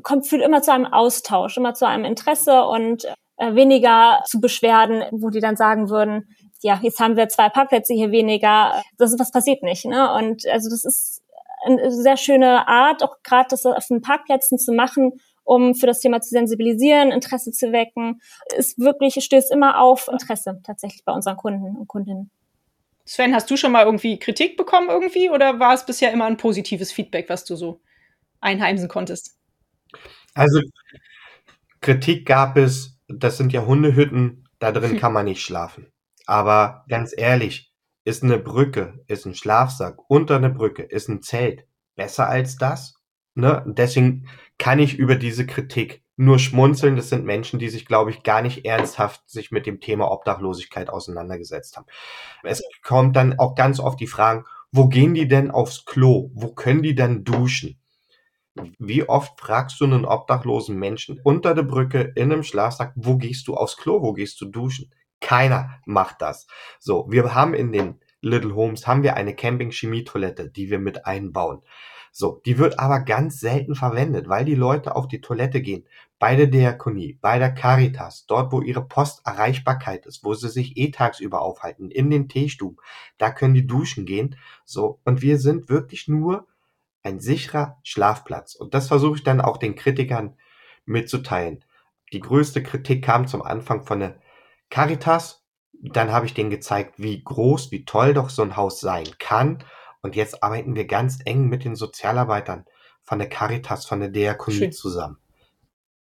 kommt 0.02 0.26
führt 0.26 0.42
immer 0.42 0.60
zu 0.60 0.72
einem 0.72 0.86
Austausch, 0.86 1.56
immer 1.56 1.72
zu 1.72 1.86
einem 1.86 2.04
Interesse 2.04 2.66
und 2.66 3.06
äh, 3.38 3.54
weniger 3.54 4.22
zu 4.26 4.38
Beschwerden, 4.38 5.02
wo 5.12 5.30
die 5.30 5.40
dann 5.40 5.56
sagen 5.56 5.88
würden, 5.88 6.28
ja, 6.62 6.78
jetzt 6.82 7.00
haben 7.00 7.16
wir 7.16 7.28
zwei 7.28 7.48
Parkplätze 7.48 7.94
hier 7.94 8.10
weniger. 8.10 8.82
Das 8.98 9.12
ist 9.12 9.20
was 9.20 9.32
passiert 9.32 9.62
nicht. 9.62 9.84
Ne? 9.84 10.12
Und 10.14 10.46
also 10.46 10.68
das 10.70 10.84
ist 10.84 11.22
eine 11.64 11.90
sehr 11.90 12.16
schöne 12.16 12.66
Art, 12.68 13.02
auch 13.02 13.16
gerade 13.22 13.48
das 13.50 13.66
auf 13.66 13.86
den 13.86 14.00
Parkplätzen 14.00 14.58
zu 14.58 14.72
machen, 14.72 15.20
um 15.44 15.74
für 15.74 15.86
das 15.86 16.00
Thema 16.00 16.20
zu 16.20 16.30
sensibilisieren, 16.30 17.12
Interesse 17.12 17.52
zu 17.52 17.72
wecken, 17.72 18.20
ist 18.56 18.78
wirklich, 18.78 19.14
stößt 19.22 19.52
immer 19.52 19.80
auf 19.80 20.08
Interesse 20.08 20.60
tatsächlich 20.64 21.04
bei 21.04 21.12
unseren 21.12 21.36
Kunden 21.36 21.76
und 21.76 21.88
Kundinnen. 21.88 22.30
Sven, 23.04 23.34
hast 23.34 23.50
du 23.50 23.56
schon 23.56 23.72
mal 23.72 23.84
irgendwie 23.84 24.18
Kritik 24.18 24.56
bekommen 24.56 24.88
irgendwie 24.88 25.30
oder 25.30 25.58
war 25.58 25.74
es 25.74 25.84
bisher 25.84 26.12
immer 26.12 26.26
ein 26.26 26.36
positives 26.36 26.92
Feedback, 26.92 27.28
was 27.28 27.44
du 27.44 27.56
so 27.56 27.80
einheimsen 28.40 28.88
konntest? 28.88 29.36
Also 30.34 30.60
Kritik 31.80 32.26
gab 32.26 32.56
es, 32.56 32.98
das 33.08 33.36
sind 33.36 33.52
ja 33.52 33.66
Hundehütten, 33.66 34.48
da 34.60 34.70
drin 34.70 34.92
hm. 34.92 34.98
kann 35.00 35.12
man 35.12 35.24
nicht 35.24 35.42
schlafen. 35.42 35.90
Aber 36.30 36.84
ganz 36.88 37.12
ehrlich, 37.16 37.72
ist 38.04 38.22
eine 38.22 38.38
Brücke, 38.38 39.02
ist 39.08 39.26
ein 39.26 39.34
Schlafsack 39.34 39.98
unter 40.08 40.36
eine 40.36 40.50
Brücke, 40.50 40.84
ist 40.84 41.08
ein 41.08 41.22
Zelt 41.22 41.66
besser 41.96 42.28
als 42.28 42.56
das? 42.56 42.94
Ne? 43.34 43.64
Deswegen 43.66 44.28
kann 44.56 44.78
ich 44.78 44.96
über 44.96 45.16
diese 45.16 45.44
Kritik 45.44 46.04
nur 46.14 46.38
schmunzeln. 46.38 46.94
Das 46.94 47.08
sind 47.08 47.24
Menschen, 47.24 47.58
die 47.58 47.68
sich, 47.68 47.84
glaube 47.84 48.12
ich, 48.12 48.22
gar 48.22 48.42
nicht 48.42 48.64
ernsthaft 48.64 49.28
sich 49.28 49.50
mit 49.50 49.66
dem 49.66 49.80
Thema 49.80 50.08
Obdachlosigkeit 50.08 50.88
auseinandergesetzt 50.88 51.76
haben. 51.76 51.86
Es 52.44 52.62
kommt 52.84 53.16
dann 53.16 53.36
auch 53.40 53.56
ganz 53.56 53.80
oft 53.80 53.98
die 53.98 54.06
Fragen, 54.06 54.44
wo 54.70 54.86
gehen 54.86 55.14
die 55.14 55.26
denn 55.26 55.50
aufs 55.50 55.84
Klo? 55.84 56.30
Wo 56.32 56.54
können 56.54 56.84
die 56.84 56.94
denn 56.94 57.24
duschen? 57.24 57.80
Wie 58.78 59.08
oft 59.08 59.40
fragst 59.40 59.80
du 59.80 59.84
einen 59.84 60.04
obdachlosen 60.04 60.78
Menschen 60.78 61.18
unter 61.24 61.56
der 61.56 61.64
Brücke 61.64 62.12
in 62.14 62.32
einem 62.32 62.44
Schlafsack, 62.44 62.92
wo 62.94 63.16
gehst 63.16 63.48
du 63.48 63.56
aufs 63.56 63.76
Klo, 63.76 64.00
wo 64.00 64.12
gehst 64.12 64.40
du 64.40 64.44
duschen? 64.44 64.92
Keiner 65.20 65.80
macht 65.84 66.22
das. 66.22 66.46
So, 66.78 67.06
wir 67.10 67.34
haben 67.34 67.54
in 67.54 67.72
den 67.72 68.00
Little 68.22 68.54
Homes 68.54 68.86
haben 68.86 69.02
wir 69.02 69.16
eine 69.16 69.34
Camping-Chemie-Toilette, 69.34 70.50
die 70.50 70.70
wir 70.70 70.78
mit 70.78 71.06
einbauen. 71.06 71.62
So, 72.12 72.42
die 72.44 72.58
wird 72.58 72.78
aber 72.78 73.00
ganz 73.00 73.38
selten 73.38 73.74
verwendet, 73.74 74.28
weil 74.28 74.44
die 74.44 74.56
Leute 74.56 74.96
auf 74.96 75.06
die 75.06 75.20
Toilette 75.20 75.62
gehen. 75.62 75.86
Bei 76.18 76.36
der 76.36 76.48
Diakonie, 76.48 77.18
bei 77.20 77.38
der 77.38 77.52
Caritas, 77.52 78.26
dort 78.26 78.52
wo 78.52 78.60
ihre 78.60 78.84
Posterreichbarkeit 78.84 80.06
ist, 80.06 80.24
wo 80.24 80.34
sie 80.34 80.48
sich 80.48 80.76
eh 80.76 80.90
tagsüber 80.90 81.40
aufhalten, 81.40 81.90
in 81.90 82.10
den 82.10 82.28
Teestuben, 82.28 82.78
da 83.16 83.30
können 83.30 83.54
die 83.54 83.66
duschen 83.66 84.06
gehen. 84.06 84.36
So, 84.64 84.98
und 85.04 85.22
wir 85.22 85.38
sind 85.38 85.68
wirklich 85.68 86.08
nur 86.08 86.46
ein 87.02 87.20
sicherer 87.20 87.78
Schlafplatz. 87.84 88.54
Und 88.54 88.74
das 88.74 88.88
versuche 88.88 89.16
ich 89.16 89.24
dann 89.24 89.40
auch 89.40 89.56
den 89.56 89.76
Kritikern 89.76 90.36
mitzuteilen. 90.84 91.64
Die 92.12 92.20
größte 92.20 92.62
Kritik 92.62 93.04
kam 93.04 93.26
zum 93.28 93.40
Anfang 93.40 93.84
von 93.84 94.00
der 94.00 94.16
Caritas. 94.70 95.44
Dann 95.72 96.12
habe 96.12 96.26
ich 96.26 96.34
denen 96.34 96.50
gezeigt, 96.50 96.94
wie 96.98 97.22
groß, 97.22 97.70
wie 97.70 97.84
toll 97.84 98.14
doch 98.14 98.30
so 98.30 98.42
ein 98.42 98.56
Haus 98.56 98.80
sein 98.80 99.08
kann. 99.18 99.64
Und 100.02 100.16
jetzt 100.16 100.42
arbeiten 100.42 100.74
wir 100.74 100.86
ganz 100.86 101.18
eng 101.24 101.48
mit 101.48 101.64
den 101.64 101.74
Sozialarbeitern 101.74 102.64
von 103.02 103.18
der 103.18 103.28
Caritas, 103.28 103.86
von 103.86 104.00
der 104.00 104.08
Diakonie 104.08 104.56
Schön. 104.56 104.72
zusammen. 104.72 105.18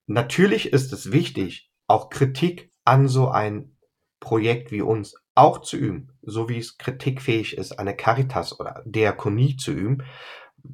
Natürlich 0.07 0.71
ist 0.71 0.93
es 0.93 1.11
wichtig, 1.11 1.71
auch 1.87 2.09
Kritik 2.09 2.71
an 2.83 3.07
so 3.07 3.29
ein 3.29 3.77
Projekt 4.19 4.71
wie 4.71 4.81
uns 4.81 5.15
auch 5.35 5.61
zu 5.61 5.77
üben, 5.77 6.17
so 6.21 6.47
wie 6.49 6.57
es 6.57 6.77
kritikfähig 6.77 7.57
ist, 7.57 7.77
eine 7.77 7.95
Caritas 7.95 8.59
oder 8.59 8.81
Diakonie 8.85 9.57
zu 9.57 9.71
üben. 9.71 10.03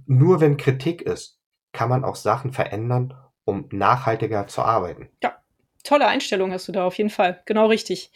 Nur 0.06 0.40
wenn 0.40 0.58
Kritik 0.58 1.02
ist, 1.02 1.40
kann 1.74 1.90
man 1.90 2.04
auch 2.04 2.16
Sachen 2.16 2.52
verändern, 2.52 3.14
um 3.44 3.68
nachhaltiger 3.72 4.48
zu 4.48 4.62
arbeiten. 4.62 5.10
Ja, 5.24 5.41
tolle 5.84 6.08
Einstellung 6.08 6.52
hast 6.52 6.68
du 6.68 6.72
da 6.72 6.86
auf 6.86 6.98
jeden 6.98 7.10
Fall. 7.10 7.42
Genau 7.46 7.68
richtig. 7.68 8.12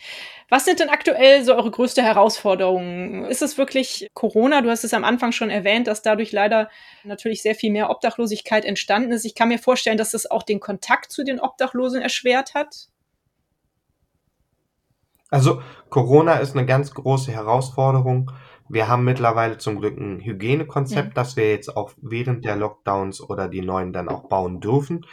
Was 0.50 0.66
sind 0.66 0.80
denn 0.80 0.90
aktuell 0.90 1.44
so 1.44 1.56
eure 1.56 1.72
größte 1.72 2.04
Herausforderungen? 2.04 3.26
Ist 3.26 3.42
es 3.42 3.58
wirklich 3.58 4.08
Corona? 4.14 4.62
Du 4.62 4.70
hast 4.70 4.84
es 4.84 4.94
am 4.94 5.04
Anfang 5.04 5.32
schon 5.32 5.50
erwähnt, 5.50 5.88
dass 5.88 6.02
dadurch 6.02 6.32
leider 6.32 6.70
natürlich 7.04 7.42
sehr 7.42 7.56
viel 7.56 7.72
mehr 7.72 7.90
Obdachlosigkeit 7.90 8.66
entstanden 8.66 9.12
ist. 9.12 9.26
Ich 9.26 9.36
kann 9.36 9.50
mir 9.50 9.60
vorstellen, 9.60 9.98
dass 9.98 10.12
das 10.12 10.30
auch 10.30 10.44
den 10.44 10.60
Kontakt 10.60 11.12
zu 11.12 11.24
den 11.24 11.40
Obdachlosen 11.40 12.02
erschwert 12.02 12.54
hat. 12.54 12.90
Also 15.30 15.62
Corona 15.90 16.36
ist 16.36 16.56
eine 16.56 16.66
ganz 16.66 16.94
große 16.94 17.32
Herausforderung. 17.32 18.32
Wir 18.68 18.88
haben 18.88 19.04
mittlerweile 19.04 19.58
zum 19.58 19.80
Glück 19.80 19.98
ein 19.98 20.22
Hygienekonzept, 20.22 21.10
mhm. 21.10 21.14
das 21.14 21.36
wir 21.36 21.52
jetzt 21.52 21.76
auch 21.76 21.92
während 22.02 22.46
der 22.46 22.56
Lockdowns 22.56 23.22
oder 23.22 23.48
die 23.48 23.62
neuen 23.62 23.94
dann 23.94 24.10
auch 24.10 24.28
bauen 24.28 24.60
dürfen. 24.60 25.06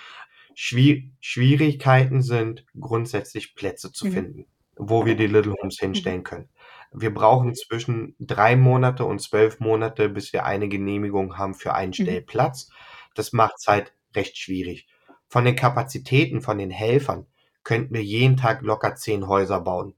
Schwier 0.54 1.02
Schwierigkeiten 1.20 2.22
sind 2.22 2.64
grundsätzlich 2.78 3.54
Plätze 3.54 3.92
zu 3.92 4.06
mhm. 4.06 4.12
finden, 4.12 4.46
wo 4.76 5.06
wir 5.06 5.16
die 5.16 5.26
Little 5.26 5.54
Homes 5.60 5.80
mhm. 5.80 5.86
hinstellen 5.86 6.24
können. 6.24 6.48
Wir 6.92 7.12
brauchen 7.12 7.54
zwischen 7.54 8.14
drei 8.18 8.54
Monate 8.56 9.04
und 9.04 9.20
zwölf 9.20 9.60
Monate, 9.60 10.08
bis 10.08 10.32
wir 10.32 10.44
eine 10.44 10.68
Genehmigung 10.68 11.38
haben 11.38 11.54
für 11.54 11.74
einen 11.74 11.90
mhm. 11.90 12.04
Stellplatz. 12.04 12.70
Das 13.14 13.32
macht 13.32 13.54
es 13.58 13.66
halt 13.66 13.94
recht 14.14 14.36
schwierig. 14.36 14.86
Von 15.28 15.44
den 15.44 15.56
Kapazitäten, 15.56 16.42
von 16.42 16.58
den 16.58 16.70
Helfern 16.70 17.26
könnten 17.64 17.94
wir 17.94 18.02
jeden 18.02 18.36
Tag 18.36 18.62
locker 18.62 18.94
zehn 18.94 19.26
Häuser 19.26 19.60
bauen. 19.60 19.94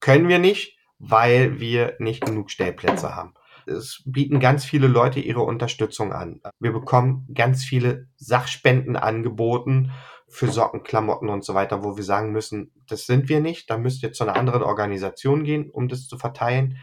Können 0.00 0.28
wir 0.28 0.38
nicht, 0.38 0.78
weil 0.98 1.60
wir 1.60 1.96
nicht 1.98 2.24
genug 2.24 2.50
Stellplätze 2.50 3.14
haben. 3.14 3.34
Es 3.66 4.02
bieten 4.06 4.40
ganz 4.40 4.64
viele 4.64 4.86
Leute 4.86 5.20
ihre 5.20 5.42
Unterstützung 5.42 6.12
an. 6.12 6.40
Wir 6.60 6.72
bekommen 6.72 7.26
ganz 7.34 7.64
viele 7.64 8.08
Sachspenden 8.16 8.96
angeboten 8.96 9.92
für 10.28 10.48
Socken, 10.48 10.82
Klamotten 10.82 11.28
und 11.28 11.44
so 11.44 11.54
weiter, 11.54 11.84
wo 11.84 11.96
wir 11.96 12.04
sagen 12.04 12.32
müssen, 12.32 12.72
das 12.88 13.06
sind 13.06 13.28
wir 13.28 13.40
nicht, 13.40 13.70
da 13.70 13.78
müsst 13.78 14.02
ihr 14.02 14.12
zu 14.12 14.24
einer 14.24 14.36
anderen 14.36 14.62
Organisation 14.62 15.44
gehen, 15.44 15.70
um 15.70 15.88
das 15.88 16.08
zu 16.08 16.18
verteilen. 16.18 16.78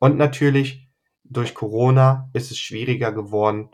Und 0.00 0.16
natürlich 0.16 0.88
durch 1.24 1.54
Corona 1.54 2.30
ist 2.32 2.50
es 2.50 2.58
schwieriger 2.58 3.12
geworden, 3.12 3.70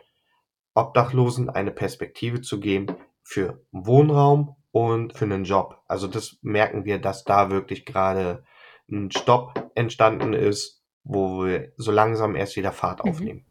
Obdachlosen 0.74 1.50
eine 1.50 1.70
Perspektive 1.70 2.40
zu 2.40 2.58
geben 2.58 2.96
für 3.22 3.64
Wohnraum 3.70 4.56
und 4.72 5.16
für 5.16 5.24
einen 5.24 5.44
Job. 5.44 5.80
Also 5.86 6.08
das 6.08 6.38
merken 6.42 6.84
wir, 6.84 6.98
dass 6.98 7.24
da 7.24 7.50
wirklich 7.50 7.86
gerade 7.86 8.44
ein 8.90 9.10
Stopp 9.10 9.70
entstanden 9.74 10.32
ist, 10.32 10.83
wo 11.04 11.44
wir 11.44 11.72
so 11.76 11.90
langsam 11.90 12.34
erst 12.34 12.56
wieder 12.56 12.72
Fahrt 12.72 13.04
mhm. 13.04 13.10
aufnehmen. 13.10 13.44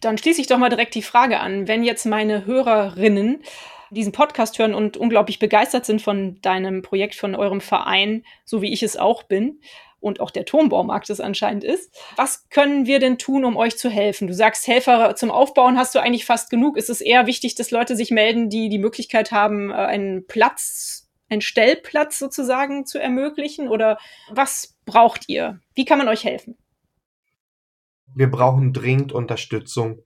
Dann 0.00 0.18
schließe 0.18 0.40
ich 0.40 0.46
doch 0.46 0.58
mal 0.58 0.68
direkt 0.68 0.94
die 0.94 1.02
Frage 1.02 1.40
an. 1.40 1.66
Wenn 1.66 1.82
jetzt 1.82 2.06
meine 2.06 2.46
Hörerinnen 2.46 3.42
diesen 3.90 4.12
Podcast 4.12 4.58
hören 4.58 4.74
und 4.74 4.96
unglaublich 4.96 5.38
begeistert 5.38 5.86
sind 5.86 6.02
von 6.02 6.40
deinem 6.42 6.82
Projekt, 6.82 7.14
von 7.14 7.34
eurem 7.34 7.60
Verein, 7.60 8.24
so 8.44 8.62
wie 8.62 8.72
ich 8.72 8.82
es 8.82 8.96
auch 8.96 9.22
bin 9.22 9.60
und 10.00 10.20
auch 10.20 10.30
der 10.30 10.44
Turmbaumarkt 10.44 11.10
es 11.10 11.20
anscheinend 11.20 11.64
ist, 11.64 11.96
was 12.16 12.48
können 12.50 12.86
wir 12.86 13.00
denn 13.00 13.18
tun, 13.18 13.44
um 13.44 13.56
euch 13.56 13.76
zu 13.78 13.88
helfen? 13.88 14.28
Du 14.28 14.34
sagst, 14.34 14.66
Helfer 14.68 15.16
zum 15.16 15.30
Aufbauen 15.30 15.78
hast 15.78 15.94
du 15.94 16.00
eigentlich 16.00 16.26
fast 16.26 16.50
genug. 16.50 16.76
Ist 16.76 16.90
es 16.90 17.00
eher 17.00 17.26
wichtig, 17.26 17.54
dass 17.54 17.70
Leute 17.70 17.96
sich 17.96 18.10
melden, 18.10 18.50
die 18.50 18.68
die 18.68 18.78
Möglichkeit 18.78 19.32
haben, 19.32 19.70
äh, 19.70 19.74
einen 19.74 20.26
Platz 20.26 21.07
einen 21.28 21.40
Stellplatz 21.40 22.18
sozusagen 22.18 22.86
zu 22.86 22.98
ermöglichen? 22.98 23.68
Oder 23.68 23.98
was 24.30 24.78
braucht 24.84 25.28
ihr? 25.28 25.60
Wie 25.74 25.84
kann 25.84 25.98
man 25.98 26.08
euch 26.08 26.24
helfen? 26.24 26.56
Wir 28.14 28.30
brauchen 28.30 28.72
dringend 28.72 29.12
Unterstützung, 29.12 30.02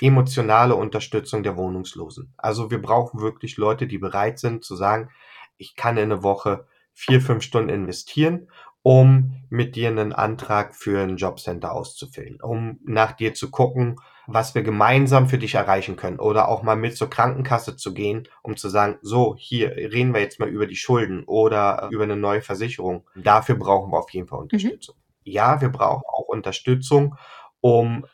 emotionale 0.00 0.76
Unterstützung 0.76 1.42
der 1.42 1.56
Wohnungslosen. 1.56 2.34
Also 2.36 2.70
wir 2.70 2.80
brauchen 2.80 3.20
wirklich 3.20 3.56
Leute, 3.56 3.86
die 3.86 3.98
bereit 3.98 4.38
sind 4.38 4.64
zu 4.64 4.76
sagen, 4.76 5.10
ich 5.56 5.74
kann 5.76 5.96
in 5.96 6.04
eine 6.04 6.22
Woche 6.22 6.66
vier, 6.92 7.20
fünf 7.20 7.42
Stunden 7.42 7.70
investieren 7.70 8.48
um 8.82 9.36
mit 9.50 9.76
dir 9.76 9.88
einen 9.88 10.12
Antrag 10.12 10.74
für 10.74 11.02
ein 11.02 11.16
Jobcenter 11.16 11.72
auszufüllen, 11.72 12.40
um 12.40 12.78
nach 12.84 13.12
dir 13.12 13.34
zu 13.34 13.50
gucken, 13.50 13.96
was 14.26 14.54
wir 14.54 14.62
gemeinsam 14.62 15.28
für 15.28 15.38
dich 15.38 15.54
erreichen 15.54 15.96
können 15.96 16.20
oder 16.20 16.48
auch 16.48 16.62
mal 16.62 16.76
mit 16.76 16.96
zur 16.96 17.10
Krankenkasse 17.10 17.76
zu 17.76 17.92
gehen, 17.92 18.28
um 18.42 18.56
zu 18.56 18.68
sagen, 18.68 18.98
so, 19.02 19.34
hier 19.36 19.70
reden 19.70 20.14
wir 20.14 20.20
jetzt 20.20 20.38
mal 20.38 20.48
über 20.48 20.66
die 20.66 20.76
Schulden 20.76 21.24
oder 21.24 21.88
über 21.90 22.04
eine 22.04 22.16
neue 22.16 22.40
Versicherung. 22.40 23.08
Dafür 23.16 23.56
brauchen 23.56 23.92
wir 23.92 23.98
auf 23.98 24.10
jeden 24.10 24.28
Fall 24.28 24.38
mhm. 24.38 24.44
Unterstützung. 24.44 24.94
Mhm. 24.96 25.32
Ja, 25.32 25.60
wir 25.60 25.68
brauchen 25.68 26.02
auch 26.06 26.28
Unterstützung, 26.28 27.16
um 27.60 28.06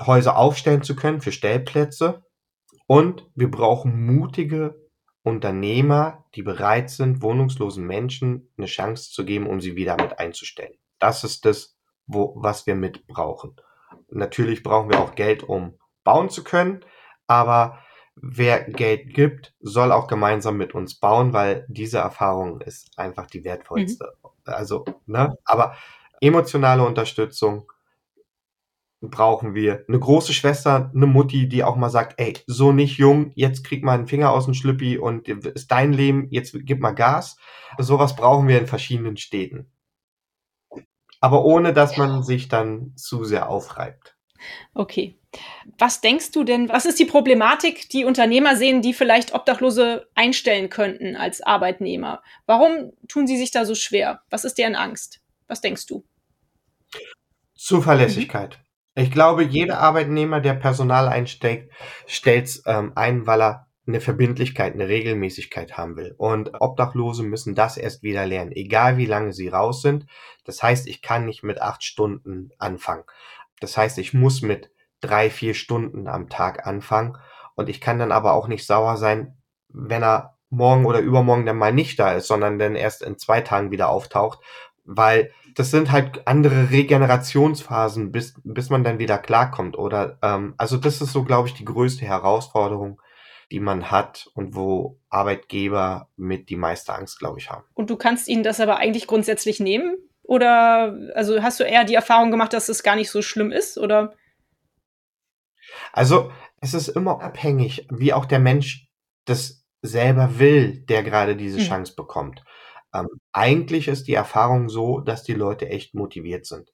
Häuser 0.00 0.36
aufstellen 0.36 0.82
zu 0.82 0.96
können 0.96 1.20
für 1.20 1.32
Stellplätze 1.32 2.22
und 2.86 3.28
wir 3.34 3.50
brauchen 3.50 4.06
mutige 4.06 4.85
Unternehmer, 5.26 6.24
die 6.36 6.42
bereit 6.42 6.88
sind, 6.88 7.20
wohnungslosen 7.20 7.84
Menschen 7.84 8.48
eine 8.56 8.68
Chance 8.68 9.10
zu 9.10 9.24
geben, 9.24 9.48
um 9.48 9.60
sie 9.60 9.74
wieder 9.74 9.96
mit 10.00 10.20
einzustellen. 10.20 10.78
Das 11.00 11.24
ist 11.24 11.44
das, 11.44 11.76
wo, 12.06 12.34
was 12.36 12.68
wir 12.68 12.76
mit 12.76 13.08
brauchen. 13.08 13.56
Natürlich 14.08 14.62
brauchen 14.62 14.88
wir 14.88 15.00
auch 15.00 15.16
Geld, 15.16 15.42
um 15.42 15.80
bauen 16.04 16.30
zu 16.30 16.44
können, 16.44 16.84
aber 17.26 17.80
wer 18.14 18.62
Geld 18.70 19.14
gibt, 19.14 19.52
soll 19.58 19.90
auch 19.90 20.06
gemeinsam 20.06 20.58
mit 20.58 20.76
uns 20.76 20.94
bauen, 20.94 21.32
weil 21.32 21.66
diese 21.68 21.98
Erfahrung 21.98 22.60
ist 22.60 22.96
einfach 22.96 23.26
die 23.26 23.42
wertvollste. 23.42 24.14
Mhm. 24.22 24.30
Also, 24.44 24.84
ne, 25.06 25.36
aber 25.44 25.74
emotionale 26.20 26.86
Unterstützung, 26.86 27.72
brauchen 29.10 29.54
wir 29.54 29.84
eine 29.88 29.98
große 29.98 30.32
Schwester, 30.32 30.90
eine 30.94 31.06
Mutti, 31.06 31.48
die 31.48 31.64
auch 31.64 31.76
mal 31.76 31.90
sagt, 31.90 32.18
ey, 32.18 32.34
so 32.46 32.72
nicht 32.72 32.98
jung, 32.98 33.32
jetzt 33.34 33.64
krieg 33.64 33.82
mal 33.84 33.94
einen 33.94 34.06
Finger 34.06 34.32
aus 34.32 34.44
dem 34.44 34.54
Schlüppi 34.54 34.98
und 34.98 35.28
ist 35.28 35.70
dein 35.70 35.92
Leben, 35.92 36.28
jetzt 36.30 36.56
gib 36.60 36.80
mal 36.80 36.92
Gas. 36.92 37.36
Sowas 37.78 38.16
brauchen 38.16 38.48
wir 38.48 38.58
in 38.58 38.66
verschiedenen 38.66 39.16
Städten. 39.16 39.70
Aber 41.20 41.44
ohne, 41.44 41.72
dass 41.72 41.96
man 41.96 42.22
sich 42.22 42.48
dann 42.48 42.92
zu 42.96 43.24
sehr 43.24 43.48
aufreibt. 43.48 44.16
Okay. 44.74 45.18
Was 45.78 46.00
denkst 46.00 46.32
du 46.32 46.44
denn, 46.44 46.68
was 46.68 46.86
ist 46.86 46.98
die 46.98 47.04
Problematik, 47.04 47.88
die 47.90 48.04
Unternehmer 48.04 48.56
sehen, 48.56 48.80
die 48.80 48.94
vielleicht 48.94 49.34
Obdachlose 49.34 50.08
einstellen 50.14 50.70
könnten 50.70 51.16
als 51.16 51.42
Arbeitnehmer? 51.42 52.22
Warum 52.46 52.92
tun 53.08 53.26
sie 53.26 53.36
sich 53.36 53.50
da 53.50 53.64
so 53.64 53.74
schwer? 53.74 54.22
Was 54.30 54.44
ist 54.44 54.56
deren 54.56 54.76
Angst? 54.76 55.20
Was 55.46 55.60
denkst 55.60 55.86
du? 55.86 56.04
Zuverlässigkeit. 57.54 58.58
Ich 58.96 59.10
glaube, 59.10 59.44
jeder 59.44 59.78
Arbeitnehmer, 59.78 60.40
der 60.40 60.54
Personal 60.54 61.06
einstellt, 61.08 61.70
stellt 62.06 62.62
ähm, 62.64 62.92
ein, 62.94 63.26
weil 63.26 63.42
er 63.42 63.66
eine 63.86 64.00
Verbindlichkeit, 64.00 64.72
eine 64.72 64.88
Regelmäßigkeit 64.88 65.76
haben 65.76 65.96
will. 65.96 66.14
Und 66.16 66.50
Obdachlose 66.60 67.22
müssen 67.22 67.54
das 67.54 67.76
erst 67.76 68.02
wieder 68.02 68.26
lernen, 68.26 68.52
egal 68.52 68.96
wie 68.96 69.04
lange 69.06 69.32
sie 69.34 69.48
raus 69.48 69.82
sind. 69.82 70.06
Das 70.44 70.62
heißt, 70.62 70.88
ich 70.88 71.02
kann 71.02 71.26
nicht 71.26 71.42
mit 71.42 71.60
acht 71.60 71.84
Stunden 71.84 72.50
anfangen. 72.58 73.04
Das 73.60 73.76
heißt, 73.76 73.98
ich 73.98 74.14
muss 74.14 74.40
mit 74.40 74.70
drei, 75.02 75.28
vier 75.28 75.52
Stunden 75.52 76.08
am 76.08 76.30
Tag 76.30 76.66
anfangen. 76.66 77.18
Und 77.54 77.68
ich 77.68 77.82
kann 77.82 77.98
dann 77.98 78.12
aber 78.12 78.32
auch 78.32 78.48
nicht 78.48 78.66
sauer 78.66 78.96
sein, 78.96 79.36
wenn 79.68 80.02
er 80.02 80.38
morgen 80.48 80.86
oder 80.86 81.00
übermorgen 81.00 81.44
dann 81.44 81.58
mal 81.58 81.72
nicht 81.72 81.98
da 81.98 82.14
ist, 82.14 82.28
sondern 82.28 82.58
dann 82.58 82.74
erst 82.76 83.02
in 83.02 83.18
zwei 83.18 83.42
Tagen 83.42 83.70
wieder 83.70 83.90
auftaucht, 83.90 84.40
weil 84.84 85.32
das 85.56 85.70
sind 85.70 85.90
halt 85.90 86.26
andere 86.28 86.70
Regenerationsphasen, 86.70 88.12
bis, 88.12 88.34
bis 88.44 88.68
man 88.68 88.84
dann 88.84 88.98
wieder 88.98 89.16
klarkommt. 89.16 89.76
Oder 89.76 90.18
ähm, 90.22 90.54
also 90.58 90.76
das 90.76 91.00
ist 91.00 91.12
so, 91.12 91.24
glaube 91.24 91.48
ich, 91.48 91.54
die 91.54 91.64
größte 91.64 92.04
Herausforderung, 92.04 93.00
die 93.50 93.60
man 93.60 93.90
hat 93.90 94.28
und 94.34 94.54
wo 94.54 95.00
Arbeitgeber 95.08 96.10
mit 96.16 96.50
die 96.50 96.56
meiste 96.56 96.94
Angst, 96.94 97.18
glaube 97.18 97.38
ich, 97.38 97.50
haben. 97.50 97.64
Und 97.72 97.88
du 97.88 97.96
kannst 97.96 98.28
ihnen 98.28 98.42
das 98.42 98.60
aber 98.60 98.76
eigentlich 98.76 99.06
grundsätzlich 99.06 99.58
nehmen? 99.58 99.96
Oder 100.22 100.94
also 101.14 101.42
hast 101.42 101.58
du 101.58 101.64
eher 101.64 101.84
die 101.84 101.94
Erfahrung 101.94 102.30
gemacht, 102.30 102.52
dass 102.52 102.68
es 102.68 102.82
gar 102.82 102.96
nicht 102.96 103.10
so 103.10 103.22
schlimm 103.22 103.50
ist? 103.50 103.78
Oder? 103.78 104.12
Also 105.92 106.32
es 106.60 106.74
ist 106.74 106.88
immer 106.88 107.22
abhängig, 107.22 107.86
wie 107.90 108.12
auch 108.12 108.26
der 108.26 108.40
Mensch 108.40 108.88
das 109.24 109.64
selber 109.80 110.38
will, 110.38 110.84
der 110.84 111.02
gerade 111.02 111.34
diese 111.34 111.60
hm. 111.60 111.66
Chance 111.66 111.94
bekommt. 111.96 112.44
Ähm, 113.00 113.08
eigentlich 113.32 113.88
ist 113.88 114.08
die 114.08 114.14
Erfahrung 114.14 114.68
so, 114.68 115.00
dass 115.00 115.22
die 115.22 115.34
Leute 115.34 115.68
echt 115.68 115.94
motiviert 115.94 116.46
sind. 116.46 116.72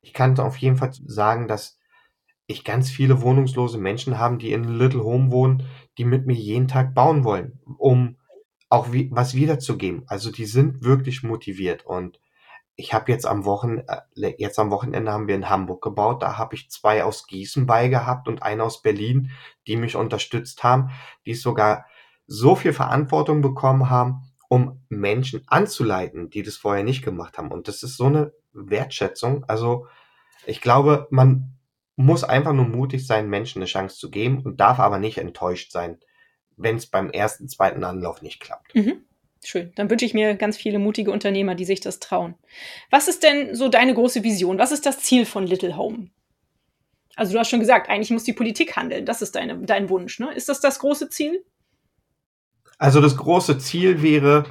Ich 0.00 0.12
kann 0.12 0.38
auf 0.38 0.56
jeden 0.56 0.76
Fall 0.76 0.90
sagen, 0.92 1.48
dass 1.48 1.78
ich 2.46 2.64
ganz 2.64 2.90
viele 2.90 3.22
wohnungslose 3.22 3.78
Menschen 3.78 4.18
haben, 4.18 4.38
die 4.38 4.52
in 4.52 4.64
Little 4.64 5.04
Home 5.04 5.30
wohnen, 5.30 5.66
die 5.96 6.04
mit 6.04 6.26
mir 6.26 6.34
jeden 6.34 6.68
Tag 6.68 6.94
bauen 6.94 7.24
wollen, 7.24 7.60
um 7.78 8.16
auch 8.68 8.92
wie, 8.92 9.10
was 9.12 9.34
wiederzugeben. 9.34 10.04
Also 10.06 10.30
die 10.30 10.46
sind 10.46 10.82
wirklich 10.84 11.22
motiviert 11.22 11.86
und 11.86 12.20
ich 12.74 12.94
habe 12.94 13.12
jetzt 13.12 13.26
am 13.26 13.44
Wochen 13.44 13.78
äh, 13.86 14.34
jetzt 14.38 14.58
am 14.58 14.70
Wochenende 14.70 15.12
haben 15.12 15.28
wir 15.28 15.34
in 15.34 15.50
Hamburg 15.50 15.82
gebaut. 15.82 16.22
Da 16.22 16.38
habe 16.38 16.54
ich 16.54 16.70
zwei 16.70 17.04
aus 17.04 17.26
Gießen 17.26 17.66
bei 17.66 17.88
gehabt 17.88 18.28
und 18.28 18.42
einen 18.42 18.62
aus 18.62 18.82
Berlin, 18.82 19.30
die 19.66 19.76
mich 19.76 19.94
unterstützt 19.94 20.64
haben, 20.64 20.90
die 21.26 21.34
sogar 21.34 21.86
so 22.26 22.56
viel 22.56 22.72
Verantwortung 22.72 23.42
bekommen 23.42 23.90
haben, 23.90 24.22
um 24.52 24.82
Menschen 24.90 25.44
anzuleiten, 25.46 26.28
die 26.28 26.42
das 26.42 26.58
vorher 26.58 26.84
nicht 26.84 27.02
gemacht 27.02 27.38
haben. 27.38 27.50
Und 27.50 27.68
das 27.68 27.82
ist 27.82 27.96
so 27.96 28.04
eine 28.04 28.34
Wertschätzung. 28.52 29.44
Also 29.48 29.86
ich 30.44 30.60
glaube, 30.60 31.06
man 31.08 31.54
muss 31.96 32.22
einfach 32.22 32.52
nur 32.52 32.66
mutig 32.66 33.06
sein, 33.06 33.30
Menschen 33.30 33.60
eine 33.60 33.66
Chance 33.66 33.96
zu 33.96 34.10
geben 34.10 34.42
und 34.42 34.60
darf 34.60 34.78
aber 34.78 34.98
nicht 34.98 35.16
enttäuscht 35.16 35.72
sein, 35.72 36.00
wenn 36.58 36.76
es 36.76 36.84
beim 36.84 37.08
ersten, 37.08 37.48
zweiten 37.48 37.82
Anlauf 37.82 38.20
nicht 38.20 38.40
klappt. 38.40 38.74
Mhm. 38.74 39.06
Schön. 39.42 39.72
Dann 39.74 39.88
wünsche 39.88 40.04
ich 40.04 40.12
mir 40.12 40.34
ganz 40.34 40.58
viele 40.58 40.78
mutige 40.78 41.12
Unternehmer, 41.12 41.54
die 41.54 41.64
sich 41.64 41.80
das 41.80 41.98
trauen. 41.98 42.34
Was 42.90 43.08
ist 43.08 43.22
denn 43.22 43.54
so 43.54 43.70
deine 43.70 43.94
große 43.94 44.22
Vision? 44.22 44.58
Was 44.58 44.70
ist 44.70 44.84
das 44.84 44.98
Ziel 44.98 45.24
von 45.24 45.46
Little 45.46 45.78
Home? 45.78 46.10
Also 47.16 47.32
du 47.32 47.38
hast 47.38 47.48
schon 47.48 47.60
gesagt, 47.60 47.88
eigentlich 47.88 48.10
muss 48.10 48.24
die 48.24 48.34
Politik 48.34 48.76
handeln. 48.76 49.06
Das 49.06 49.22
ist 49.22 49.34
deine, 49.34 49.56
dein 49.60 49.88
Wunsch. 49.88 50.18
Ne? 50.18 50.30
Ist 50.34 50.50
das 50.50 50.60
das 50.60 50.78
große 50.78 51.08
Ziel? 51.08 51.42
Also 52.78 53.00
das 53.00 53.16
große 53.16 53.58
Ziel 53.58 54.02
wäre, 54.02 54.44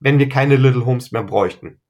wenn 0.00 0.18
wir 0.18 0.28
keine 0.28 0.56
Little 0.56 0.86
Homes 0.86 1.12
mehr 1.12 1.22
bräuchten. 1.22 1.80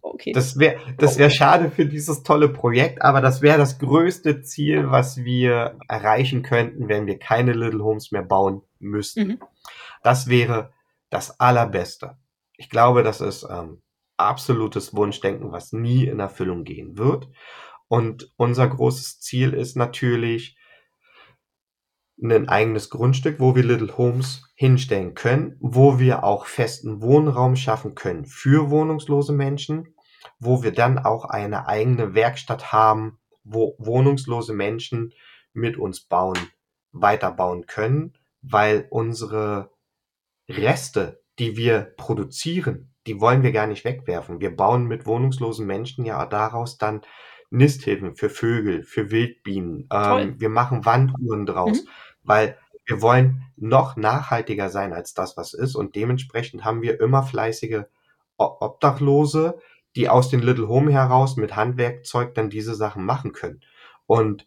Okay. 0.00 0.32
Das 0.32 0.58
wäre 0.58 0.78
das 0.96 1.18
wär 1.18 1.28
schade 1.28 1.70
für 1.70 1.84
dieses 1.84 2.22
tolle 2.22 2.48
Projekt, 2.48 3.02
aber 3.02 3.20
das 3.20 3.42
wäre 3.42 3.58
das 3.58 3.78
größte 3.78 4.42
Ziel, 4.42 4.90
was 4.90 5.18
wir 5.18 5.76
erreichen 5.88 6.42
könnten, 6.42 6.88
wenn 6.88 7.06
wir 7.06 7.18
keine 7.18 7.52
Little 7.52 7.82
Homes 7.82 8.10
mehr 8.12 8.22
bauen 8.22 8.62
müssten. 8.78 9.28
Mhm. 9.28 9.38
Das 10.02 10.28
wäre 10.28 10.72
das 11.10 11.40
Allerbeste. 11.40 12.16
Ich 12.56 12.70
glaube, 12.70 13.02
das 13.02 13.20
ist 13.20 13.46
ähm, 13.50 13.82
absolutes 14.16 14.94
Wunschdenken, 14.94 15.52
was 15.52 15.72
nie 15.72 16.06
in 16.06 16.20
Erfüllung 16.20 16.64
gehen 16.64 16.96
wird. 16.96 17.28
Und 17.88 18.32
unser 18.36 18.68
großes 18.68 19.20
Ziel 19.20 19.54
ist 19.54 19.76
natürlich, 19.76 20.57
ein 22.22 22.48
eigenes 22.48 22.90
Grundstück, 22.90 23.38
wo 23.38 23.54
wir 23.54 23.62
Little 23.62 23.96
Homes 23.96 24.50
hinstellen 24.54 25.14
können, 25.14 25.56
wo 25.60 25.98
wir 25.98 26.24
auch 26.24 26.46
festen 26.46 27.00
Wohnraum 27.00 27.54
schaffen 27.56 27.94
können 27.94 28.24
für 28.24 28.70
wohnungslose 28.70 29.32
Menschen, 29.32 29.94
wo 30.38 30.62
wir 30.62 30.72
dann 30.72 30.98
auch 30.98 31.24
eine 31.26 31.68
eigene 31.68 32.14
Werkstatt 32.14 32.72
haben, 32.72 33.18
wo 33.44 33.76
wohnungslose 33.78 34.52
Menschen 34.52 35.12
mit 35.52 35.76
uns 35.76 36.00
bauen, 36.00 36.38
weiterbauen 36.92 37.66
können, 37.66 38.14
weil 38.42 38.86
unsere 38.90 39.70
Reste, 40.48 41.22
die 41.38 41.56
wir 41.56 41.92
produzieren, 41.96 42.92
die 43.06 43.20
wollen 43.20 43.42
wir 43.42 43.52
gar 43.52 43.66
nicht 43.66 43.84
wegwerfen. 43.84 44.40
Wir 44.40 44.54
bauen 44.54 44.86
mit 44.86 45.06
wohnungslosen 45.06 45.66
Menschen 45.66 46.04
ja 46.04 46.26
daraus 46.26 46.78
dann 46.78 47.02
Nisthilfen 47.50 48.14
für 48.16 48.28
Vögel, 48.28 48.82
für 48.82 49.10
Wildbienen. 49.10 49.88
Ähm, 49.90 50.38
wir 50.38 50.50
machen 50.50 50.84
Wanduhren 50.84 51.46
draus. 51.46 51.84
Mhm 51.84 51.88
weil 52.28 52.58
wir 52.84 53.02
wollen 53.02 53.42
noch 53.56 53.96
nachhaltiger 53.96 54.70
sein 54.70 54.92
als 54.92 55.14
das, 55.14 55.36
was 55.36 55.52
ist. 55.54 55.74
Und 55.74 55.94
dementsprechend 55.94 56.64
haben 56.64 56.82
wir 56.82 57.00
immer 57.00 57.22
fleißige 57.22 57.82
Obdachlose, 58.36 59.58
die 59.96 60.08
aus 60.08 60.30
den 60.30 60.40
Little 60.40 60.68
Home 60.68 60.92
heraus 60.92 61.36
mit 61.36 61.56
Handwerkzeug 61.56 62.34
dann 62.34 62.50
diese 62.50 62.74
Sachen 62.74 63.04
machen 63.04 63.32
können. 63.32 63.60
Und 64.06 64.46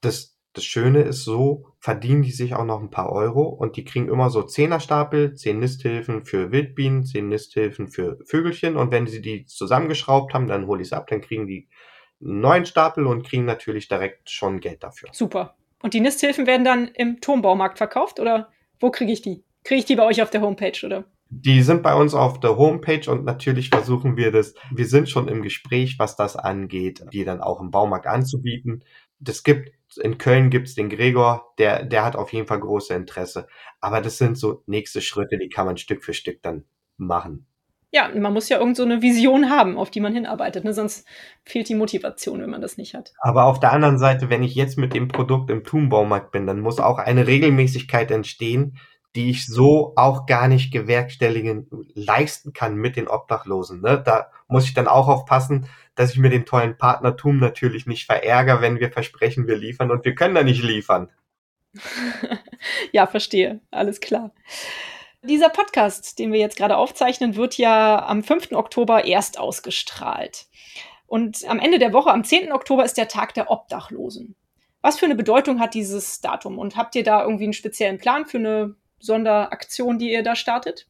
das, 0.00 0.38
das 0.52 0.64
Schöne 0.64 1.02
ist 1.02 1.24
so, 1.24 1.66
verdienen 1.80 2.22
die 2.22 2.30
sich 2.30 2.54
auch 2.54 2.64
noch 2.64 2.80
ein 2.80 2.90
paar 2.90 3.10
Euro 3.10 3.42
und 3.42 3.76
die 3.76 3.84
kriegen 3.84 4.08
immer 4.08 4.30
so 4.30 4.42
Zehnerstapel, 4.42 5.34
zehn 5.34 5.58
Nisthilfen 5.58 6.24
für 6.24 6.52
Wildbienen, 6.52 7.04
zehn 7.04 7.28
Nisthilfen 7.28 7.88
für 7.88 8.18
Vögelchen 8.24 8.76
und 8.76 8.90
wenn 8.90 9.06
sie 9.06 9.22
die 9.22 9.44
zusammengeschraubt 9.46 10.34
haben, 10.34 10.46
dann 10.46 10.66
hole 10.66 10.82
ich 10.82 10.88
es 10.88 10.92
ab, 10.92 11.08
dann 11.08 11.20
kriegen 11.20 11.46
die 11.46 11.68
einen 12.22 12.40
neuen 12.40 12.66
Stapel 12.66 13.06
und 13.06 13.26
kriegen 13.26 13.44
natürlich 13.44 13.88
direkt 13.88 14.30
schon 14.30 14.60
Geld 14.60 14.82
dafür. 14.82 15.08
Super. 15.12 15.56
Und 15.82 15.94
die 15.94 16.00
Nisthilfen 16.00 16.46
werden 16.46 16.64
dann 16.64 16.88
im 16.88 17.20
Turmbaumarkt 17.20 17.78
verkauft 17.78 18.20
oder 18.20 18.50
wo 18.78 18.90
kriege 18.90 19.12
ich 19.12 19.22
die? 19.22 19.44
Kriege 19.64 19.80
ich 19.80 19.84
die 19.84 19.96
bei 19.96 20.04
euch 20.04 20.22
auf 20.22 20.30
der 20.30 20.40
Homepage 20.40 20.84
oder? 20.84 21.04
Die 21.32 21.62
sind 21.62 21.82
bei 21.82 21.94
uns 21.94 22.12
auf 22.12 22.40
der 22.40 22.56
Homepage 22.56 23.08
und 23.08 23.24
natürlich 23.24 23.68
versuchen 23.68 24.16
wir 24.16 24.32
das. 24.32 24.54
Wir 24.72 24.86
sind 24.86 25.08
schon 25.08 25.28
im 25.28 25.42
Gespräch, 25.42 25.96
was 25.98 26.16
das 26.16 26.34
angeht, 26.36 27.04
die 27.12 27.24
dann 27.24 27.40
auch 27.40 27.60
im 27.60 27.70
Baumarkt 27.70 28.08
anzubieten. 28.08 28.84
Das 29.20 29.44
gibt 29.44 29.70
in 29.96 30.18
Köln 30.18 30.50
gibt's 30.50 30.74
den 30.74 30.88
Gregor, 30.88 31.52
der 31.58 31.84
der 31.84 32.04
hat 32.04 32.16
auf 32.16 32.32
jeden 32.32 32.46
Fall 32.46 32.60
große 32.60 32.94
Interesse. 32.94 33.46
Aber 33.80 34.00
das 34.00 34.18
sind 34.18 34.38
so 34.38 34.62
nächste 34.66 35.00
Schritte, 35.00 35.38
die 35.38 35.48
kann 35.48 35.66
man 35.66 35.76
Stück 35.76 36.04
für 36.04 36.14
Stück 36.14 36.42
dann 36.42 36.64
machen. 36.96 37.46
Ja, 37.92 38.08
man 38.14 38.32
muss 38.32 38.48
ja 38.48 38.58
irgend 38.58 38.76
so 38.76 38.84
eine 38.84 39.02
Vision 39.02 39.50
haben, 39.50 39.76
auf 39.76 39.90
die 39.90 40.00
man 40.00 40.14
hinarbeitet, 40.14 40.64
ne? 40.64 40.72
sonst 40.72 41.06
fehlt 41.44 41.68
die 41.68 41.74
Motivation, 41.74 42.40
wenn 42.40 42.50
man 42.50 42.60
das 42.60 42.76
nicht 42.76 42.94
hat. 42.94 43.12
Aber 43.18 43.44
auf 43.44 43.58
der 43.58 43.72
anderen 43.72 43.98
Seite, 43.98 44.30
wenn 44.30 44.42
ich 44.42 44.54
jetzt 44.54 44.78
mit 44.78 44.94
dem 44.94 45.08
Produkt 45.08 45.50
im 45.50 45.64
Thunbaumarkt 45.64 46.30
bin, 46.30 46.46
dann 46.46 46.60
muss 46.60 46.78
auch 46.78 46.98
eine 46.98 47.26
Regelmäßigkeit 47.26 48.10
entstehen, 48.10 48.78
die 49.16 49.30
ich 49.30 49.46
so 49.46 49.92
auch 49.96 50.26
gar 50.26 50.46
nicht 50.46 50.72
gewerkstelligen 50.72 51.66
leisten 51.94 52.52
kann 52.52 52.76
mit 52.76 52.94
den 52.94 53.08
Obdachlosen. 53.08 53.80
Ne? 53.80 54.00
Da 54.04 54.30
muss 54.46 54.66
ich 54.66 54.74
dann 54.74 54.86
auch 54.86 55.08
aufpassen, 55.08 55.66
dass 55.96 56.12
ich 56.12 56.18
mir 56.18 56.30
den 56.30 56.46
tollen 56.46 56.78
Partnertum 56.78 57.38
natürlich 57.38 57.86
nicht 57.86 58.06
verärgere, 58.06 58.60
wenn 58.60 58.78
wir 58.78 58.92
versprechen, 58.92 59.48
wir 59.48 59.56
liefern 59.56 59.90
und 59.90 60.04
wir 60.04 60.14
können 60.14 60.36
da 60.36 60.44
nicht 60.44 60.62
liefern. 60.62 61.10
ja, 62.92 63.08
verstehe. 63.08 63.60
Alles 63.72 64.00
klar. 64.00 64.30
Dieser 65.22 65.50
Podcast, 65.50 66.18
den 66.18 66.32
wir 66.32 66.40
jetzt 66.40 66.56
gerade 66.56 66.76
aufzeichnen, 66.76 67.36
wird 67.36 67.58
ja 67.58 68.06
am 68.06 68.22
5. 68.22 68.52
Oktober 68.52 69.04
erst 69.04 69.38
ausgestrahlt. 69.38 70.46
Und 71.06 71.44
am 71.46 71.58
Ende 71.58 71.78
der 71.78 71.92
Woche, 71.92 72.10
am 72.10 72.24
10. 72.24 72.52
Oktober, 72.52 72.84
ist 72.84 72.96
der 72.96 73.08
Tag 73.08 73.34
der 73.34 73.50
Obdachlosen. 73.50 74.34
Was 74.80 74.98
für 74.98 75.04
eine 75.04 75.16
Bedeutung 75.16 75.60
hat 75.60 75.74
dieses 75.74 76.20
Datum? 76.22 76.58
Und 76.58 76.76
habt 76.76 76.94
ihr 76.94 77.04
da 77.04 77.22
irgendwie 77.22 77.44
einen 77.44 77.52
speziellen 77.52 77.98
Plan 77.98 78.24
für 78.24 78.38
eine 78.38 78.76
Sonderaktion, 78.98 79.98
die 79.98 80.10
ihr 80.10 80.22
da 80.22 80.34
startet? 80.34 80.86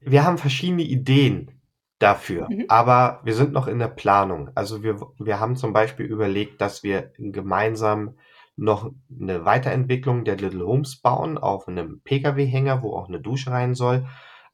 Wir 0.00 0.24
haben 0.24 0.38
verschiedene 0.38 0.82
Ideen 0.82 1.60
dafür, 2.00 2.48
mhm. 2.50 2.64
aber 2.68 3.20
wir 3.22 3.34
sind 3.34 3.52
noch 3.52 3.68
in 3.68 3.78
der 3.78 3.88
Planung. 3.88 4.50
Also 4.54 4.82
wir, 4.82 4.98
wir 5.18 5.38
haben 5.38 5.54
zum 5.54 5.72
Beispiel 5.72 6.06
überlegt, 6.06 6.60
dass 6.60 6.82
wir 6.82 7.12
gemeinsam 7.18 8.16
noch 8.60 8.92
eine 9.10 9.44
Weiterentwicklung 9.46 10.24
der 10.24 10.36
Little 10.36 10.66
Homes 10.66 10.96
bauen 10.96 11.38
auf 11.38 11.66
einem 11.66 12.02
Pkw-Hänger, 12.02 12.82
wo 12.82 12.94
auch 12.94 13.08
eine 13.08 13.20
Dusche 13.20 13.50
rein 13.50 13.74
soll. 13.74 14.06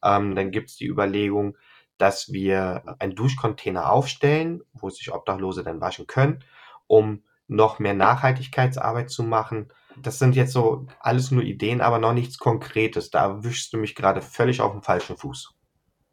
Ähm, 0.03 0.37
dann 0.37 0.53
gibt's 0.53 0.77
die 0.77 0.87
Überlegung, 0.87 1.57
dass 1.99 2.33
wir 2.33 2.97
einen 3.01 3.17
Duschcontainer 3.17 3.91
aufstellen, 3.91 4.63
wo 4.73 4.91
sich 4.91 5.13
Obdachlose 5.13 5.65
dann 5.65 5.81
waschen 5.81 6.07
können, 6.07 6.45
um 6.87 7.25
noch 7.49 7.81
mehr 7.81 7.95
Nachhaltigkeitsarbeit 7.95 9.11
zu 9.11 9.25
machen. 9.25 9.73
Das 9.97 10.19
sind 10.19 10.37
jetzt 10.37 10.53
so 10.53 10.87
alles 11.01 11.33
nur 11.33 11.43
Ideen, 11.43 11.81
aber 11.81 11.99
noch 11.99 12.13
nichts 12.13 12.39
Konkretes. 12.39 13.11
Da 13.11 13.43
wischst 13.43 13.73
du 13.73 13.79
mich 13.79 13.97
gerade 13.97 14.23
völlig 14.23 14.61
auf 14.61 14.73
den 14.73 14.83
falschen 14.83 15.17
Fuß. 15.17 15.53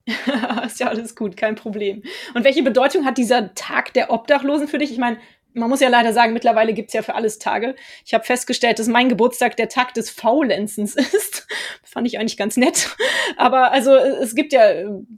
ist 0.66 0.80
ja 0.80 0.88
alles 0.88 1.16
gut, 1.16 1.38
kein 1.38 1.56
Problem. 1.56 2.02
Und 2.34 2.44
welche 2.44 2.64
Bedeutung 2.64 3.06
hat 3.06 3.18
dieser 3.18 3.54
Tag 3.54 3.94
der 3.94 4.10
Obdachlosen 4.10 4.68
für 4.68 4.80
dich? 4.80 4.92
Ich 4.92 4.98
meine, 4.98 5.18
man 5.54 5.70
muss 5.70 5.80
ja 5.80 5.90
leider 5.90 6.14
sagen, 6.14 6.34
mittlerweile 6.34 6.74
gibt's 6.74 6.94
ja 6.94 7.02
für 7.02 7.16
alles 7.16 7.40
Tage. 7.40 7.76
Ich 8.06 8.14
habe 8.14 8.24
festgestellt, 8.24 8.80
dass 8.80 8.88
mein 8.88 9.10
Geburtstag 9.10 9.56
der 9.58 9.70
Tag 9.70 9.94
des 9.94 10.10
Faulenzens 10.10 10.96
ist. 10.96 11.48
Fand 11.84 12.08
ich 12.08 12.20
eigentlich 12.20 12.38
ganz 12.38 12.58
nett. 12.58 12.96
Aber 13.38 13.72
also 13.72 13.96
es 13.96 14.36
gibt 14.36 14.54
ja, 14.54 14.62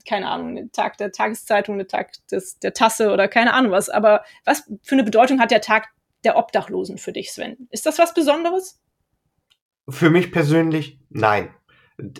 keine 0.07 0.29
Ahnung, 0.29 0.49
einen 0.49 0.71
Tag 0.71 0.97
der 0.97 1.11
Tageszeitung, 1.11 1.75
einen 1.75 1.87
Tag 1.87 2.11
des, 2.31 2.59
der 2.59 2.73
Tasse 2.73 3.11
oder 3.11 3.27
keine 3.27 3.53
Ahnung 3.53 3.71
was. 3.71 3.89
Aber 3.89 4.23
was 4.43 4.63
für 4.83 4.95
eine 4.95 5.03
Bedeutung 5.03 5.39
hat 5.39 5.51
der 5.51 5.61
Tag 5.61 5.87
der 6.23 6.37
Obdachlosen 6.37 6.97
für 6.97 7.11
dich, 7.11 7.31
Sven? 7.31 7.67
Ist 7.71 7.85
das 7.85 7.99
was 7.99 8.13
Besonderes? 8.13 8.79
Für 9.87 10.09
mich 10.09 10.31
persönlich, 10.31 10.99
nein. 11.09 11.53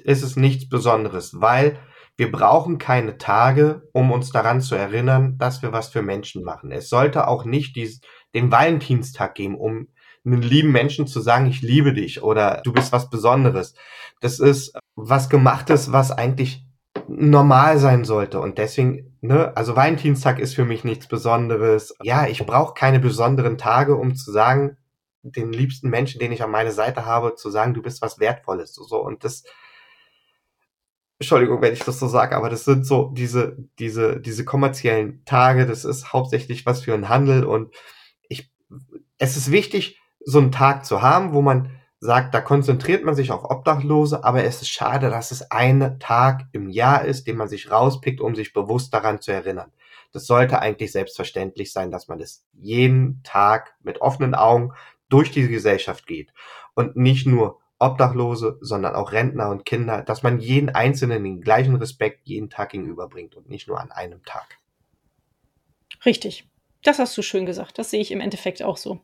Es 0.06 0.22
ist 0.22 0.38
nichts 0.38 0.70
Besonderes, 0.70 1.42
weil 1.42 1.80
wir 2.18 2.32
brauchen 2.32 2.78
keine 2.78 3.18
Tage, 3.18 3.88
um 3.92 4.12
uns 4.12 4.32
daran 4.32 4.62
zu 4.62 4.76
erinnern, 4.76 5.38
dass 5.38 5.62
wir 5.62 5.74
was 5.74 5.90
für 5.90 6.02
Menschen 6.02 6.44
machen. 6.44 6.72
Es 6.72 6.90
sollte 6.90 7.28
auch 7.28 7.46
nicht 7.46 7.76
dies, 7.76 8.02
den 8.34 8.52
Valentinstag 8.52 9.36
geben, 9.36 9.56
um 9.56 9.90
einen 10.26 10.42
lieben 10.42 10.72
Menschen 10.72 11.08
zu 11.08 11.20
sagen, 11.20 11.46
ich 11.46 11.62
liebe 11.62 11.94
dich 11.94 12.24
oder 12.24 12.62
du 12.64 12.74
bist 12.74 12.92
was 12.92 13.10
Besonderes. 13.10 13.76
Das 14.22 14.40
ist 14.40 14.74
was 14.96 15.30
gemachtes, 15.30 15.92
was 15.92 16.12
eigentlich 16.12 16.66
normal 17.08 17.78
sein 17.78 18.06
sollte. 18.06 18.40
Und 18.40 18.58
deswegen, 18.58 19.18
ne, 19.22 19.56
also 19.56 19.76
Valentinstag 19.76 20.40
ist 20.40 20.56
für 20.56 20.66
mich 20.66 20.84
nichts 20.84 21.08
Besonderes. 21.08 21.96
Ja, 22.02 22.28
ich 22.28 22.44
brauche 22.46 22.74
keine 22.74 23.00
besonderen 23.00 23.58
Tage, 23.58 23.96
um 23.96 24.16
zu 24.16 24.32
sagen, 24.32 24.78
den 25.22 25.52
liebsten 25.52 25.90
Menschen, 25.90 26.20
den 26.20 26.32
ich 26.32 26.44
an 26.44 26.52
meiner 26.52 26.72
Seite 26.72 27.06
habe, 27.06 27.36
zu 27.36 27.50
sagen, 27.50 27.74
du 27.74 27.82
bist 27.82 28.02
was 28.02 28.20
Wertvolles. 28.20 28.74
So, 28.74 29.04
und 29.04 29.24
das, 29.24 29.44
Entschuldigung, 31.20 31.62
wenn 31.62 31.74
ich 31.74 31.84
das 31.84 32.00
so 32.00 32.08
sage, 32.08 32.36
aber 32.36 32.50
das 32.50 32.66
sind 32.66 32.86
so 32.86 33.12
diese, 33.14 33.58
diese, 33.80 34.20
diese 34.20 34.44
kommerziellen 34.44 35.24
Tage, 35.26 35.66
das 35.66 35.86
ist 35.86 36.12
hauptsächlich 36.12 36.66
was 36.66 36.82
für 36.82 36.94
einen 36.94 37.08
Handel 37.08 37.46
und 37.46 37.74
ich, 38.28 38.52
es 39.18 39.38
ist 39.38 39.52
wichtig, 39.52 40.02
so 40.26 40.40
einen 40.40 40.52
Tag 40.52 40.86
zu 40.86 41.02
haben, 41.02 41.34
wo 41.34 41.42
man 41.42 41.72
sagt, 42.00 42.34
da 42.34 42.42
konzentriert 42.42 43.06
man 43.06 43.16
sich 43.16 43.32
auf 43.32 43.46
Obdachlose, 43.46 44.24
aber 44.24 44.44
es 44.44 44.62
ist 44.62 44.70
schade, 44.70 45.10
dass 45.10 45.32
es 45.32 45.52
ein 45.52 45.98
Tag 46.00 46.48
im 46.52 46.70
Jahr 46.70 47.06
ist, 47.06 47.28
den 47.28 47.38
man 47.38 47.48
sich 47.48 47.72
rauspickt, 47.72 48.20
um 48.20 48.36
sich 48.36 48.54
bewusst 48.54 48.94
daran 48.94 49.22
zu 49.22 49.32
erinnern. 49.32 49.72
Das 50.12 50.28
sollte 50.28 50.60
eigentlich 50.60 50.92
selbstverständlich 50.92 51.72
sein, 51.72 51.92
dass 51.92 52.08
man 52.08 52.20
das 52.20 52.46
jeden 52.54 53.22
Tag 53.24 53.76
mit 53.82 54.02
offenen 54.02 54.36
Augen 54.36 54.74
durch 55.10 55.32
die 55.32 55.48
Gesellschaft 55.48 56.08
geht 56.08 56.34
und 56.74 56.96
nicht 56.96 57.26
nur 57.26 57.60
Obdachlose, 57.80 58.58
sondern 58.62 58.96
auch 58.96 59.12
Rentner 59.12 59.50
und 59.50 59.66
Kinder, 59.66 60.02
dass 60.02 60.24
man 60.24 60.40
jeden 60.40 60.70
Einzelnen 60.70 61.24
den 61.24 61.42
gleichen 61.42 61.76
Respekt 61.76 62.22
jeden 62.24 62.50
Tag 62.50 62.70
gegenüberbringt 62.70 63.36
und 63.36 63.50
nicht 63.50 63.68
nur 63.68 63.80
an 63.80 63.92
einem 63.92 64.24
Tag. 64.24 64.60
Richtig. 66.06 66.48
Das 66.84 67.00
hast 67.00 67.18
du 67.18 67.22
schön 67.22 67.46
gesagt. 67.46 67.78
Das 67.78 67.90
sehe 67.90 68.02
ich 68.02 68.12
im 68.12 68.22
Endeffekt 68.22 68.62
auch 68.64 68.78
so. 68.78 69.02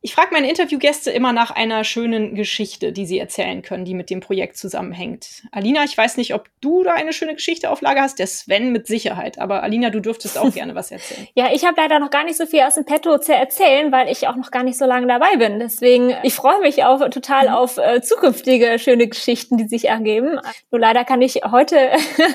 Ich 0.00 0.14
frage 0.14 0.28
meine 0.30 0.48
Interviewgäste 0.48 1.10
immer 1.10 1.32
nach 1.32 1.50
einer 1.50 1.82
schönen 1.82 2.36
Geschichte, 2.36 2.92
die 2.92 3.04
sie 3.04 3.18
erzählen 3.18 3.62
können, 3.62 3.84
die 3.84 3.94
mit 3.94 4.10
dem 4.10 4.20
Projekt 4.20 4.56
zusammenhängt. 4.56 5.42
Alina, 5.50 5.82
ich 5.82 5.98
weiß 5.98 6.18
nicht, 6.18 6.34
ob 6.34 6.48
du 6.60 6.84
da 6.84 6.94
eine 6.94 7.12
schöne 7.12 7.34
Geschichte 7.34 7.68
auf 7.68 7.80
Lager 7.80 8.02
hast, 8.02 8.20
der 8.20 8.28
Sven 8.28 8.70
mit 8.70 8.86
Sicherheit. 8.86 9.40
Aber 9.40 9.64
Alina, 9.64 9.90
du 9.90 9.98
dürftest 9.98 10.38
auch 10.38 10.52
gerne 10.54 10.76
was 10.76 10.92
erzählen. 10.92 11.26
Ja, 11.34 11.48
ich 11.52 11.64
habe 11.64 11.80
leider 11.80 11.98
noch 11.98 12.10
gar 12.10 12.22
nicht 12.22 12.36
so 12.36 12.46
viel 12.46 12.60
aus 12.60 12.76
dem 12.76 12.84
Petto 12.84 13.18
zu 13.18 13.34
erzählen, 13.34 13.90
weil 13.90 14.08
ich 14.08 14.28
auch 14.28 14.36
noch 14.36 14.52
gar 14.52 14.62
nicht 14.62 14.78
so 14.78 14.84
lange 14.84 15.08
dabei 15.08 15.36
bin. 15.36 15.58
Deswegen, 15.58 16.14
ich 16.22 16.34
freue 16.34 16.60
mich 16.60 16.84
auch 16.84 17.00
total 17.08 17.48
mhm. 17.48 17.54
auf 17.54 17.78
äh, 17.78 18.00
zukünftige 18.00 18.78
schöne 18.78 19.08
Geschichten, 19.08 19.56
die 19.56 19.66
sich 19.66 19.88
ergeben. 19.88 20.38
Nur 20.70 20.80
leider 20.80 21.04
kann 21.04 21.22
ich 21.22 21.40
heute 21.50 21.90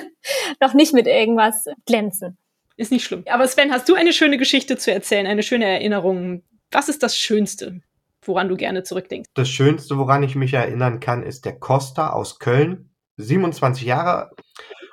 noch 0.59 0.73
nicht 0.73 0.93
mit 0.93 1.07
irgendwas 1.07 1.65
glänzen. 1.85 2.37
Ist 2.75 2.91
nicht 2.91 3.05
schlimm. 3.05 3.23
Aber 3.29 3.47
Sven, 3.47 3.71
hast 3.71 3.87
du 3.87 3.93
eine 3.93 4.11
schöne 4.11 4.37
Geschichte 4.37 4.77
zu 4.77 4.91
erzählen, 4.91 5.27
eine 5.27 5.43
schöne 5.43 5.65
Erinnerung, 5.65 6.43
was 6.73 6.89
ist 6.89 7.03
das 7.03 7.17
Schönste, 7.17 7.81
woran 8.23 8.49
du 8.49 8.55
gerne 8.55 8.83
zurückdenkst? 8.83 9.29
Das 9.33 9.49
Schönste, 9.49 9.97
woran 9.97 10.23
ich 10.23 10.35
mich 10.35 10.53
erinnern 10.53 10.99
kann, 10.99 11.23
ist 11.23 11.45
der 11.45 11.59
Costa 11.59 12.09
aus 12.09 12.39
Köln, 12.39 12.89
27 13.17 13.83
Jahre. 13.83 14.31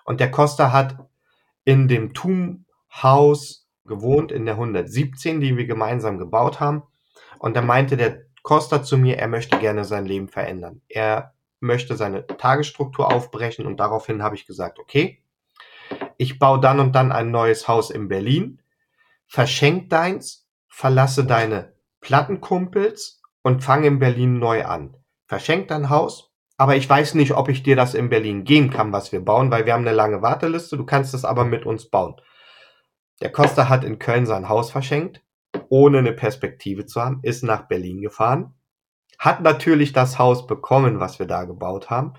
Und 0.04 0.20
der 0.20 0.30
Costa 0.30 0.72
hat 0.72 0.98
in 1.64 1.88
dem 1.88 2.12
Tum-Haus 2.14 3.68
gewohnt, 3.84 4.32
in 4.32 4.44
der 4.44 4.54
117, 4.54 5.40
die 5.40 5.56
wir 5.56 5.66
gemeinsam 5.66 6.18
gebaut 6.18 6.60
haben. 6.60 6.82
Und 7.38 7.56
da 7.56 7.62
meinte 7.62 7.96
der 7.96 8.22
Costa 8.42 8.82
zu 8.82 8.96
mir, 8.96 9.18
er 9.18 9.28
möchte 9.28 9.58
gerne 9.58 9.84
sein 9.84 10.06
Leben 10.06 10.28
verändern. 10.28 10.82
Er 10.88 11.34
möchte 11.60 11.96
seine 11.96 12.26
Tagesstruktur 12.26 13.12
aufbrechen 13.12 13.66
und 13.66 13.78
daraufhin 13.78 14.22
habe 14.22 14.34
ich 14.34 14.46
gesagt, 14.46 14.78
okay, 14.78 15.22
ich 16.16 16.38
baue 16.38 16.60
dann 16.60 16.80
und 16.80 16.92
dann 16.94 17.12
ein 17.12 17.30
neues 17.30 17.68
Haus 17.68 17.90
in 17.90 18.08
Berlin, 18.08 18.62
verschenk 19.26 19.90
deins 19.90 20.46
verlasse 20.70 21.24
deine 21.24 21.74
Plattenkumpels 22.00 23.20
und 23.42 23.62
fange 23.62 23.88
in 23.88 23.98
Berlin 23.98 24.38
neu 24.38 24.64
an. 24.64 24.96
Verschenk 25.26 25.68
dein 25.68 25.90
Haus, 25.90 26.32
aber 26.56 26.76
ich 26.76 26.88
weiß 26.88 27.14
nicht, 27.14 27.32
ob 27.32 27.48
ich 27.48 27.62
dir 27.62 27.76
das 27.76 27.94
in 27.94 28.08
Berlin 28.08 28.44
geben 28.44 28.70
kann, 28.70 28.92
was 28.92 29.12
wir 29.12 29.22
bauen, 29.22 29.50
weil 29.50 29.66
wir 29.66 29.74
haben 29.74 29.86
eine 29.86 29.94
lange 29.94 30.22
Warteliste, 30.22 30.76
du 30.76 30.86
kannst 30.86 31.12
es 31.12 31.24
aber 31.24 31.44
mit 31.44 31.66
uns 31.66 31.90
bauen. 31.90 32.16
Der 33.20 33.30
Costa 33.30 33.68
hat 33.68 33.84
in 33.84 33.98
Köln 33.98 34.24
sein 34.24 34.48
Haus 34.48 34.70
verschenkt, 34.70 35.22
ohne 35.68 35.98
eine 35.98 36.12
Perspektive 36.12 36.86
zu 36.86 37.00
haben, 37.00 37.20
ist 37.22 37.42
nach 37.42 37.68
Berlin 37.68 38.00
gefahren, 38.00 38.54
hat 39.18 39.42
natürlich 39.42 39.92
das 39.92 40.18
Haus 40.18 40.46
bekommen, 40.46 41.00
was 41.00 41.18
wir 41.18 41.26
da 41.26 41.44
gebaut 41.44 41.90
haben, 41.90 42.14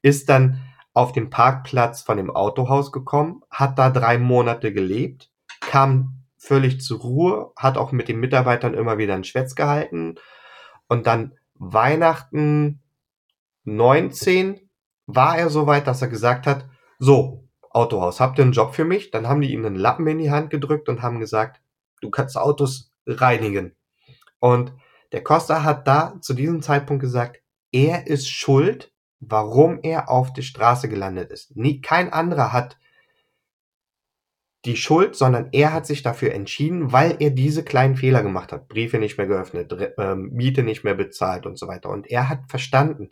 ist 0.00 0.28
dann 0.28 0.62
auf 0.94 1.12
dem 1.12 1.28
Parkplatz 1.28 2.00
von 2.00 2.16
dem 2.16 2.30
Autohaus 2.30 2.92
gekommen, 2.92 3.42
hat 3.50 3.78
da 3.78 3.90
drei 3.90 4.16
Monate 4.16 4.72
gelebt, 4.72 5.30
kam 5.60 6.15
völlig 6.46 6.80
zur 6.80 7.00
Ruhe, 7.00 7.52
hat 7.56 7.76
auch 7.76 7.92
mit 7.92 8.08
den 8.08 8.20
Mitarbeitern 8.20 8.74
immer 8.74 8.98
wieder 8.98 9.14
ein 9.14 9.24
Schwätz 9.24 9.54
gehalten. 9.54 10.14
Und 10.88 11.06
dann 11.06 11.34
Weihnachten 11.54 12.82
19 13.64 14.60
war 15.06 15.36
er 15.36 15.50
so 15.50 15.66
weit, 15.66 15.86
dass 15.86 16.02
er 16.02 16.08
gesagt 16.08 16.46
hat, 16.46 16.68
so, 16.98 17.48
Autohaus, 17.70 18.20
habt 18.20 18.38
ihr 18.38 18.44
einen 18.44 18.52
Job 18.52 18.74
für 18.74 18.84
mich? 18.84 19.10
Dann 19.10 19.28
haben 19.28 19.40
die 19.40 19.52
ihm 19.52 19.64
einen 19.64 19.76
Lappen 19.76 20.06
in 20.06 20.18
die 20.18 20.30
Hand 20.30 20.50
gedrückt 20.50 20.88
und 20.88 21.02
haben 21.02 21.18
gesagt, 21.18 21.60
du 22.00 22.10
kannst 22.10 22.38
Autos 22.38 22.92
reinigen. 23.06 23.74
Und 24.38 24.72
der 25.12 25.22
Costa 25.22 25.64
hat 25.64 25.86
da 25.86 26.18
zu 26.20 26.32
diesem 26.32 26.62
Zeitpunkt 26.62 27.00
gesagt, 27.00 27.42
er 27.72 28.06
ist 28.06 28.28
schuld, 28.28 28.92
warum 29.20 29.80
er 29.82 30.08
auf 30.08 30.32
der 30.32 30.42
Straße 30.42 30.88
gelandet 30.88 31.30
ist. 31.32 31.56
Nie, 31.56 31.80
kein 31.80 32.12
anderer 32.12 32.52
hat 32.52 32.78
die 34.66 34.76
Schuld, 34.76 35.14
sondern 35.14 35.48
er 35.52 35.72
hat 35.72 35.86
sich 35.86 36.02
dafür 36.02 36.32
entschieden, 36.32 36.92
weil 36.92 37.16
er 37.20 37.30
diese 37.30 37.64
kleinen 37.64 37.96
Fehler 37.96 38.22
gemacht 38.22 38.52
hat. 38.52 38.68
Briefe 38.68 38.98
nicht 38.98 39.16
mehr 39.16 39.26
geöffnet, 39.26 39.72
äh, 39.72 40.14
Miete 40.14 40.62
nicht 40.62 40.84
mehr 40.84 40.94
bezahlt 40.94 41.46
und 41.46 41.58
so 41.58 41.68
weiter. 41.68 41.88
Und 41.90 42.10
er 42.10 42.28
hat 42.28 42.40
verstanden, 42.48 43.10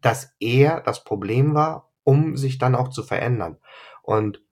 dass 0.00 0.34
er 0.40 0.80
das 0.80 1.04
Problem 1.04 1.54
war 1.54 1.88
um 2.08 2.38
sich 2.38 2.56
dann 2.56 2.74
auch 2.74 2.88
zu 2.88 3.02
verändern. 3.02 3.58
Und 4.00 4.42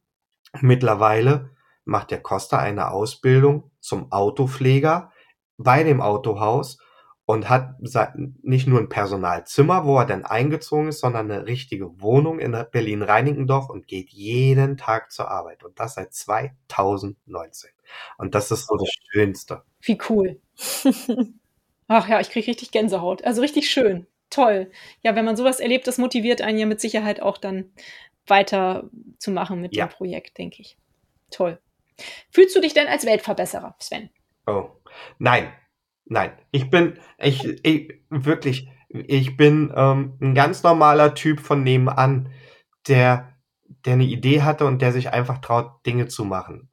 mittlerweile 0.61 1.57
macht 1.87 2.11
der 2.11 2.21
Costa 2.21 2.59
eine 2.59 2.91
Ausbildung 2.91 3.71
zum 3.81 4.13
Autopfleger 4.13 5.11
bei 5.57 5.83
dem 5.83 6.03
Autohaus 6.03 6.77
und 7.27 7.49
hat 7.49 7.75
nicht 8.43 8.69
nur 8.69 8.79
ein 8.79 8.89
Personalzimmer, 8.89 9.85
wo 9.85 9.99
er 9.99 10.07
dann 10.07 10.25
eingezogen 10.25 10.89
ist, 10.89 11.01
sondern 11.01 11.31
eine 11.31 11.47
richtige 11.47 12.01
Wohnung 12.01 12.39
in 12.39 12.57
Berlin-Reinickendorf 12.71 13.69
und 13.69 13.89
geht 13.89 14.11
jeden 14.11 14.77
Tag 14.77 15.11
zur 15.11 15.29
Arbeit. 15.29 15.65
Und 15.65 15.81
das 15.81 15.95
seit 15.95 16.15
2019. 16.15 17.71
Und 18.17 18.37
das 18.37 18.53
ist 18.53 18.69
so 18.69 18.77
das 18.77 18.89
Schönste. 19.11 19.63
Wie 19.81 19.99
cool. 20.09 20.41
Ach 21.89 22.09
ja, 22.09 22.21
ich 22.21 22.31
kriege 22.31 22.47
richtig 22.47 22.71
Gänsehaut. 22.71 23.25
Also 23.25 23.43
richtig 23.43 23.71
schön. 23.71 24.07
Toll. 24.31 24.71
Ja, 25.03 25.17
wenn 25.17 25.25
man 25.25 25.37
sowas 25.37 25.59
erlebt, 25.59 25.89
das 25.89 25.99
motiviert 25.99 26.43
einen 26.43 26.59
ja 26.59 26.67
mit 26.67 26.81
Sicherheit 26.81 27.21
auch 27.21 27.39
dann 27.39 27.73
weiter 28.29 28.89
zu 29.19 29.33
machen 29.33 29.61
mit 29.61 29.75
ja. 29.75 29.87
dem 29.87 29.91
Projekt, 29.91 30.39
denke 30.39 30.63
ich. 30.63 30.79
Toll. 31.31 31.59
Fühlst 32.31 32.55
du 32.55 32.61
dich 32.61 32.73
denn 32.73 32.87
als 32.87 33.05
Weltverbesserer, 33.05 33.75
Sven? 33.81 34.11
Oh, 34.47 34.71
nein, 35.19 35.53
Nein, 36.09 36.33
ich 36.53 36.71
bin, 36.71 36.99
ich, 37.19 37.45
ich 37.65 38.01
wirklich, 38.11 38.69
ich 38.89 39.37
bin 39.37 39.73
ähm, 39.75 40.17
ein 40.21 40.35
ganz 40.35 40.63
normaler 40.63 41.15
Typ 41.15 41.41
von 41.41 41.65
nebenan, 41.65 42.31
der, 42.87 43.35
der 43.85 43.95
eine 43.95 44.05
Idee 44.05 44.43
hatte 44.43 44.67
und 44.67 44.81
der 44.83 44.93
sich 44.93 45.13
einfach 45.13 45.39
traut, 45.39 45.85
Dinge 45.85 46.07
zu 46.07 46.25
machen. 46.25 46.71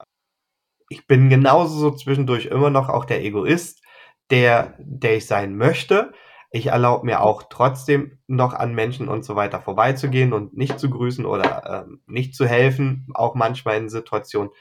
Ich 0.90 1.08
bin 1.08 1.30
genauso 1.30 1.78
so 1.80 1.92
zwischendurch 1.92 2.46
immer 2.46 2.70
noch 2.70 2.90
auch 2.90 3.06
der 3.06 3.24
Egoist, 3.24 3.82
der, 4.30 4.76
der 4.80 5.18
ich 5.18 5.26
sein 5.26 5.58
möchte. 5.58 6.14
Ich 6.52 6.68
erlaube 6.68 7.08
mir 7.08 7.22
auch 7.22 7.44
trotzdem 7.50 8.20
noch 8.28 8.54
an 8.54 8.76
Menschen 8.76 9.08
und 9.10 9.26
so 9.26 9.36
weiter 9.36 9.60
vorbeizugehen 9.62 10.34
und 10.34 10.56
nicht 10.56 10.80
zu 10.80 10.92
grüßen 10.92 11.26
oder 11.26 11.86
ähm, 11.88 12.04
nicht 12.06 12.36
zu 12.36 12.46
helfen, 12.46 13.08
auch 13.16 13.34
manchmal 13.34 13.78
in 13.78 13.90
Situationen. 13.90 14.52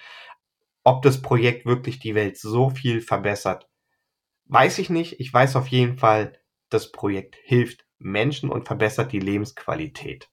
Ob 0.84 1.02
das 1.02 1.20
Projekt 1.20 1.66
wirklich 1.66 1.98
die 1.98 2.14
Welt 2.14 2.38
so 2.38 2.70
viel 2.70 3.02
verbessert, 3.02 3.68
Weiß 4.46 4.78
ich 4.78 4.90
nicht. 4.90 5.20
Ich 5.20 5.32
weiß 5.32 5.56
auf 5.56 5.68
jeden 5.68 5.96
Fall, 5.96 6.38
das 6.68 6.92
Projekt 6.92 7.36
hilft 7.42 7.84
Menschen 7.98 8.50
und 8.50 8.66
verbessert 8.66 9.12
die 9.12 9.20
Lebensqualität. 9.20 10.28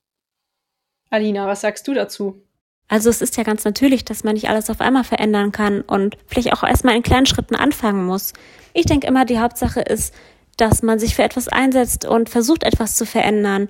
Alina, 1.10 1.47
was 1.47 1.62
sagst 1.62 1.88
du 1.88 1.93
dazu? 1.93 2.43
Also 2.88 3.10
es 3.10 3.22
ist 3.22 3.38
ja 3.38 3.43
ganz 3.43 3.64
natürlich, 3.66 4.03
dass 4.03 4.24
man 4.24 4.34
nicht 4.34 4.49
alles 4.49 4.70
auf 4.70 4.82
einmal 4.82 5.03
verändern 5.03 5.51
kann 5.51 5.82
und 5.82 6.18
vielleicht 6.26 6.51
auch 6.53 6.64
erstmal 6.64 6.95
in 6.95 7.03
kleinen 7.03 7.28
Schritten 7.28 7.55
anfangen 7.55 8.05
muss. 8.05 8.34
Ich 8.74 8.86
denke 8.86 9.07
immer, 9.07 9.26
die 9.26 9.39
Hauptsache 9.39 9.82
ist, 9.82 10.14
dass 10.57 10.82
man 10.82 10.99
sich 10.99 11.16
für 11.16 11.24
etwas 11.24 11.47
einsetzt 11.47 12.05
und 12.05 12.30
versucht, 12.30 12.64
etwas 12.64 12.95
zu 12.95 13.05
verändern. 13.05 13.70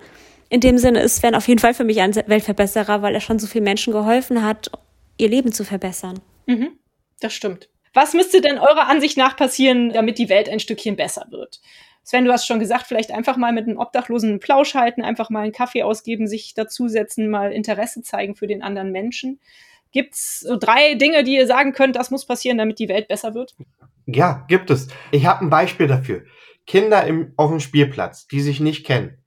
In 0.49 0.61
dem 0.61 0.77
Sinne 0.77 1.01
ist 1.01 1.17
Sven 1.17 1.35
auf 1.35 1.47
jeden 1.47 1.59
Fall 1.59 1.73
für 1.73 1.83
mich 1.83 1.99
ein 2.01 2.15
Weltverbesserer, 2.15 3.01
weil 3.01 3.13
er 3.13 3.21
schon 3.21 3.39
so 3.39 3.45
vielen 3.45 3.65
Menschen 3.65 3.93
geholfen 3.93 4.43
hat, 4.43 4.71
ihr 5.17 5.29
Leben 5.29 5.51
zu 5.51 5.63
verbessern. 5.63 6.19
Mhm, 6.47 6.79
das 7.19 7.33
stimmt. 7.33 7.69
Was 7.93 8.13
müsste 8.13 8.41
denn 8.41 8.59
eurer 8.59 8.87
Ansicht 8.87 9.17
nach 9.17 9.35
passieren, 9.35 9.91
damit 9.91 10.17
die 10.17 10.29
Welt 10.29 10.49
ein 10.49 10.59
Stückchen 10.59 10.95
besser 10.95 11.27
wird? 11.29 11.59
Sven, 12.03 12.25
du 12.25 12.31
hast 12.31 12.47
schon 12.47 12.59
gesagt, 12.59 12.87
vielleicht 12.87 13.11
einfach 13.11 13.37
mal 13.37 13.51
mit 13.51 13.67
einem 13.67 13.77
Obdachlosen 13.77 14.29
einen 14.29 14.39
Plausch 14.39 14.73
halten, 14.73 15.01
einfach 15.01 15.29
mal 15.29 15.43
einen 15.43 15.51
Kaffee 15.51 15.83
ausgeben, 15.83 16.27
sich 16.27 16.53
dazusetzen, 16.53 17.29
mal 17.29 17.51
Interesse 17.51 18.01
zeigen 18.01 18.35
für 18.35 18.47
den 18.47 18.63
anderen 18.63 18.91
Menschen. 18.91 19.39
Gibt 19.91 20.15
es 20.15 20.39
so 20.39 20.57
drei 20.57 20.95
Dinge, 20.95 21.23
die 21.23 21.35
ihr 21.35 21.47
sagen 21.47 21.73
könnt, 21.73 21.95
das 21.95 22.11
muss 22.11 22.25
passieren, 22.25 22.57
damit 22.57 22.79
die 22.79 22.89
Welt 22.89 23.07
besser 23.07 23.33
wird? 23.33 23.55
Ja, 24.05 24.45
gibt 24.47 24.69
es. 24.69 24.87
Ich 25.11 25.25
habe 25.25 25.45
ein 25.45 25.49
Beispiel 25.49 25.87
dafür. 25.87 26.23
Kinder 26.65 27.05
im, 27.05 27.33
auf 27.37 27.49
dem 27.49 27.59
Spielplatz, 27.59 28.27
die 28.27 28.41
sich 28.41 28.59
nicht 28.59 28.85
kennen, 28.85 29.17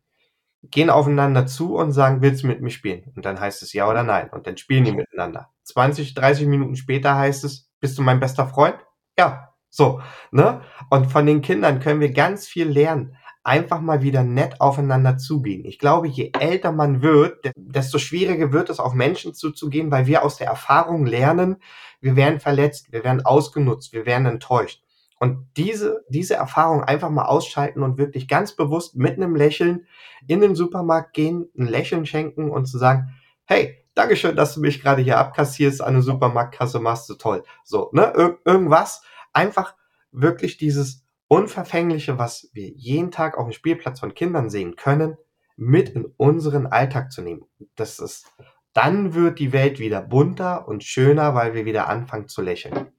gehen 0.62 0.90
aufeinander 0.90 1.46
zu 1.46 1.76
und 1.76 1.92
sagen, 1.92 2.22
willst 2.22 2.42
du 2.42 2.46
mit 2.46 2.60
mir 2.60 2.70
spielen? 2.70 3.12
Und 3.16 3.24
dann 3.24 3.40
heißt 3.40 3.62
es 3.62 3.72
ja 3.72 3.88
oder 3.88 4.04
nein. 4.04 4.30
Und 4.30 4.46
dann 4.46 4.56
spielen 4.56 4.84
die 4.84 4.92
miteinander. 4.92 5.50
20, 5.64 6.14
30 6.14 6.46
Minuten 6.46 6.76
später 6.76 7.16
heißt 7.16 7.44
es, 7.44 7.71
bist 7.82 7.98
du 7.98 8.02
mein 8.02 8.20
bester 8.20 8.46
Freund? 8.46 8.76
Ja, 9.18 9.52
so, 9.68 10.00
ne? 10.30 10.62
Und 10.88 11.10
von 11.10 11.26
den 11.26 11.42
Kindern 11.42 11.80
können 11.80 12.00
wir 12.00 12.12
ganz 12.12 12.46
viel 12.46 12.68
lernen. 12.68 13.16
Einfach 13.42 13.80
mal 13.80 14.02
wieder 14.02 14.22
nett 14.22 14.60
aufeinander 14.60 15.18
zugehen. 15.18 15.64
Ich 15.64 15.80
glaube, 15.80 16.06
je 16.06 16.30
älter 16.38 16.70
man 16.70 17.02
wird, 17.02 17.52
desto 17.56 17.98
schwieriger 17.98 18.52
wird 18.52 18.70
es, 18.70 18.78
auf 18.78 18.94
Menschen 18.94 19.34
zuzugehen, 19.34 19.90
weil 19.90 20.06
wir 20.06 20.24
aus 20.24 20.36
der 20.36 20.46
Erfahrung 20.46 21.06
lernen, 21.06 21.56
wir 22.00 22.14
werden 22.14 22.38
verletzt, 22.38 22.92
wir 22.92 23.02
werden 23.02 23.26
ausgenutzt, 23.26 23.92
wir 23.92 24.06
werden 24.06 24.26
enttäuscht. 24.26 24.82
Und 25.18 25.48
diese, 25.56 26.04
diese 26.08 26.34
Erfahrung 26.34 26.84
einfach 26.84 27.10
mal 27.10 27.26
ausschalten 27.26 27.82
und 27.82 27.98
wirklich 27.98 28.28
ganz 28.28 28.54
bewusst 28.54 28.94
mit 28.94 29.16
einem 29.16 29.34
Lächeln 29.34 29.86
in 30.28 30.40
den 30.40 30.54
Supermarkt 30.54 31.14
gehen, 31.14 31.48
ein 31.58 31.66
Lächeln 31.66 32.06
schenken 32.06 32.50
und 32.50 32.66
zu 32.66 32.78
sagen, 32.78 33.14
hey, 33.44 33.81
Dankeschön, 33.94 34.36
dass 34.36 34.54
du 34.54 34.60
mich 34.60 34.80
gerade 34.80 35.02
hier 35.02 35.18
abkassierst, 35.18 35.82
an 35.82 35.94
der 35.94 36.02
Supermarktkasse 36.02 36.80
machst 36.80 37.08
du 37.08 37.14
toll. 37.14 37.44
So, 37.64 37.90
ne, 37.92 38.12
Ir 38.16 38.38
irgendwas. 38.44 39.02
Einfach 39.32 39.74
wirklich 40.10 40.56
dieses 40.56 41.04
Unverfängliche, 41.28 42.18
was 42.18 42.50
wir 42.52 42.68
jeden 42.70 43.10
Tag 43.10 43.38
auf 43.38 43.46
dem 43.46 43.52
Spielplatz 43.52 44.00
von 44.00 44.14
Kindern 44.14 44.50
sehen 44.50 44.76
können, 44.76 45.16
mit 45.56 45.90
in 45.90 46.04
unseren 46.16 46.66
Alltag 46.66 47.12
zu 47.12 47.22
nehmen. 47.22 47.44
Das 47.74 47.98
ist, 47.98 48.26
dann 48.72 49.14
wird 49.14 49.38
die 49.38 49.52
Welt 49.52 49.78
wieder 49.78 50.00
bunter 50.00 50.68
und 50.68 50.84
schöner, 50.84 51.34
weil 51.34 51.54
wir 51.54 51.64
wieder 51.64 51.88
anfangen 51.88 52.28
zu 52.28 52.42
lächeln. 52.42 52.92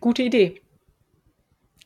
Gute 0.00 0.22
Idee. 0.22 0.60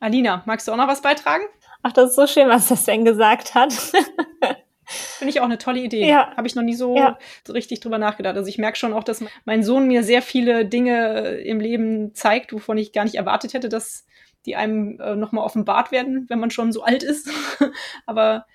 Alina, 0.01 0.43
magst 0.47 0.69
du 0.69 0.73
auch 0.73 0.77
noch 0.77 0.89
was 0.89 1.03
beitragen? 1.03 1.45
Ach, 1.83 1.93
das 1.93 2.11
ist 2.11 2.17
so 2.17 2.27
schön, 2.27 2.49
was 2.49 2.69
das 2.69 2.85
denn 2.85 3.05
gesagt 3.05 3.55
hat. 3.55 3.73
Finde 4.87 5.31
ich 5.31 5.41
auch 5.41 5.45
eine 5.45 5.59
tolle 5.59 5.81
Idee. 5.81 6.09
Ja. 6.09 6.33
Habe 6.37 6.47
ich 6.47 6.55
noch 6.55 6.63
nie 6.63 6.75
so, 6.75 6.97
ja. 6.97 7.19
so 7.45 7.53
richtig 7.53 7.81
drüber 7.81 7.99
nachgedacht. 7.99 8.37
Also 8.37 8.49
ich 8.49 8.59
merke 8.59 8.79
schon 8.79 8.93
auch, 8.93 9.05
dass 9.05 9.25
mein 9.45 9.63
Sohn 9.63 9.89
mir 9.89 10.05
sehr 10.05 10.23
viele 10.23 10.65
Dinge 10.65 11.39
im 11.39 11.59
Leben 11.59 12.15
zeigt, 12.15 12.53
wovon 12.53 12.79
ich 12.79 12.93
gar 12.93 13.05
nicht 13.05 13.17
erwartet 13.17 13.55
hätte, 13.55 13.69
dass 13.69 14.07
die 14.45 14.55
einem 14.55 15.01
äh, 15.01 15.17
nochmal 15.17 15.45
offenbart 15.45 15.91
werden, 15.91 16.27
wenn 16.29 16.39
man 16.39 16.51
schon 16.51 16.73
so 16.73 16.85
alt 16.85 17.03
ist. 17.03 17.29
Aber 18.07 18.47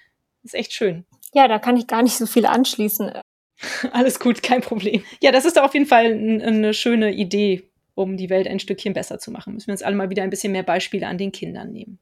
ist 0.44 0.56
echt 0.56 0.74
schön. 0.74 1.06
Ja, 1.34 1.48
da 1.48 1.60
kann 1.60 1.78
ich 1.78 1.88
gar 1.88 2.02
nicht 2.02 2.16
so 2.16 2.26
viel 2.26 2.46
anschließen. 2.46 3.12
Alles 3.92 4.20
gut, 4.20 4.42
kein 4.42 4.62
Problem. 4.62 5.04
Ja, 5.22 5.32
das 5.32 5.46
ist 5.46 5.58
doch 5.58 5.64
auf 5.64 5.74
jeden 5.74 5.86
Fall 5.86 6.06
eine 6.06 6.74
schöne 6.74 7.14
Idee, 7.14 7.70
um 7.94 8.18
die 8.18 8.30
Welt 8.30 8.48
ein 8.48 8.60
Stückchen 8.60 8.94
besser 8.94 9.20
zu 9.20 9.32
machen. 9.32 9.54
Müssen 9.54 9.68
wir 9.68 9.74
uns 9.74 9.84
alle 9.84 9.96
mal 9.96 10.10
wieder 10.10 10.24
ein 10.24 10.30
bisschen 10.30 10.52
mehr 10.52 10.64
Beispiele 10.64 11.08
an 11.08 11.18
den 11.18 11.32
Kindern 11.32 11.72
nehmen. 11.72 12.00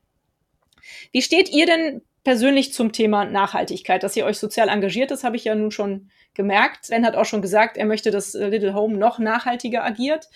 Wie 1.11 1.21
steht 1.21 1.49
ihr 1.49 1.65
denn 1.65 2.01
persönlich 2.23 2.73
zum 2.73 2.91
Thema 2.91 3.25
Nachhaltigkeit. 3.25 4.03
Dass 4.03 4.15
ihr 4.15 4.25
euch 4.25 4.37
sozial 4.37 4.69
engagiert, 4.69 5.11
das 5.11 5.23
habe 5.23 5.35
ich 5.35 5.45
ja 5.45 5.55
nun 5.55 5.71
schon 5.71 6.09
gemerkt. 6.33 6.85
Sven 6.85 7.05
hat 7.05 7.15
auch 7.15 7.25
schon 7.25 7.41
gesagt, 7.41 7.77
er 7.77 7.85
möchte, 7.85 8.11
dass 8.11 8.35
äh, 8.35 8.47
Little 8.47 8.73
Home 8.73 8.97
noch 8.97 9.19
nachhaltiger 9.19 9.83
agiert. 9.83 10.27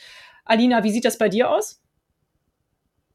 Alina, 0.45 0.84
wie 0.84 0.91
sieht 0.91 1.05
das 1.05 1.17
bei 1.17 1.29
dir 1.29 1.49
aus? 1.49 1.81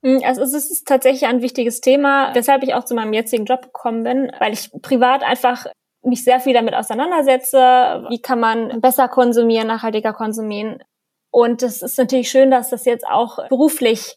Hm, 0.02 0.22
also 0.24 0.42
es 0.42 0.54
ist 0.54 0.86
tatsächlich 0.86 1.26
ein 1.26 1.42
wichtiges 1.42 1.80
Thema, 1.80 2.34
weshalb 2.34 2.62
ich 2.62 2.74
auch 2.74 2.84
zu 2.84 2.94
meinem 2.94 3.12
jetzigen 3.12 3.44
Job 3.44 3.62
gekommen 3.62 4.04
bin, 4.04 4.32
weil 4.38 4.52
ich 4.52 4.70
privat 4.82 5.22
einfach 5.22 5.66
mich 6.02 6.24
sehr 6.24 6.40
viel 6.40 6.54
damit 6.54 6.74
auseinandersetze. 6.74 8.06
Wie 8.08 8.22
kann 8.22 8.40
man 8.40 8.80
besser 8.80 9.08
konsumieren, 9.08 9.66
nachhaltiger 9.66 10.12
konsumieren? 10.12 10.82
Und 11.30 11.62
es 11.62 11.82
ist 11.82 11.98
natürlich 11.98 12.30
schön, 12.30 12.50
dass 12.50 12.70
das 12.70 12.84
jetzt 12.84 13.06
auch 13.06 13.48
beruflich 13.48 14.16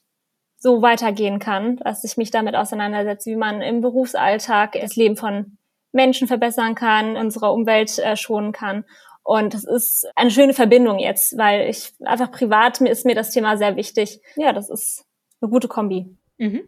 so 0.61 0.83
weitergehen 0.83 1.39
kann, 1.39 1.77
dass 1.77 2.03
ich 2.03 2.17
mich 2.17 2.29
damit 2.29 2.55
auseinandersetze, 2.55 3.31
wie 3.31 3.35
man 3.35 3.61
im 3.63 3.81
Berufsalltag 3.81 4.73
das 4.79 4.95
Leben 4.95 5.17
von 5.17 5.57
Menschen 5.91 6.27
verbessern 6.27 6.75
kann, 6.75 7.17
unsere 7.17 7.51
Umwelt 7.51 7.97
äh, 7.97 8.15
schonen 8.15 8.51
kann. 8.51 8.85
Und 9.23 9.55
das 9.55 9.63
ist 9.63 10.07
eine 10.15 10.29
schöne 10.29 10.53
Verbindung 10.53 10.99
jetzt, 10.99 11.35
weil 11.35 11.67
ich 11.67 11.93
einfach 12.05 12.31
privat 12.31 12.79
mir 12.79 12.89
ist 12.89 13.05
mir 13.05 13.15
das 13.15 13.31
Thema 13.31 13.57
sehr 13.57 13.75
wichtig. 13.75 14.21
Ja, 14.35 14.53
das 14.53 14.69
ist 14.69 15.03
eine 15.41 15.49
gute 15.49 15.67
Kombi. 15.67 16.15
Mhm. 16.37 16.67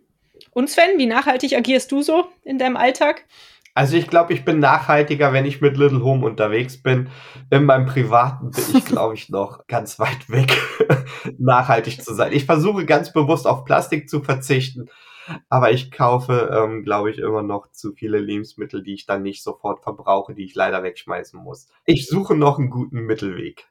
Und 0.52 0.72
Sven, 0.72 0.98
wie 0.98 1.06
nachhaltig 1.06 1.56
agierst 1.56 1.92
du 1.92 2.02
so 2.02 2.26
in 2.44 2.58
deinem 2.58 2.78
Alltag? 2.78 3.26
Also 3.76 3.98
ich 3.98 4.08
glaube, 4.08 4.34
ich 4.34 4.46
bin 4.46 4.60
nachhaltiger, 4.60 5.34
wenn 5.34 5.46
ich 5.46 5.60
mit 5.60 5.78
Little 5.78 6.04
Home 6.04 6.26
unterwegs 6.26 6.82
bin. 6.82 7.10
In 7.50 7.66
meinem 7.66 7.88
Privaten 7.88 8.52
bin 8.52 8.64
ich, 8.76 8.86
glaube 8.86 9.16
ich, 9.16 9.30
noch 9.30 9.66
ganz 9.68 9.98
weit 9.98 10.30
weg, 10.30 10.56
nachhaltig 11.40 12.04
zu 12.04 12.14
sein. 12.14 12.34
Ich 12.34 12.46
versuche 12.46 12.86
ganz 12.86 13.12
bewusst 13.12 13.48
auf 13.48 13.66
Plastik 13.66 14.10
zu 14.10 14.22
verzichten, 14.22 14.90
aber 15.50 15.72
ich 15.72 15.90
kaufe, 15.90 16.52
ähm, 16.54 16.84
glaube 16.84 17.10
ich, 17.10 17.18
immer 17.18 17.42
noch 17.42 17.72
zu 17.72 17.94
viele 17.94 18.20
Lebensmittel, 18.20 18.84
die 18.84 18.94
ich 18.94 19.08
dann 19.08 19.24
nicht 19.24 19.42
sofort 19.42 19.82
verbrauche, 19.82 20.36
die 20.36 20.44
ich 20.44 20.54
leider 20.54 20.84
wegschmeißen 20.84 21.42
muss. 21.42 21.68
Ich 21.86 22.08
suche 22.08 22.36
noch 22.36 22.60
einen 22.60 22.70
guten 22.70 23.00
Mittelweg. 23.02 23.68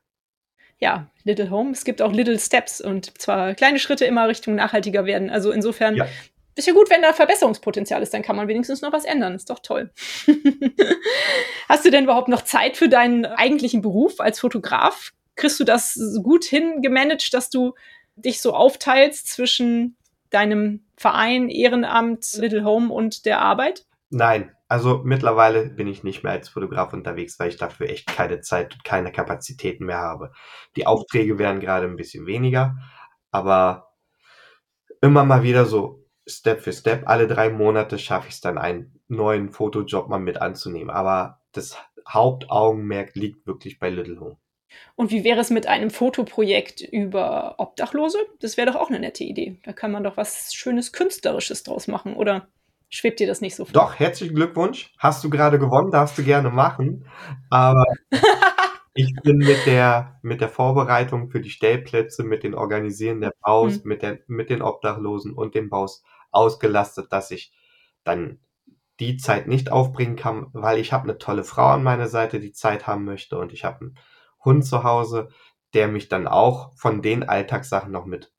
Ja, 0.78 1.07
Little 1.22 1.50
Home. 1.50 1.70
Es 1.70 1.84
gibt 1.84 2.03
auch 2.03 2.11
Little 2.11 2.40
Steps 2.40 2.80
und 2.80 3.16
zwar 3.20 3.55
kleine 3.55 3.78
Schritte 3.78 4.05
immer 4.05 4.26
Richtung 4.26 4.57
nachhaltiger 4.57 5.05
werden. 5.05 5.30
Also 5.30 5.53
insofern 5.53 5.94
ja 5.94 6.09
ist 6.55 6.66
ja 6.66 6.74
gut, 6.74 6.90
wenn 6.90 7.03
da 7.03 7.12
Verbesserungspotenzial 7.12 8.03
ist, 8.03 8.12
dann 8.12 8.22
kann 8.22 8.36
man 8.36 8.48
wenigstens 8.48 8.82
noch 8.82 8.92
was 8.92 9.05
ändern. 9.05 9.34
Ist 9.34 9.50
doch 9.50 9.61
toll. 9.61 9.90
Hast 11.68 11.84
du 11.84 11.90
denn 11.90 12.05
überhaupt 12.05 12.28
noch 12.28 12.42
Zeit 12.42 12.76
für 12.76 12.88
deinen 12.88 13.24
eigentlichen 13.24 13.80
Beruf 13.82 14.20
als 14.20 14.40
Fotograf? 14.40 15.12
Kriegst 15.34 15.59
du 15.61 15.64
das 15.64 15.98
gut 16.22 16.44
hingemanagt, 16.44 17.32
dass 17.32 17.48
du 17.48 17.74
dich 18.16 18.40
so 18.42 18.55
aufteilst 18.55 19.28
zwischen 19.28 19.96
deinem 20.30 20.84
Verein, 20.96 21.48
Ehrenamt, 21.48 22.34
Little 22.34 22.64
Home 22.64 22.92
und 22.92 23.24
der 23.24 23.40
Arbeit? 23.40 23.86
Nein, 24.11 24.55
Also 24.68 25.00
mittlerweile 25.05 25.70
bin 25.70 25.86
ich 25.86 26.03
nicht 26.03 26.22
mehr 26.22 26.32
als 26.32 26.50
Fotograf 26.50 26.92
unterwegs, 26.92 27.38
weil 27.38 27.48
ich 27.48 27.57
dafür 27.57 27.88
echt 27.88 28.07
keine 28.07 28.40
Zeit 28.40 28.74
und 28.74 28.84
keine 28.84 29.11
Kapazitäten 29.11 29.86
mehr 29.86 29.98
habe. 29.98 30.32
Die 30.76 30.86
Aufträge 30.86 31.38
werden 31.38 31.61
gerade 31.61 31.86
ein 31.86 31.96
bisschen 31.96 32.26
weniger, 32.26 32.76
aber 33.30 33.92
immer 35.00 35.24
mal 35.24 35.42
wieder 35.42 35.64
so 35.66 36.01
Step 36.27 36.61
für 36.61 36.73
Step, 36.73 37.09
alle 37.09 37.27
drei 37.27 37.51
Monate 37.51 37.99
schaffe 37.99 38.29
ich 38.29 38.35
es 38.35 38.41
dann, 38.41 38.59
einen 38.59 39.01
neuen 39.09 39.51
Fotojob 39.51 40.09
mal 40.09 40.18
mit 40.18 40.41
anzunehmen. 40.41 40.91
Aber 40.91 41.41
das 41.53 41.77
Hauptaugenmerk 42.09 43.14
liegt 43.14 43.47
wirklich 43.47 43.79
bei 43.79 43.91
Little 43.91 44.20
Home. 44.20 44.37
Und 44.95 45.11
wie 45.11 45.25
wäre 45.25 45.41
es 45.41 45.51
mit 45.51 45.66
einem 45.66 45.91
Fotoprojekt 45.91 46.81
über 46.81 47.57
Obdachlose? 47.59 48.18
Das 48.41 48.57
wäre 48.57 48.70
doch 48.70 48.81
auch 48.81 48.89
eine 48.89 49.01
nette 49.01 49.25
Idee. 49.25 49.61
Da 49.64 49.73
kann 49.73 49.93
man 49.93 50.05
doch 50.05 50.16
was 50.16 50.55
Schönes 50.55 50.93
Künstlerisches 50.93 51.62
draus 51.62 51.89
machen, 51.89 52.14
oder? 52.14 52.49
Schwebt 52.89 53.20
dir 53.20 53.27
das 53.27 53.41
nicht 53.41 53.57
so 53.57 53.64
vor? 53.64 53.73
Doch, 53.73 53.99
herzlichen 53.99 54.35
Glückwunsch. 54.35 54.93
Hast 54.99 55.25
du 55.25 55.31
gerade 55.31 55.59
gewonnen, 55.59 55.91
darfst 55.91 56.18
du 56.18 56.23
gerne 56.23 56.51
machen. 56.51 57.07
Aber 57.49 57.85
ich 58.95 59.14
bin 59.22 59.38
mit 59.38 59.66
der, 59.66 60.18
mit 60.22 60.40
der 60.40 60.49
Vorbereitung 60.49 61.30
für 61.30 61.40
die 61.40 61.51
Stellplätze, 61.51 62.24
mit 62.24 62.43
den 62.43 62.55
Organisieren 62.55 63.20
der 63.20 63.32
Baus, 63.40 63.82
mhm. 63.82 63.88
mit, 63.88 64.03
der, 64.03 64.18
mit 64.26 64.51
den 64.51 64.62
Obdachlosen 64.62 65.32
und 65.32 65.55
dem 65.55 65.70
Baus 65.70 66.03
ausgelastet, 66.30 67.12
dass 67.12 67.30
ich 67.30 67.53
dann 68.05 68.40
die 69.01 69.16
Zeit 69.16 69.49
nicht 69.49 69.72
aufbringen 69.72 70.16
kann, 70.16 70.49
weil 70.53 70.78
ich 70.78 70.93
habe 70.93 71.05
eine 71.05 71.18
tolle 71.18 71.45
Frau 71.45 71.68
an 71.68 71.82
meiner 71.82 72.09
Seite, 72.09 72.40
die 72.40 72.53
Zeit 72.53 72.86
haben 72.86 73.05
möchte 73.05 73.38
und 73.38 73.53
ich 73.53 73.64
habe 73.64 73.80
einen 73.80 73.99
Hund 74.45 74.64
zu 74.66 74.84
Hause, 74.84 75.28
der 75.74 75.88
mich 75.88 76.09
dann 76.09 76.26
auch 76.26 76.72
von 76.76 77.01
den 77.01 77.22
Alltagssachen 77.22 77.90
noch 77.90 78.05
mit 78.05 78.32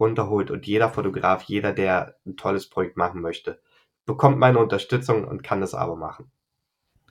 runterholt 0.00 0.50
und 0.50 0.66
jeder 0.66 0.88
Fotograf, 0.88 1.42
jeder, 1.42 1.72
der 1.72 2.16
ein 2.24 2.36
tolles 2.36 2.68
Projekt 2.68 2.96
machen 2.96 3.20
möchte, 3.20 3.60
bekommt 4.06 4.38
meine 4.38 4.58
Unterstützung 4.58 5.26
und 5.26 5.42
kann 5.42 5.60
das 5.60 5.74
aber 5.74 5.96
machen. 5.96 6.30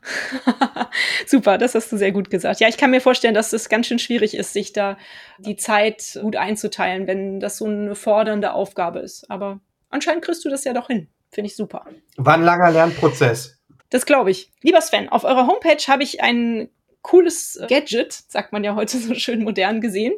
Super, 1.25 1.57
das 1.57 1.75
hast 1.75 1.91
du 1.91 1.97
sehr 1.97 2.11
gut 2.11 2.29
gesagt. 2.29 2.59
Ja, 2.59 2.67
ich 2.67 2.77
kann 2.77 2.91
mir 2.91 3.01
vorstellen, 3.01 3.33
dass 3.33 3.53
es 3.53 3.69
ganz 3.69 3.87
schön 3.87 3.99
schwierig 3.99 4.35
ist, 4.35 4.53
sich 4.53 4.73
da 4.73 4.97
die 5.39 5.55
Zeit 5.55 6.19
gut 6.21 6.35
einzuteilen, 6.35 7.07
wenn 7.07 7.39
das 7.39 7.57
so 7.57 7.65
eine 7.65 7.95
fordernde 7.95 8.53
Aufgabe 8.53 8.99
ist. 8.99 9.29
Aber 9.29 9.59
anscheinend 9.89 10.23
kriegst 10.23 10.45
du 10.45 10.49
das 10.49 10.63
ja 10.63 10.73
doch 10.73 10.87
hin. 10.87 11.07
Finde 11.29 11.47
ich 11.49 11.55
super. 11.55 11.85
War 12.15 12.35
ein 12.35 12.43
langer 12.43 12.71
Lernprozess. 12.71 13.59
Das 13.89 14.05
glaube 14.05 14.31
ich. 14.31 14.51
Lieber 14.61 14.81
Sven, 14.81 15.09
auf 15.09 15.23
eurer 15.23 15.47
Homepage 15.47 15.83
habe 15.87 16.03
ich 16.03 16.21
ein 16.21 16.69
cooles 17.01 17.61
Gadget, 17.69 18.11
sagt 18.11 18.51
man 18.51 18.63
ja 18.63 18.75
heute 18.75 18.97
so 18.97 19.13
schön 19.15 19.43
modern 19.43 19.81
gesehen, 19.81 20.13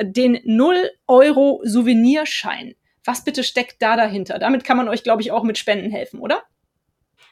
den 0.00 0.40
0 0.44 0.90
Euro 1.06 1.60
Souvenirschein. 1.64 2.74
Was 3.04 3.22
bitte 3.22 3.44
steckt 3.44 3.80
da 3.80 3.96
dahinter? 3.96 4.38
Damit 4.40 4.64
kann 4.64 4.76
man 4.76 4.88
euch, 4.88 5.04
glaube 5.04 5.22
ich, 5.22 5.30
auch 5.30 5.44
mit 5.44 5.58
Spenden 5.58 5.90
helfen, 5.90 6.18
oder? 6.18 6.42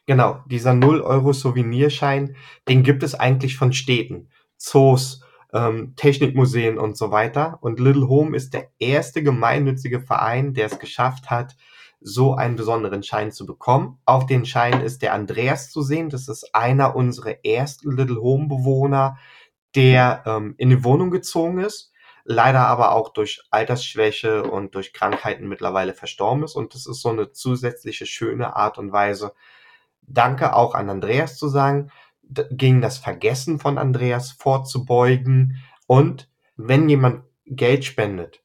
Genau, 0.07 0.43
dieser 0.47 0.75
0 0.75 1.01
Euro 1.01 1.33
Souvenirschein, 1.33 2.37
den 2.69 2.83
gibt 2.83 3.03
es 3.03 3.15
eigentlich 3.15 3.57
von 3.57 3.73
Städten, 3.73 4.29
Zoos, 4.57 5.23
ähm, 5.53 5.95
Technikmuseen 5.97 6.79
und 6.79 6.97
so 6.97 7.11
weiter. 7.11 7.59
Und 7.63 7.81
Little 7.81 8.09
Home 8.09 8.37
ist 8.37 8.53
der 8.53 8.71
erste 8.79 9.23
gemeinnützige 9.23 10.01
Verein, 10.01 10.53
der 10.53 10.67
es 10.67 10.79
geschafft 10.79 11.31
hat, 11.31 11.57
so 12.01 12.35
einen 12.35 12.57
besonderen 12.57 13.03
Schein 13.03 13.33
zu 13.33 13.47
bekommen. 13.47 13.99
Auf 14.05 14.27
den 14.27 14.45
Schein 14.45 14.83
ist 14.83 15.01
der 15.01 15.15
Andreas 15.15 15.71
zu 15.71 15.81
sehen. 15.81 16.11
Das 16.11 16.29
ist 16.29 16.55
einer 16.55 16.95
unserer 16.97 17.43
ersten 17.45 17.91
Little 17.91 18.21
Home 18.21 18.49
Bewohner, 18.49 19.17
der 19.75 20.23
ähm, 20.27 20.55
in 20.59 20.69
die 20.69 20.85
Wohnung 20.85 21.11
gezogen 21.11 21.61
ist 21.61 21.93
leider 22.25 22.67
aber 22.67 22.93
auch 22.93 23.11
durch 23.11 23.43
Altersschwäche 23.51 24.43
und 24.45 24.75
durch 24.75 24.93
Krankheiten 24.93 25.47
mittlerweile 25.47 25.95
verstorben 25.95 26.43
ist. 26.43 26.57
Und 26.57 26.75
das 26.75 26.87
ist 26.87 27.03
so 27.03 27.11
eine 27.11 27.33
zusätzliche 27.33 28.07
schöne 28.07 28.57
Art 28.57 28.79
und 28.79 28.93
Weise. 28.93 29.33
Danke 30.07 30.55
auch 30.55 30.75
an 30.75 30.91
Andreas 30.91 31.37
zu 31.37 31.49
sagen, 31.49 31.91
gegen 32.51 32.81
das 32.81 32.99
Vergessen 32.99 33.59
von 33.59 33.79
Andreas 33.79 34.33
vorzubeugen. 34.33 35.63
Und 35.87 36.31
wenn 36.57 36.89
jemand 36.89 37.25
Geld 37.47 37.85
spendet, 37.85 38.43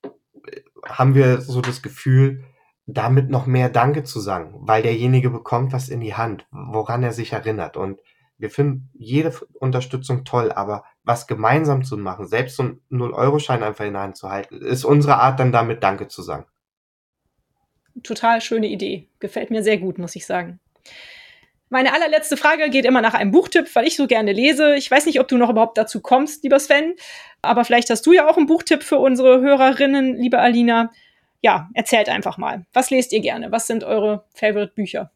haben 0.85 1.15
wir 1.15 1.41
so 1.41 1.61
das 1.61 1.81
Gefühl, 1.81 2.43
damit 2.85 3.29
noch 3.29 3.45
mehr 3.45 3.69
Danke 3.69 4.03
zu 4.03 4.19
sagen, 4.19 4.55
weil 4.61 4.81
derjenige 4.81 5.29
bekommt 5.29 5.73
was 5.73 5.89
in 5.89 6.01
die 6.01 6.15
Hand, 6.15 6.47
woran 6.51 7.03
er 7.03 7.13
sich 7.13 7.33
erinnert. 7.33 7.77
Und 7.77 7.99
wir 8.37 8.49
finden 8.49 8.89
jede 8.93 9.33
Unterstützung 9.59 10.23
toll, 10.23 10.51
aber 10.51 10.85
was 11.03 11.27
gemeinsam 11.27 11.83
zu 11.83 11.97
machen, 11.97 12.27
selbst 12.27 12.55
so 12.55 12.63
einen 12.63 12.81
0-Euro-Schein 12.89 13.63
einfach 13.63 13.85
in 13.85 13.93
der 13.93 14.03
Hand 14.03 14.17
zu 14.17 14.29
halten, 14.29 14.61
ist 14.61 14.85
unsere 14.85 15.17
Art 15.17 15.39
dann 15.39 15.51
damit 15.51 15.83
Danke 15.83 16.07
zu 16.07 16.21
sagen. 16.21 16.45
Total 18.01 18.39
schöne 18.41 18.67
Idee. 18.67 19.09
Gefällt 19.19 19.51
mir 19.51 19.61
sehr 19.61 19.77
gut, 19.77 19.97
muss 19.97 20.15
ich 20.15 20.25
sagen. 20.25 20.59
Meine 21.71 21.93
allerletzte 21.93 22.35
Frage 22.35 22.71
geht 22.71 22.85
immer 22.85 23.01
nach 23.01 23.13
einem 23.13 23.29
Buchtipp, 23.29 23.69
weil 23.75 23.85
ich 23.85 23.95
so 23.95 24.07
gerne 24.07 24.33
lese. 24.33 24.75
Ich 24.75 24.89
weiß 24.89 25.05
nicht, 25.05 25.19
ob 25.19 25.27
du 25.27 25.37
noch 25.37 25.51
überhaupt 25.51 25.77
dazu 25.77 26.01
kommst, 26.01 26.41
lieber 26.43 26.59
Sven, 26.59 26.95
aber 27.43 27.63
vielleicht 27.63 27.91
hast 27.91 28.07
du 28.07 28.11
ja 28.11 28.27
auch 28.27 28.37
einen 28.37 28.47
Buchtipp 28.47 28.81
für 28.81 28.97
unsere 28.97 29.39
Hörerinnen, 29.39 30.15
liebe 30.15 30.39
Alina. 30.39 30.91
Ja, 31.41 31.69
erzählt 31.75 32.09
einfach 32.09 32.39
mal. 32.39 32.65
Was 32.73 32.89
lest 32.89 33.13
ihr 33.13 33.19
gerne? 33.19 33.51
Was 33.51 33.67
sind 33.67 33.83
eure 33.83 34.25
Favorite-Bücher? 34.33 35.11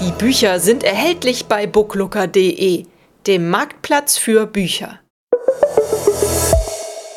Die 0.00 0.12
Bücher 0.12 0.58
sind 0.58 0.82
erhältlich 0.82 1.44
bei 1.44 1.66
booklooker.de, 1.66 2.86
dem 3.26 3.50
Marktplatz 3.50 4.16
für 4.16 4.46
Bücher. 4.46 5.00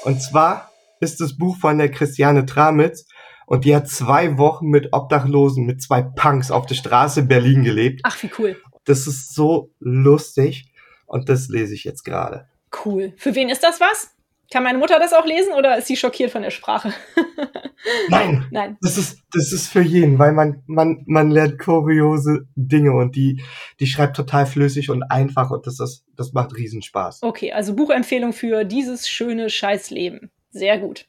Und 0.04 0.22
zwar 0.22 0.70
ist 1.00 1.22
das 1.22 1.38
Buch 1.38 1.56
von 1.62 1.78
der 1.78 1.90
Christiane 1.90 2.46
Tramitz 2.46 3.06
und 3.46 3.66
die 3.66 3.76
hat 3.76 3.88
zwei 3.88 4.38
Wochen 4.38 4.68
mit 4.68 4.94
Obdachlosen, 4.94 5.66
mit 5.66 5.82
zwei 5.82 6.02
Punks 6.02 6.52
auf 6.52 6.66
der 6.66 6.76
Straße 6.76 7.22
in 7.22 7.28
Berlin 7.28 7.64
gelebt. 7.64 8.02
Ach, 8.04 8.22
wie 8.24 8.32
cool. 8.40 8.58
Das 8.86 9.08
ist 9.08 9.34
so 9.34 9.72
lustig 9.80 10.72
und 11.06 11.30
das 11.30 11.48
lese 11.50 11.74
ich 11.74 11.84
jetzt 11.84 12.04
gerade. 12.04 12.48
Cool. 12.86 13.14
Für 13.18 13.36
wen 13.36 13.50
ist 13.50 13.64
das 13.64 13.80
was? 13.80 14.12
Kann 14.52 14.64
meine 14.64 14.78
Mutter 14.78 15.00
das 15.00 15.14
auch 15.14 15.26
lesen 15.26 15.54
oder 15.54 15.78
ist 15.78 15.88
sie 15.88 15.98
schockiert 15.98 16.32
von 16.32 16.44
der 16.44 16.52
Sprache? 16.52 16.94
Nein, 18.10 18.46
Nein. 18.52 18.78
Das 18.82 18.98
ist, 18.98 19.20
das 19.34 19.52
ist 19.52 19.70
für 19.70 19.82
jeden, 19.82 20.20
weil 20.20 20.34
man, 20.34 20.64
man, 20.68 21.04
man 21.08 21.32
lernt 21.32 21.58
kuriose 21.60 22.48
Dinge 22.56 22.94
und 22.94 23.16
die, 23.16 23.44
die 23.80 23.88
schreibt 23.88 24.16
total 24.16 24.46
flüssig 24.46 24.90
und 24.90 25.04
einfach 25.04 25.50
und 25.50 25.66
das 25.66 25.80
ist, 25.80 26.06
das 26.16 26.34
macht 26.34 26.56
Riesenspaß. 26.56 27.24
Okay, 27.24 27.54
also 27.54 27.76
Buchempfehlung 27.76 28.34
für 28.34 28.66
dieses 28.66 29.10
schöne 29.10 29.50
Scheißleben. 29.50 30.32
Sehr 30.52 30.78
gut. 30.78 31.08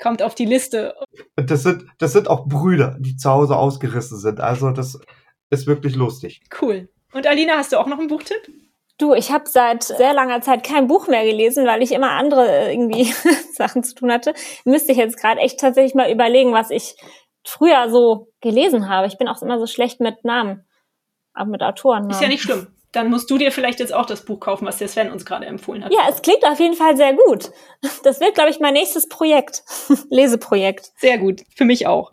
Kommt 0.00 0.22
auf 0.22 0.34
die 0.34 0.46
Liste. 0.46 0.94
Das 1.36 1.62
sind, 1.62 1.84
das 1.98 2.12
sind 2.12 2.28
auch 2.28 2.46
Brüder, 2.46 2.96
die 3.00 3.16
zu 3.16 3.30
Hause 3.30 3.56
ausgerissen 3.56 4.18
sind. 4.18 4.40
Also 4.40 4.70
das 4.70 4.98
ist 5.50 5.66
wirklich 5.66 5.94
lustig. 5.94 6.40
Cool. 6.60 6.88
Und 7.12 7.26
Alina, 7.26 7.54
hast 7.56 7.72
du 7.72 7.78
auch 7.78 7.86
noch 7.86 7.98
einen 7.98 8.08
Buchtipp? 8.08 8.48
Du, 8.98 9.14
ich 9.14 9.32
habe 9.32 9.48
seit 9.48 9.82
sehr 9.82 10.12
langer 10.12 10.42
Zeit 10.42 10.62
kein 10.62 10.86
Buch 10.86 11.08
mehr 11.08 11.24
gelesen, 11.24 11.66
weil 11.66 11.82
ich 11.82 11.92
immer 11.92 12.10
andere 12.10 12.48
äh, 12.48 12.72
irgendwie 12.72 13.04
Sachen 13.52 13.82
zu 13.82 13.94
tun 13.94 14.12
hatte. 14.12 14.34
Müsste 14.64 14.92
ich 14.92 14.98
jetzt 14.98 15.16
gerade 15.16 15.40
echt 15.40 15.58
tatsächlich 15.58 15.94
mal 15.94 16.10
überlegen, 16.10 16.52
was 16.52 16.70
ich 16.70 16.96
früher 17.44 17.90
so 17.90 18.28
gelesen 18.40 18.88
habe. 18.88 19.06
Ich 19.06 19.16
bin 19.16 19.26
auch 19.28 19.40
immer 19.40 19.58
so 19.58 19.66
schlecht 19.66 20.00
mit 20.00 20.24
Namen, 20.24 20.66
auch 21.34 21.46
mit 21.46 21.62
Autoren. 21.62 22.10
Ist 22.10 22.20
ja 22.20 22.28
nicht 22.28 22.42
schlimm. 22.42 22.68
Dann 22.92 23.08
musst 23.08 23.30
du 23.30 23.38
dir 23.38 23.52
vielleicht 23.52 23.78
jetzt 23.78 23.94
auch 23.94 24.06
das 24.06 24.24
Buch 24.24 24.40
kaufen, 24.40 24.66
was 24.66 24.78
der 24.78 24.88
Sven 24.88 25.12
uns 25.12 25.24
gerade 25.24 25.46
empfohlen 25.46 25.84
hat. 25.84 25.92
Ja, 25.92 26.08
es 26.08 26.22
klingt 26.22 26.44
auf 26.44 26.58
jeden 26.58 26.74
Fall 26.74 26.96
sehr 26.96 27.14
gut. 27.14 27.50
Das 28.02 28.20
wird, 28.20 28.34
glaube 28.34 28.50
ich, 28.50 28.58
mein 28.58 28.74
nächstes 28.74 29.08
Projekt. 29.08 29.62
Leseprojekt. 30.10 30.90
Sehr 30.96 31.18
gut. 31.18 31.42
Für 31.54 31.64
mich 31.64 31.86
auch. 31.86 32.12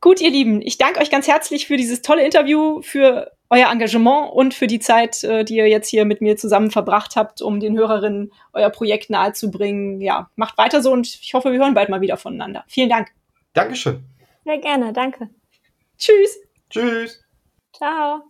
Gut, 0.00 0.20
ihr 0.20 0.30
Lieben, 0.30 0.62
ich 0.62 0.78
danke 0.78 1.00
euch 1.00 1.10
ganz 1.10 1.28
herzlich 1.28 1.66
für 1.66 1.76
dieses 1.76 2.00
tolle 2.00 2.24
Interview, 2.24 2.80
für 2.82 3.32
euer 3.50 3.70
Engagement 3.70 4.32
und 4.32 4.54
für 4.54 4.66
die 4.66 4.78
Zeit, 4.78 5.24
äh, 5.24 5.44
die 5.44 5.56
ihr 5.56 5.68
jetzt 5.68 5.88
hier 5.88 6.04
mit 6.04 6.20
mir 6.20 6.36
zusammen 6.36 6.70
verbracht 6.70 7.16
habt, 7.16 7.42
um 7.42 7.60
den 7.60 7.76
Hörerinnen 7.76 8.32
euer 8.52 8.70
Projekt 8.70 9.10
nahezubringen. 9.10 10.00
Ja, 10.00 10.30
macht 10.36 10.56
weiter 10.56 10.82
so 10.82 10.92
und 10.92 11.06
ich 11.06 11.34
hoffe, 11.34 11.52
wir 11.52 11.58
hören 11.58 11.74
bald 11.74 11.88
mal 11.88 12.00
wieder 12.00 12.16
voneinander. 12.16 12.64
Vielen 12.68 12.88
Dank. 12.88 13.08
Dankeschön. 13.52 14.04
Sehr 14.44 14.58
gerne, 14.58 14.92
danke. 14.92 15.28
Tschüss. 15.98 16.38
Tschüss. 16.70 17.22
Ciao. 17.72 18.29